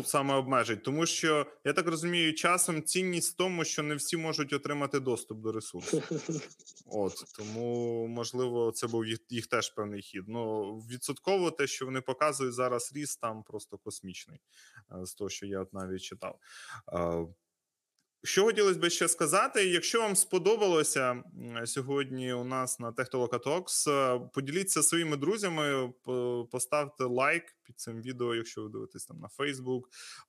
саме 0.05 0.33
обмежить. 0.33 0.83
Тому 0.83 1.05
що 1.05 1.47
я 1.65 1.73
так 1.73 1.87
розумію, 1.87 2.33
часом 2.33 2.83
цінність 2.83 3.33
в 3.33 3.35
тому, 3.35 3.65
що 3.65 3.83
не 3.83 3.95
всі 3.95 4.17
можуть 4.17 4.53
отримати 4.53 4.99
доступ 4.99 5.39
до 5.39 5.51
ресурсу. 5.51 6.03
От 6.85 7.13
тому 7.37 8.07
можливо, 8.07 8.71
це 8.71 8.87
був 8.87 9.05
їх, 9.05 9.19
їх 9.29 9.47
теж 9.47 9.69
певний 9.69 10.01
хід. 10.01 10.23
Ну 10.27 10.73
відсотково 10.91 11.51
те, 11.51 11.67
що 11.67 11.85
вони 11.85 12.01
показують 12.01 12.53
зараз, 12.53 12.91
ріст 12.95 13.21
там 13.21 13.43
просто 13.43 13.77
космічний 13.77 14.39
е, 14.91 15.05
з 15.05 15.13
того, 15.13 15.29
що 15.29 15.45
я 15.45 15.59
от 15.59 15.73
навіть 15.73 16.01
читав. 16.01 16.39
Що 18.25 18.43
хотілося 18.43 18.79
би 18.79 18.89
ще 18.89 19.07
сказати, 19.07 19.65
якщо 19.65 20.01
вам 20.01 20.15
сподобалося 20.15 21.23
сьогодні 21.65 22.33
у 22.33 22.43
нас 22.43 22.79
на 22.79 22.91
Технолокатокс, 22.91 23.87
поділіться 24.33 24.83
своїми 24.83 25.17
друзями, 25.17 25.93
поставте 26.51 27.03
лайк 27.03 27.43
під 27.63 27.79
цим 27.79 28.01
відео, 28.01 28.35
якщо 28.35 28.63
ви 28.63 28.69
дивитесь 28.69 29.05
там 29.05 29.19
на 29.19 29.27
Facebook 29.27 29.81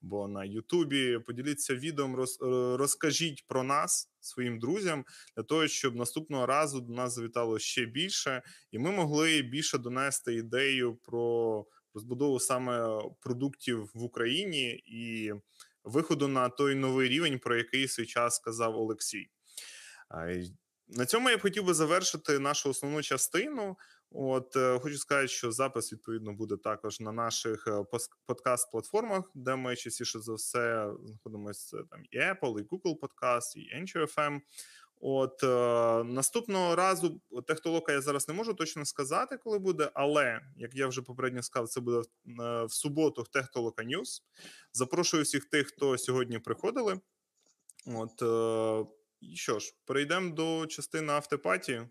або 0.02 0.28
на 0.28 0.44
Ютубі. 0.44 1.18
Поділіться 1.18 1.74
відео, 1.74 2.16
роз, 2.16 2.38
е, 2.42 2.76
розкажіть 2.76 3.44
про 3.46 3.62
нас 3.62 4.10
своїм 4.20 4.58
друзям 4.58 5.04
для 5.36 5.42
того, 5.42 5.68
щоб 5.68 5.96
наступного 5.96 6.46
разу 6.46 6.80
до 6.80 6.92
нас 6.92 7.14
завітало 7.14 7.58
ще 7.58 7.86
більше, 7.86 8.42
і 8.72 8.78
ми 8.78 8.90
могли 8.90 9.42
більше 9.42 9.78
донести 9.78 10.34
ідею 10.34 10.94
про 10.94 11.66
розбудову 11.94 12.40
саме 12.40 13.00
продуктів 13.20 13.90
в 13.94 14.02
Україні 14.02 14.70
і 14.86 15.32
виходу 15.86 16.28
на 16.28 16.48
той 16.48 16.74
новий 16.74 17.08
рівень, 17.08 17.38
про 17.38 17.56
який 17.56 17.88
свій 17.88 18.06
час 18.06 18.36
сказав 18.36 18.76
Олексій. 18.76 19.30
На 20.88 21.06
цьому 21.06 21.30
я 21.30 21.36
б 21.36 21.40
хотів 21.40 21.64
би 21.64 21.74
завершити 21.74 22.38
нашу 22.38 22.70
основну 22.70 23.02
частину. 23.02 23.76
От 24.10 24.56
е, 24.56 24.78
хочу 24.78 24.98
сказати, 24.98 25.28
що 25.28 25.52
запис 25.52 25.92
відповідно 25.92 26.32
буде 26.32 26.56
також 26.56 27.00
на 27.00 27.12
наших 27.12 27.66
е, 27.66 27.84
подкаст-платформах, 28.26 29.22
де 29.34 29.56
ми 29.56 29.76
частіше 29.76 30.18
за 30.18 30.34
все 30.34 30.90
знаходимося 31.04 31.76
там 31.90 32.02
і 32.10 32.18
Apple, 32.18 32.60
і 32.60 32.62
Google 32.62 32.98
Podcast, 32.98 33.56
і 33.56 33.80
Anchor 33.80 34.14
FM. 34.14 34.40
От 35.00 35.42
е, 35.42 36.04
наступного 36.04 36.76
разу 36.76 37.20
технолока 37.46 37.92
я 37.92 38.00
зараз 38.00 38.28
не 38.28 38.34
можу 38.34 38.54
точно 38.54 38.84
сказати, 38.84 39.36
коли 39.36 39.58
буде, 39.58 39.90
але 39.94 40.40
як 40.56 40.74
я 40.74 40.86
вже 40.86 41.02
попередньо 41.02 41.42
сказав, 41.42 41.68
це 41.68 41.80
буде 41.80 41.98
е, 41.98 42.64
в 42.64 42.72
суботу 42.72 43.22
в 43.22 43.28
Технолока 43.28 43.84
News. 43.84 44.22
Запрошую 44.72 45.22
всіх 45.22 45.44
тих, 45.44 45.66
хто 45.66 45.98
сьогодні 45.98 46.38
приходили. 46.38 47.00
От 47.86 48.22
е, 48.22 48.90
і 49.20 49.36
що 49.36 49.58
ж, 49.58 49.74
перейдемо 49.84 50.34
до 50.34 50.66
частини 50.66 51.12
afterparty. 51.12 51.82